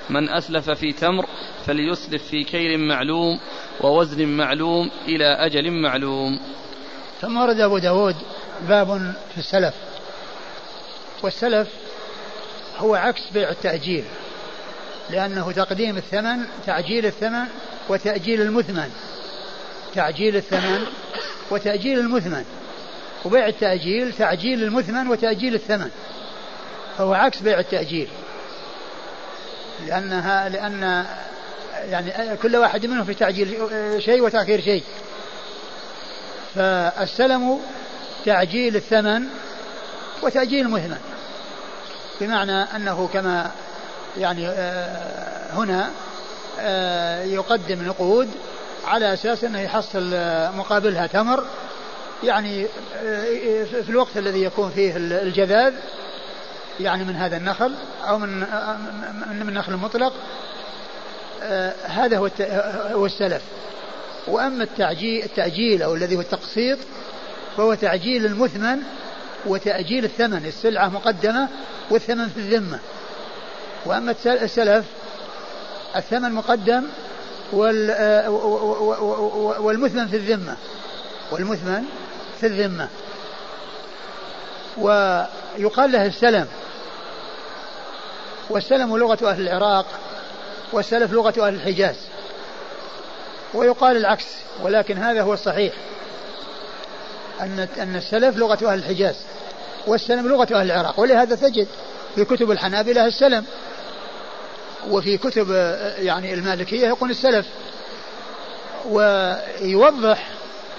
من 0.09 0.29
أسلف 0.29 0.69
في 0.69 0.91
تمر 0.91 1.25
فليسلف 1.65 2.23
في 2.23 2.43
كيل 2.43 2.79
معلوم 2.79 3.39
ووزن 3.81 4.27
معلوم 4.27 4.91
إلى 5.07 5.25
أجل 5.25 5.71
معلوم. 5.71 6.39
ثم 7.21 7.37
ورد 7.37 7.59
أبو 7.59 7.77
داود 7.77 8.15
باب 8.67 9.13
في 9.31 9.37
السلف. 9.37 9.73
والسلف 11.23 11.67
هو 12.77 12.95
عكس 12.95 13.21
بيع 13.33 13.49
التأجيل 13.49 14.03
لأنه 15.09 15.51
تقديم 15.51 15.97
الثمن 15.97 16.45
تعجيل 16.65 17.05
الثمن 17.05 17.45
وتأجيل 17.89 18.41
المثمن. 18.41 18.91
تعجيل 19.95 20.35
الثمن 20.35 20.85
وتأجيل 21.51 21.99
المثمن. 21.99 22.45
وبيع 23.25 23.47
التأجيل 23.47 24.13
تعجيل 24.13 24.63
المثمن 24.63 25.07
وتأجيل 25.07 25.55
الثمن. 25.55 25.89
فهو 26.97 27.13
عكس 27.13 27.41
بيع 27.41 27.59
التأجيل. 27.59 28.07
لأنها 29.87 30.49
لأن 30.49 31.05
يعني 31.89 32.37
كل 32.37 32.55
واحد 32.55 32.85
منهم 32.85 33.05
في 33.05 33.13
تعجيل 33.13 33.57
شيء 33.99 34.21
وتأخير 34.21 34.61
شيء. 34.61 34.83
فالسلم 36.55 37.59
تعجيل 38.25 38.75
الثمن 38.75 39.23
وتأجيل 40.23 40.65
المثمن 40.65 40.97
بمعنى 42.21 42.61
أنه 42.61 43.09
كما 43.13 43.51
يعني 44.17 44.47
آه، 44.47 45.53
هنا 45.53 45.89
آه، 46.59 47.23
يقدم 47.23 47.85
نقود 47.85 48.29
على 48.85 49.13
أساس 49.13 49.43
أنه 49.43 49.59
يحصل 49.59 50.15
مقابلها 50.55 51.07
تمر. 51.07 51.43
يعني 52.23 52.67
في 53.83 53.89
الوقت 53.89 54.17
الذي 54.17 54.43
يكون 54.43 54.69
فيه 54.69 54.97
الجذاذ 54.97 55.73
يعني 56.79 57.03
من 57.03 57.15
هذا 57.15 57.37
النخل 57.37 57.75
أو 58.07 58.17
من 58.17 58.39
من 59.45 59.53
نخل 59.53 59.75
مطلق 59.75 60.13
هذا 61.85 62.17
هو 62.93 63.05
السلف. 63.05 63.41
وأما 64.27 64.63
التعجيل, 64.63 65.23
التأجيل 65.23 65.83
أو 65.83 65.95
الذي 65.95 66.15
هو 66.15 66.21
التقسيط 66.21 66.77
فهو 67.57 67.73
تعجيل 67.73 68.25
المثمن 68.25 68.79
وتأجيل 69.45 70.05
الثمن 70.05 70.45
السلعة 70.45 70.89
مقدمة 70.89 71.47
والثمن 71.89 72.27
في 72.29 72.37
الذمة. 72.37 72.79
وأما 73.85 74.15
السلف 74.25 74.85
الثمن 75.95 76.31
مقدم 76.31 76.83
والمثمن 79.59 80.07
في 80.07 80.15
الذمة. 80.17 80.57
والمثمن 81.31 81.83
في 82.39 82.47
الذمة. 82.47 82.87
ويقال 84.77 85.91
له 85.91 86.05
السلم. 86.05 86.47
والسلم 88.49 88.97
لغة 88.97 89.29
أهل 89.29 89.41
العراق 89.47 89.85
والسلف 90.73 91.13
لغة 91.13 91.47
أهل 91.47 91.53
الحجاز. 91.53 91.95
ويقال 93.53 93.97
العكس 93.97 94.25
ولكن 94.63 94.97
هذا 94.97 95.21
هو 95.21 95.33
الصحيح. 95.33 95.73
أن 97.41 97.67
أن 97.79 97.95
السلف 97.95 98.37
لغة 98.37 98.71
أهل 98.71 98.79
الحجاز 98.79 99.15
والسلم 99.87 100.27
لغة 100.27 100.47
أهل 100.51 100.71
العراق. 100.71 100.99
ولهذا 100.99 101.35
تجد 101.35 101.67
في 102.15 102.25
كتب 102.25 102.51
الحنابلة 102.51 103.05
السلم 103.05 103.45
وفي 104.89 105.17
كتب 105.17 105.51
يعني 105.97 106.33
المالكية 106.33 106.87
يقول 106.87 107.09
السلف 107.09 107.45
ويوضح 108.85 110.29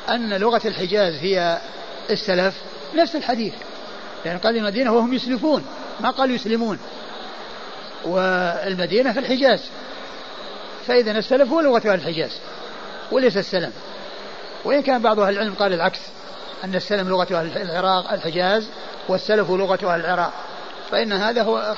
أن 0.09 0.35
لغة 0.35 0.61
الحجاز 0.65 1.15
هي 1.15 1.59
السلف 2.11 2.55
نفس 2.95 3.17
الحديث. 3.17 3.53
يعني 4.25 4.39
قال 4.39 4.57
المدينة 4.57 4.93
وهم 4.93 5.15
يسلفون 5.15 5.67
ما 6.01 6.11
قال 6.11 6.31
يسلمون. 6.31 6.79
والمدينة 8.05 9.13
في 9.13 9.19
الحجاز. 9.19 9.61
فإذا 10.87 11.11
السلف 11.11 11.53
هو 11.53 11.61
لغة 11.61 11.79
أهل 11.79 11.95
الحجاز. 11.95 12.31
وليس 13.13 13.37
السلم. 13.37 13.73
وإن 14.65 14.83
كان 14.83 15.03
بعض 15.03 15.21
أهل 15.21 15.33
العلم 15.33 15.55
قال 15.55 15.73
العكس 15.73 16.01
أن 16.65 16.75
السلم 16.75 17.09
لغة 17.09 17.41
أهل 17.41 17.59
العراق 17.59 18.13
الحجاز 18.13 18.69
والسلف 19.09 19.51
لغة 19.51 19.95
أهل 19.95 20.01
العراق. 20.01 20.33
فإن 20.91 21.13
هذا 21.13 21.43
هو 21.43 21.75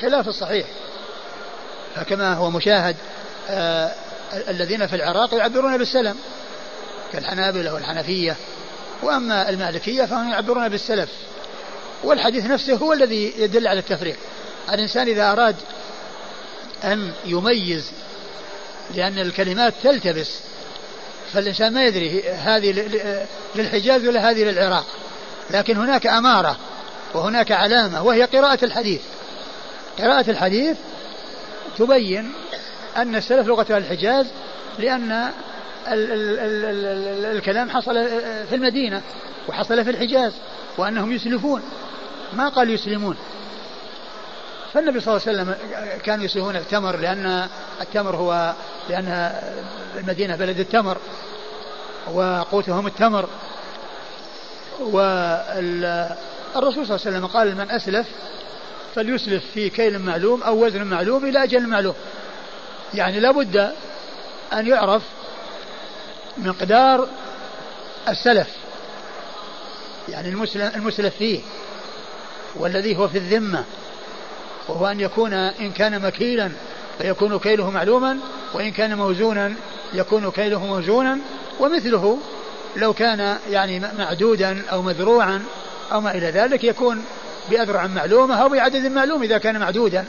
خلاف 0.00 0.28
الصحيح 0.28 0.66
فكما 1.94 2.34
هو 2.34 2.50
مشاهد 2.50 2.96
آه 3.48 3.92
الذين 4.48 4.86
في 4.86 4.96
العراق 4.96 5.34
يعبرون 5.34 5.78
بالسلم 5.78 6.16
كالحنابلة 7.12 7.74
والحنفية. 7.74 8.36
وأما 9.02 9.48
المالكية 9.48 10.04
فهم 10.04 10.30
يعبرون 10.30 10.68
بالسلف. 10.68 11.08
والحديث 12.04 12.44
نفسه 12.44 12.76
هو 12.76 12.92
الذي 12.92 13.34
يدل 13.38 13.68
على 13.68 13.78
التفريق. 13.78 14.16
الإنسان 14.72 15.08
إذا 15.08 15.32
أراد 15.32 15.56
أن 16.84 17.12
يميز 17.26 17.92
لأن 18.94 19.18
الكلمات 19.18 19.74
تلتبس 19.82 20.40
فالإنسان 21.34 21.72
ما 21.72 21.84
يدري 21.84 22.22
هذه 22.28 22.72
للحجاز 23.54 24.06
ولا 24.06 24.30
هذه 24.30 24.44
للعراق. 24.44 24.86
لكن 25.50 25.76
هناك 25.76 26.06
أمارة 26.06 26.56
وهناك 27.14 27.52
علامة 27.52 28.02
وهي 28.02 28.22
قراءة 28.22 28.64
الحديث. 28.64 29.00
قراءة 29.98 30.30
الحديث 30.30 30.76
تبين 31.78 32.32
أن 32.96 33.16
السلف 33.16 33.46
لغة 33.46 33.78
الحجاز 33.78 34.26
لأن 34.78 35.12
ال 35.12 36.12
ال 36.12 36.38
ال 36.38 36.64
ال 36.64 37.36
الكلام 37.36 37.70
حصل 37.70 37.94
في 38.48 38.54
المدينة 38.54 39.02
وحصل 39.48 39.84
في 39.84 39.90
الحجاز 39.90 40.32
وأنهم 40.78 41.12
يسلفون. 41.12 41.62
ما 42.32 42.48
قال 42.48 42.70
يسلمون؟ 42.70 43.16
فالنبي 44.74 45.00
صلى 45.00 45.16
الله 45.16 45.28
عليه 45.28 45.42
وسلم 45.42 45.54
كانوا 46.02 46.24
يسلفون 46.24 46.56
التمر 46.56 46.96
لأن 46.96 47.48
التمر 47.80 48.16
هو 48.16 48.54
لأن 48.88 49.32
المدينة 49.96 50.36
بلد 50.36 50.60
التمر 50.60 50.98
وقوتهم 52.12 52.86
التمر. 52.86 53.28
والرسول 54.80 55.86
صلى 56.54 56.96
الله 56.96 57.06
عليه 57.06 57.16
وسلم 57.16 57.26
قال 57.26 57.54
من 57.56 57.70
أسلف 57.70 58.06
فليسلف 58.94 59.44
في 59.54 59.70
كيل 59.70 59.98
معلوم 59.98 60.42
أو 60.42 60.64
وزن 60.64 60.82
معلوم 60.82 61.24
إلى 61.24 61.42
أجل 61.42 61.66
معلوم. 61.66 61.94
يعني 62.94 63.20
لابد 63.20 63.72
أن 64.52 64.66
يعرف 64.66 65.02
مقدار 66.36 67.08
السلف 68.08 68.48
يعني 70.08 70.28
المسلف 70.76 71.16
فيه 71.16 71.40
والذي 72.54 72.96
هو 72.96 73.08
في 73.08 73.18
الذمة. 73.18 73.64
وهو 74.68 74.86
أن 74.86 75.00
يكون 75.00 75.32
إن 75.32 75.72
كان 75.72 76.02
مكيلا 76.02 76.50
فيكون 76.98 77.38
كيله 77.38 77.70
معلوما 77.70 78.18
وإن 78.54 78.70
كان 78.70 78.94
موزونا 78.96 79.54
يكون 79.94 80.30
كيله 80.30 80.66
موزونا 80.66 81.18
ومثله 81.60 82.18
لو 82.76 82.92
كان 82.92 83.36
يعني 83.50 83.80
معدودا 83.98 84.62
أو 84.72 84.82
مذروعا 84.82 85.42
أو 85.92 86.00
ما 86.00 86.14
إلى 86.14 86.30
ذلك 86.30 86.64
يكون 86.64 87.04
بأذرع 87.50 87.86
معلومة 87.86 88.34
أو 88.34 88.48
بعدد 88.48 88.86
معلوم 88.86 89.22
إذا 89.22 89.38
كان 89.38 89.60
معدودا. 89.60 90.04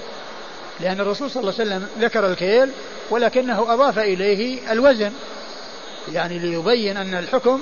لأن 0.80 1.00
الرسول 1.00 1.32
صلى 1.32 1.42
الله 1.42 1.54
عليه 1.60 1.70
وسلم 1.70 1.88
ذكر 2.00 2.28
الكيل 2.32 2.70
ولكنه 3.10 3.74
أضاف 3.74 4.00
إليه 4.00 4.72
الوزن 4.72 5.12
يعني 6.14 6.40
ليبين 6.40 6.98
أن 6.98 7.16
الحكم 7.16 7.62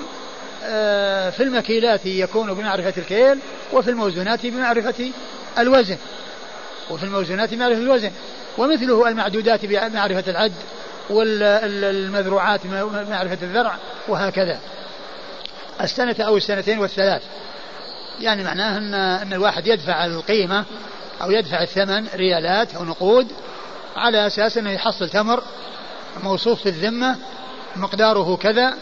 آه، 0.64 1.30
في 1.30 1.42
المكيلات 1.42 2.06
يكون 2.06 2.54
بمعرفة 2.54 2.92
الكيل 2.98 3.38
وفي 3.72 3.90
الموزونات 3.90 4.46
بمعرفة 4.46 5.10
الوزن. 5.58 5.96
وفي 6.90 7.04
الموزونات 7.04 7.54
بمعرفة 7.54 7.80
الوزن. 7.80 8.10
ومثله 8.58 9.08
المعدودات 9.08 9.66
بمعرفة 9.66 10.30
العد 10.30 10.52
والمذروعات 11.10 12.60
بمعرفة 12.66 13.38
الذرع 13.42 13.76
وهكذا. 14.08 14.58
السنة 15.80 16.16
أو 16.20 16.36
السنتين 16.36 16.78
والثلاث. 16.78 17.22
يعني 18.20 18.44
معناه 18.44 18.78
أن 18.78 18.94
أن 18.94 19.32
الواحد 19.32 19.66
يدفع 19.66 20.06
القيمة 20.06 20.64
أو 21.22 21.30
يدفع 21.30 21.62
الثمن 21.62 22.06
ريالات 22.14 22.74
أو 22.74 22.84
نقود 22.84 23.28
على 23.96 24.26
أساس 24.26 24.58
أنه 24.58 24.70
يحصل 24.70 25.08
تمر 25.08 25.42
موصوف 26.22 26.62
في 26.62 26.68
الذمة 26.68 27.16
مقداره 27.76 28.36
كذا 28.36 28.74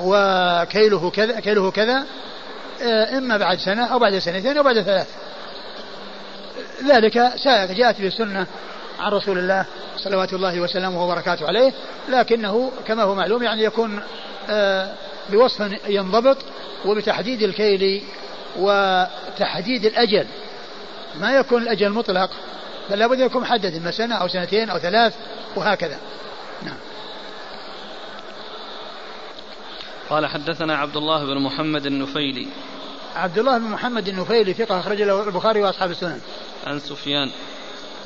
وكيله 0.00 1.10
كذا 1.10 1.40
كيله 1.40 1.70
كذا 1.70 2.04
إما 3.18 3.36
بعد 3.36 3.58
سنة 3.58 3.86
أو 3.86 3.98
بعد 3.98 4.18
سنتين 4.18 4.56
أو 4.56 4.62
بعد 4.62 4.80
ثلاث. 4.80 5.06
ذلك 6.88 7.14
جاءت 7.76 7.96
في 7.96 8.06
السنة 8.06 8.46
عن 9.00 9.12
رسول 9.12 9.38
الله 9.38 9.64
صلوات 9.96 10.32
الله 10.32 10.60
وسلامه 10.60 11.04
وبركاته 11.04 11.46
عليه 11.46 11.72
لكنه 12.08 12.72
كما 12.86 13.02
هو 13.02 13.14
معلوم 13.14 13.42
يعني 13.42 13.64
يكون 13.64 14.00
آه، 14.50 14.94
بوصف 15.30 15.72
ينضبط 15.88 16.36
وبتحديد 16.84 17.42
الكيل 17.42 18.02
وتحديد 18.58 19.84
الأجل. 19.84 20.26
ما 21.20 21.36
يكون 21.36 21.62
الأجل 21.62 21.90
مطلق 21.90 22.30
بل 22.90 22.98
لابد 22.98 23.20
يكون 23.20 23.42
محدد 23.42 23.74
إما 23.74 23.90
سنة 23.90 24.14
أو 24.14 24.28
سنتين 24.28 24.70
أو 24.70 24.78
ثلاث 24.78 25.14
وهكذا. 25.56 25.98
نعم. 26.62 26.76
قال 30.10 30.26
حدثنا 30.26 30.76
عبد 30.76 30.96
الله 30.96 31.24
بن 31.24 31.40
محمد 31.40 31.86
النفيلي. 31.86 32.48
عبد 33.16 33.38
الله 33.38 33.58
بن 33.58 33.64
محمد 33.64 34.08
النفيلي 34.08 34.54
ثقة 34.54 34.80
أخرج 34.80 35.02
له 35.02 35.22
البخاري 35.22 35.62
وأصحاب 35.62 35.90
السنن 35.90 36.20
عن 36.66 36.80
سفيان 36.80 37.30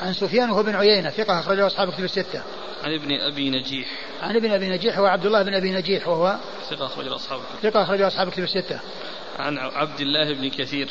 عن 0.03 0.13
سفيان 0.13 0.51
وهو 0.51 0.63
بن 0.63 0.75
عيينة 0.75 1.11
ثقة 1.11 1.41
أخرجه 1.41 1.67
أصحاب 1.67 1.93
كتب 1.93 2.05
الستة. 2.05 2.43
عن 2.85 2.95
ابن 2.95 3.13
أبي 3.13 3.51
نجيح. 3.51 3.89
عن 4.23 4.37
ابن 4.37 4.51
أبي 4.51 4.69
نجيح 4.69 4.99
هو 4.99 5.07
عبد 5.07 5.27
الله 5.27 5.43
بن 5.43 5.55
أبي 5.55 5.73
نجيح 5.73 6.09
وهو 6.09 6.37
ثقة 6.71 6.87
أخرجه 6.87 7.15
أصحاب 7.15 7.41
الكتب. 7.41 7.71
ثقة 7.71 7.83
أخرجه 7.83 8.07
أصحاب 8.07 8.31
كتب 8.31 8.43
الستة. 8.43 8.81
عن 9.39 9.59
عبد 9.59 10.01
الله 10.01 10.35
بن 10.35 10.51
كثير. 10.51 10.89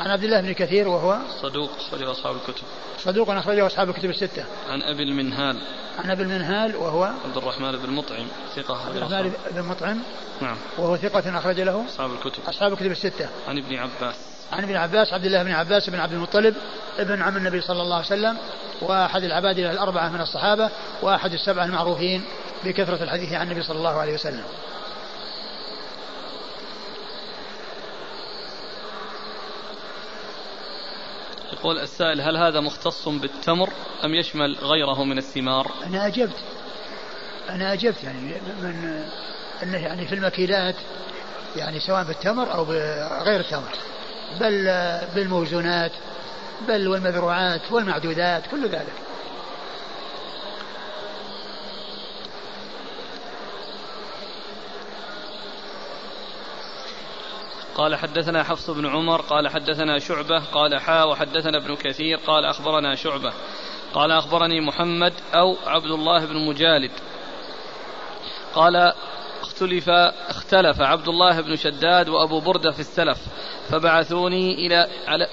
عن 0.00 0.10
عبد 0.10 0.24
الله 0.24 0.40
بن 0.40 0.52
كثير 0.52 0.88
وهو 0.88 1.18
صدوق 1.42 1.70
أخرجه 1.76 2.10
أصحاب 2.10 2.36
الكتب. 2.36 2.64
صدوق 2.98 3.30
أخرجه 3.30 3.66
أصحاب 3.66 3.88
الكتب 3.88 4.10
الستة. 4.10 4.44
عن 4.68 4.82
أبي 4.82 5.02
المنهال. 5.02 5.56
عن 5.98 6.10
أبي 6.10 6.22
المنهال 6.22 6.76
وهو 6.76 7.02
عبد 7.02 7.36
الرحمن 7.36 7.72
بن 7.72 7.90
مطعم 7.90 8.26
ثقة 8.56 8.86
عبد 8.86 8.96
الرحمن 8.96 9.32
بن 9.50 9.62
مطعم 9.62 9.98
نعم 10.40 10.56
وهو 10.78 10.96
ثقة 10.96 11.38
أخرج 11.38 11.60
له 11.60 11.84
أصحاب 11.86 12.10
الكتب 12.12 12.42
أصحاب 12.48 12.72
الكتب 12.72 12.90
الستة. 12.90 13.28
عن 13.48 13.58
ابن 13.58 13.76
عباس. 13.76 14.16
عن 14.52 14.62
ابن 14.62 14.76
عباس 14.76 15.12
عبد 15.12 15.24
الله 15.24 15.42
بن 15.42 15.50
عباس 15.50 15.90
بن 15.90 16.00
عبد 16.00 16.12
المطلب 16.12 16.54
ابن 16.98 17.22
عم 17.22 17.36
النبي 17.36 17.60
صلى 17.60 17.82
الله 17.82 17.96
عليه 17.96 18.06
وسلم 18.06 18.36
وأحد 18.82 19.22
العباد 19.22 19.58
الأربعة 19.58 20.08
من 20.08 20.20
الصحابة 20.20 20.70
وأحد 21.02 21.32
السبعة 21.32 21.64
المعروفين 21.64 22.22
بكثرة 22.64 23.02
الحديث 23.02 23.32
عن 23.32 23.46
النبي 23.46 23.62
صلى 23.62 23.78
الله 23.78 24.00
عليه 24.00 24.14
وسلم 24.14 24.44
يقول 31.62 31.78
السائل 31.78 32.20
هل 32.20 32.36
هذا 32.36 32.60
مختص 32.60 33.08
بالتمر 33.08 33.72
أم 34.04 34.14
يشمل 34.14 34.56
غيره 34.62 35.04
من 35.04 35.18
الثمار؟ 35.18 35.70
أنا 35.86 36.06
أجبت. 36.06 36.36
أنا 37.50 37.72
أجبت 37.72 38.04
يعني 38.04 38.20
من 38.62 39.04
أنه 39.62 39.78
يعني 39.78 40.06
في 40.06 40.14
المكيلات 40.14 40.74
يعني 41.56 41.80
سواء 41.80 42.04
بالتمر 42.04 42.54
أو 42.54 42.64
بغير 42.64 43.40
التمر. 43.40 43.72
بل 44.40 44.64
بالموزونات 45.14 45.92
بل 46.68 46.88
والمذروعات 46.88 47.72
والمعدودات 47.72 48.46
كل 48.46 48.68
ذلك. 48.68 48.92
قال 57.74 57.96
حدثنا 57.96 58.42
حفص 58.42 58.70
بن 58.70 58.86
عمر 58.86 59.20
قال 59.20 59.48
حدثنا 59.48 59.98
شعبة 59.98 60.38
قال 60.38 60.80
حا 60.80 61.04
وحدثنا 61.04 61.58
ابن 61.58 61.74
كثير 61.76 62.16
قال 62.16 62.44
أخبرنا 62.44 62.94
شعبة. 62.94 63.32
قال 63.94 64.10
أخبرني 64.10 64.60
محمد 64.60 65.12
أو 65.34 65.56
عبد 65.66 65.90
الله 65.90 66.24
بن 66.24 66.36
مجالد. 66.48 66.90
قال 68.54 68.91
اختلف 69.62 69.88
اختلف 70.28 70.80
عبد 70.80 71.08
الله 71.08 71.40
بن 71.40 71.56
شداد 71.56 72.08
وأبو 72.08 72.40
بردة 72.40 72.70
في 72.70 72.80
السلف 72.80 73.18
فبعثوني 73.68 74.54
إلى 74.66 74.86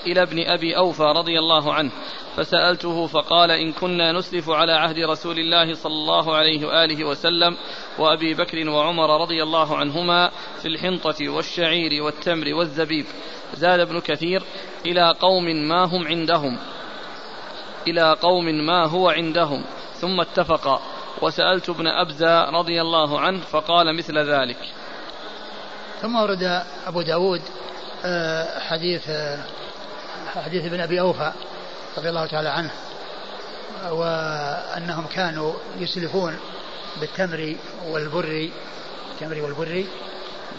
إلى 0.07 0.21
ابن 0.21 0.43
أبي 0.43 0.77
أوفى 0.77 1.03
رضي 1.03 1.39
الله 1.39 1.73
عنه 1.73 1.91
فسألته 2.35 3.07
فقال 3.07 3.51
إن 3.51 3.71
كنا 3.71 4.11
نسلف 4.11 4.49
على 4.49 4.71
عهد 4.71 4.99
رسول 4.99 5.39
الله 5.39 5.73
صلى 5.73 5.93
الله 5.93 6.35
عليه 6.35 6.67
وآله 6.67 7.05
وسلم 7.05 7.57
وأبي 7.99 8.33
بكر 8.33 8.69
وعمر 8.69 9.21
رضي 9.21 9.43
الله 9.43 9.77
عنهما 9.77 10.31
في 10.61 10.67
الحنطة 10.67 11.29
والشعير 11.29 12.03
والتمر 12.03 12.53
والزبيب 12.53 13.05
زاد 13.53 13.79
ابن 13.79 13.99
كثير 13.99 14.43
إلى 14.85 15.15
قوم 15.19 15.45
ما 15.45 15.83
هم 15.83 16.07
عندهم 16.07 16.57
إلى 17.87 18.15
قوم 18.21 18.45
ما 18.45 18.85
هو 18.85 19.09
عندهم 19.09 19.63
ثم 19.93 20.21
اتفقا. 20.21 20.81
وسألت 21.21 21.69
ابن 21.69 21.87
أبزة 21.87 22.49
رضي 22.49 22.81
الله 22.81 23.19
عنه 23.19 23.39
فقال 23.39 23.95
مثل 23.97 24.17
ذلك 24.17 24.57
ثم 26.01 26.15
ورد 26.15 26.63
أبو 26.87 27.01
داود 27.01 27.41
آه، 28.05 28.59
حديث 28.59 29.09
آه، 29.09 29.39
حديث 30.35 30.65
ابن 30.65 30.81
أبي 30.81 30.99
أوفى 30.99 31.31
رضي 31.97 32.09
الله 32.09 32.25
تعالى 32.25 32.49
عنه 32.49 32.71
وأنهم 33.91 35.05
كانوا 35.07 35.53
يسلفون 35.79 36.39
بالتمر 37.01 37.55
والبر 37.85 38.49
التمر 39.11 39.41
والبر 39.41 39.85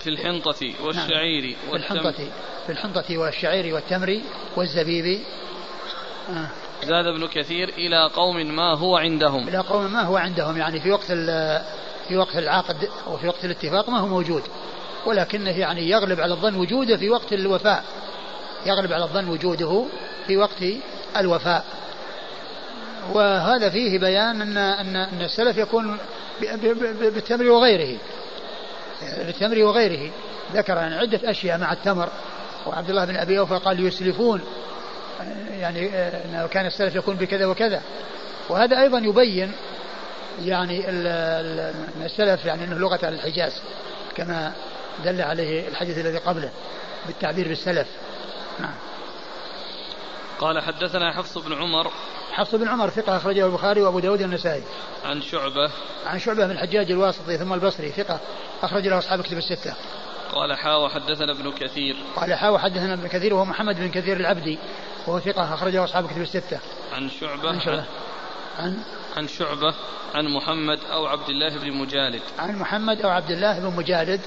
في 0.01 0.11
الحنطة 0.11 0.73
والشعير 0.83 1.57
نعم. 1.57 1.71
في 1.71 1.77
الحنطة 1.77 2.29
في 2.67 2.73
الحنطة 2.73 3.19
والشعير 3.19 3.75
والتمر 3.75 4.21
والزبيب 4.57 5.21
آه. 6.31 6.49
زاد 6.85 7.07
ابن 7.07 7.29
كثير 7.29 7.69
إلى 7.69 8.11
قوم 8.15 8.37
ما 8.37 8.75
هو 8.75 8.97
عندهم. 8.97 9.49
إلى 9.49 9.59
قوم 9.59 9.93
ما 9.93 10.03
هو 10.03 10.17
عندهم 10.17 10.57
يعني 10.57 10.81
في 10.81 10.91
وقت 10.91 11.13
في 12.09 12.17
وقت 12.17 12.37
العقد 12.37 12.89
وفي 13.11 13.29
وقت 13.29 13.45
الاتفاق 13.45 13.91
ما 13.91 13.99
هو 13.99 14.07
موجود. 14.07 14.43
ولكنه 15.07 15.59
يعني 15.59 15.91
يغلب 15.91 16.21
على 16.21 16.35
الظن 16.35 16.55
وجوده 16.55 16.97
في 16.97 17.11
وقت 17.11 17.33
الوفاء. 17.33 17.85
يغلب 18.67 18.93
على 18.93 19.05
الظن 19.05 19.29
وجوده 19.29 19.85
في 20.27 20.37
وقت 20.37 20.65
الوفاء. 21.17 21.65
وهذا 23.13 23.71
فيه 23.71 23.99
بيان 23.99 24.43
أن 24.43 24.57
أن 24.57 24.97
أن 24.97 25.23
السلف 25.23 25.57
يكون 25.57 25.99
بالتمر 27.01 27.51
وغيره. 27.51 27.99
بالتمر 29.19 29.63
وغيره. 29.63 30.11
ذكر 30.55 30.77
يعني 30.77 30.95
عدة 30.95 31.31
أشياء 31.31 31.59
مع 31.59 31.73
التمر. 31.73 32.09
وعبد 32.67 32.91
الله 32.91 33.05
بن 33.05 33.17
أبي 33.17 33.39
أوفى 33.39 33.55
قال 33.55 33.87
يسلفون. 33.87 34.41
يعني 35.51 35.89
انه 36.25 36.47
كان 36.47 36.67
السلف 36.67 36.95
يكون 36.95 37.17
بكذا 37.17 37.47
وكذا. 37.47 37.83
وهذا 38.49 38.81
أيضا 38.83 38.99
يبين 38.99 39.53
يعني 40.45 40.85
السلف 42.05 42.45
يعني 42.45 42.65
إنه 42.65 42.79
لغة 42.79 43.09
الحجاز 43.09 43.63
كما 44.17 44.53
دل 45.05 45.23
عليه 45.23 45.69
الحديث 45.69 45.99
الذي 45.99 46.19
قبله 46.19 46.51
بالتعبير 47.07 47.49
بالسلف. 47.49 47.89
نعم. 48.61 48.75
قال 50.39 50.63
حدثنا 50.63 51.13
حفص 51.13 51.39
بن 51.39 51.53
عمر. 51.53 51.91
حفص 52.33 52.55
بن 52.55 52.69
عمر 52.69 52.91
ثقة 52.91 53.17
أخرجه 53.17 53.47
البخاري 53.47 53.81
وأبو 53.81 53.99
داود 53.99 54.21
النسائي 54.21 54.63
عن 55.05 55.23
شعبة. 55.23 55.71
عن 56.07 56.19
شعبة 56.19 56.47
بن 56.47 56.51
الحجاج 56.51 56.91
الواسطي 56.91 57.39
ثم 57.39 57.53
البصري 57.53 57.89
ثقة 57.89 58.21
أخرج 58.63 58.89
له 58.89 58.99
أصحاب 58.99 59.23
كتب 59.23 59.39
الستة. 59.39 59.75
قال 60.33 60.55
حا 60.55 60.75
وحدثنا 60.75 61.33
ابن 61.33 61.53
كثير. 61.53 61.97
قال 62.17 62.35
حا 62.35 62.49
وحدثنا 62.49 62.95
ابن 62.95 63.09
كثير 63.09 63.35
وهو 63.35 63.45
محمد 63.45 63.77
بن 63.77 63.91
كثير 63.91 64.17
العبدي 64.17 64.59
وهو 65.07 65.21
ثقة 65.21 65.55
أخرجه 65.55 65.85
أصحاب 65.85 66.07
كتب 66.07 66.21
الستة. 66.21 66.59
عن 66.93 67.11
شعبة 67.11 67.49
عن 67.49 67.61
شعبة. 67.61 67.85
عن؟ 68.59 68.79
عن 69.17 69.29
شعبة 69.29 69.75
عن 70.15 70.29
محمد 70.29 70.79
أو 70.93 71.07
عبد 71.07 71.29
الله 71.29 71.59
بن 71.59 71.73
مجالد. 71.73 72.23
عن 72.39 72.59
محمد 72.59 73.01
أو 73.01 73.11
عبد 73.11 73.31
الله 73.31 73.59
بن 73.59 73.77
مجالد 73.77 74.21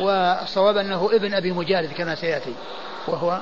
والصواب 0.00 0.76
أنه 0.76 1.10
ابن 1.12 1.34
أبي 1.34 1.52
مجالد 1.52 1.92
كما 1.92 2.14
سيأتي 2.14 2.54
وهو 3.06 3.40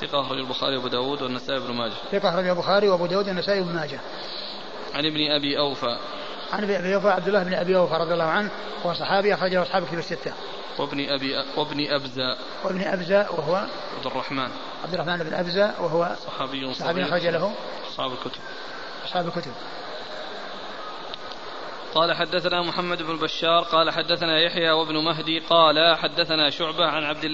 ثقة 0.00 0.20
أخرج 0.20 0.38
البخاري 0.38 0.76
وأبو 0.76 0.88
داود 0.88 1.22
والنسائي 1.22 1.60
بن 1.60 1.74
ماجه. 1.74 1.92
ثقة 2.12 2.28
أخرج 2.28 2.46
البخاري 2.46 2.88
وأبو 2.88 3.06
داود 3.06 3.28
والنسائي 3.28 3.60
بن 3.60 3.74
ماجه. 3.74 4.00
عن 4.94 5.06
ابن 5.06 5.30
أبي 5.30 5.58
أوفى. 5.58 5.98
عن 6.52 6.64
ابي 6.64 6.94
اوفى 6.94 7.08
عبد 7.08 7.28
الله 7.28 7.42
بن 7.42 7.54
أبي 7.54 7.76
اوفى 7.76 7.94
رضي 7.94 8.12
الله 8.12 8.24
عنه 8.24 8.50
وهو 8.84 8.94
صحابي 8.94 9.34
أخرجه 9.34 9.62
أصحاب 9.62 9.86
كتب 9.86 9.98
الستة. 9.98 10.32
وابن 10.78 11.08
ابي 11.08 11.44
وابن 11.56 11.86
أبزة 11.90 12.36
وابن 12.64 12.80
أبزة 12.80 13.26
وهو 13.30 13.54
عبد 13.96 14.06
الرحمن 14.06 14.48
عبد 14.84 14.94
الرحمن 14.94 15.16
بن 15.16 15.34
أبزة 15.34 15.74
وهو 15.80 16.16
صحابي 16.26 16.74
صحابي 16.74 17.04
أخرج 17.04 17.26
له 17.26 17.54
أصحاب 17.90 18.12
الكتب 18.12 18.40
أصحاب 19.04 19.26
الكتب. 19.26 19.52
قال 21.94 22.12
حدثنا 22.12 22.62
محمد 22.62 23.02
بن 23.02 23.16
بشار 23.16 23.62
قال 23.62 23.90
حدثنا 23.90 24.40
يحيى 24.40 24.70
وابن 24.70 25.04
مهدي 25.04 25.38
قال 25.38 25.96
حدثنا 25.96 26.50
شعبة 26.50 26.86
عن 26.86 27.04
عبد 27.04 27.24
الله 27.24 27.30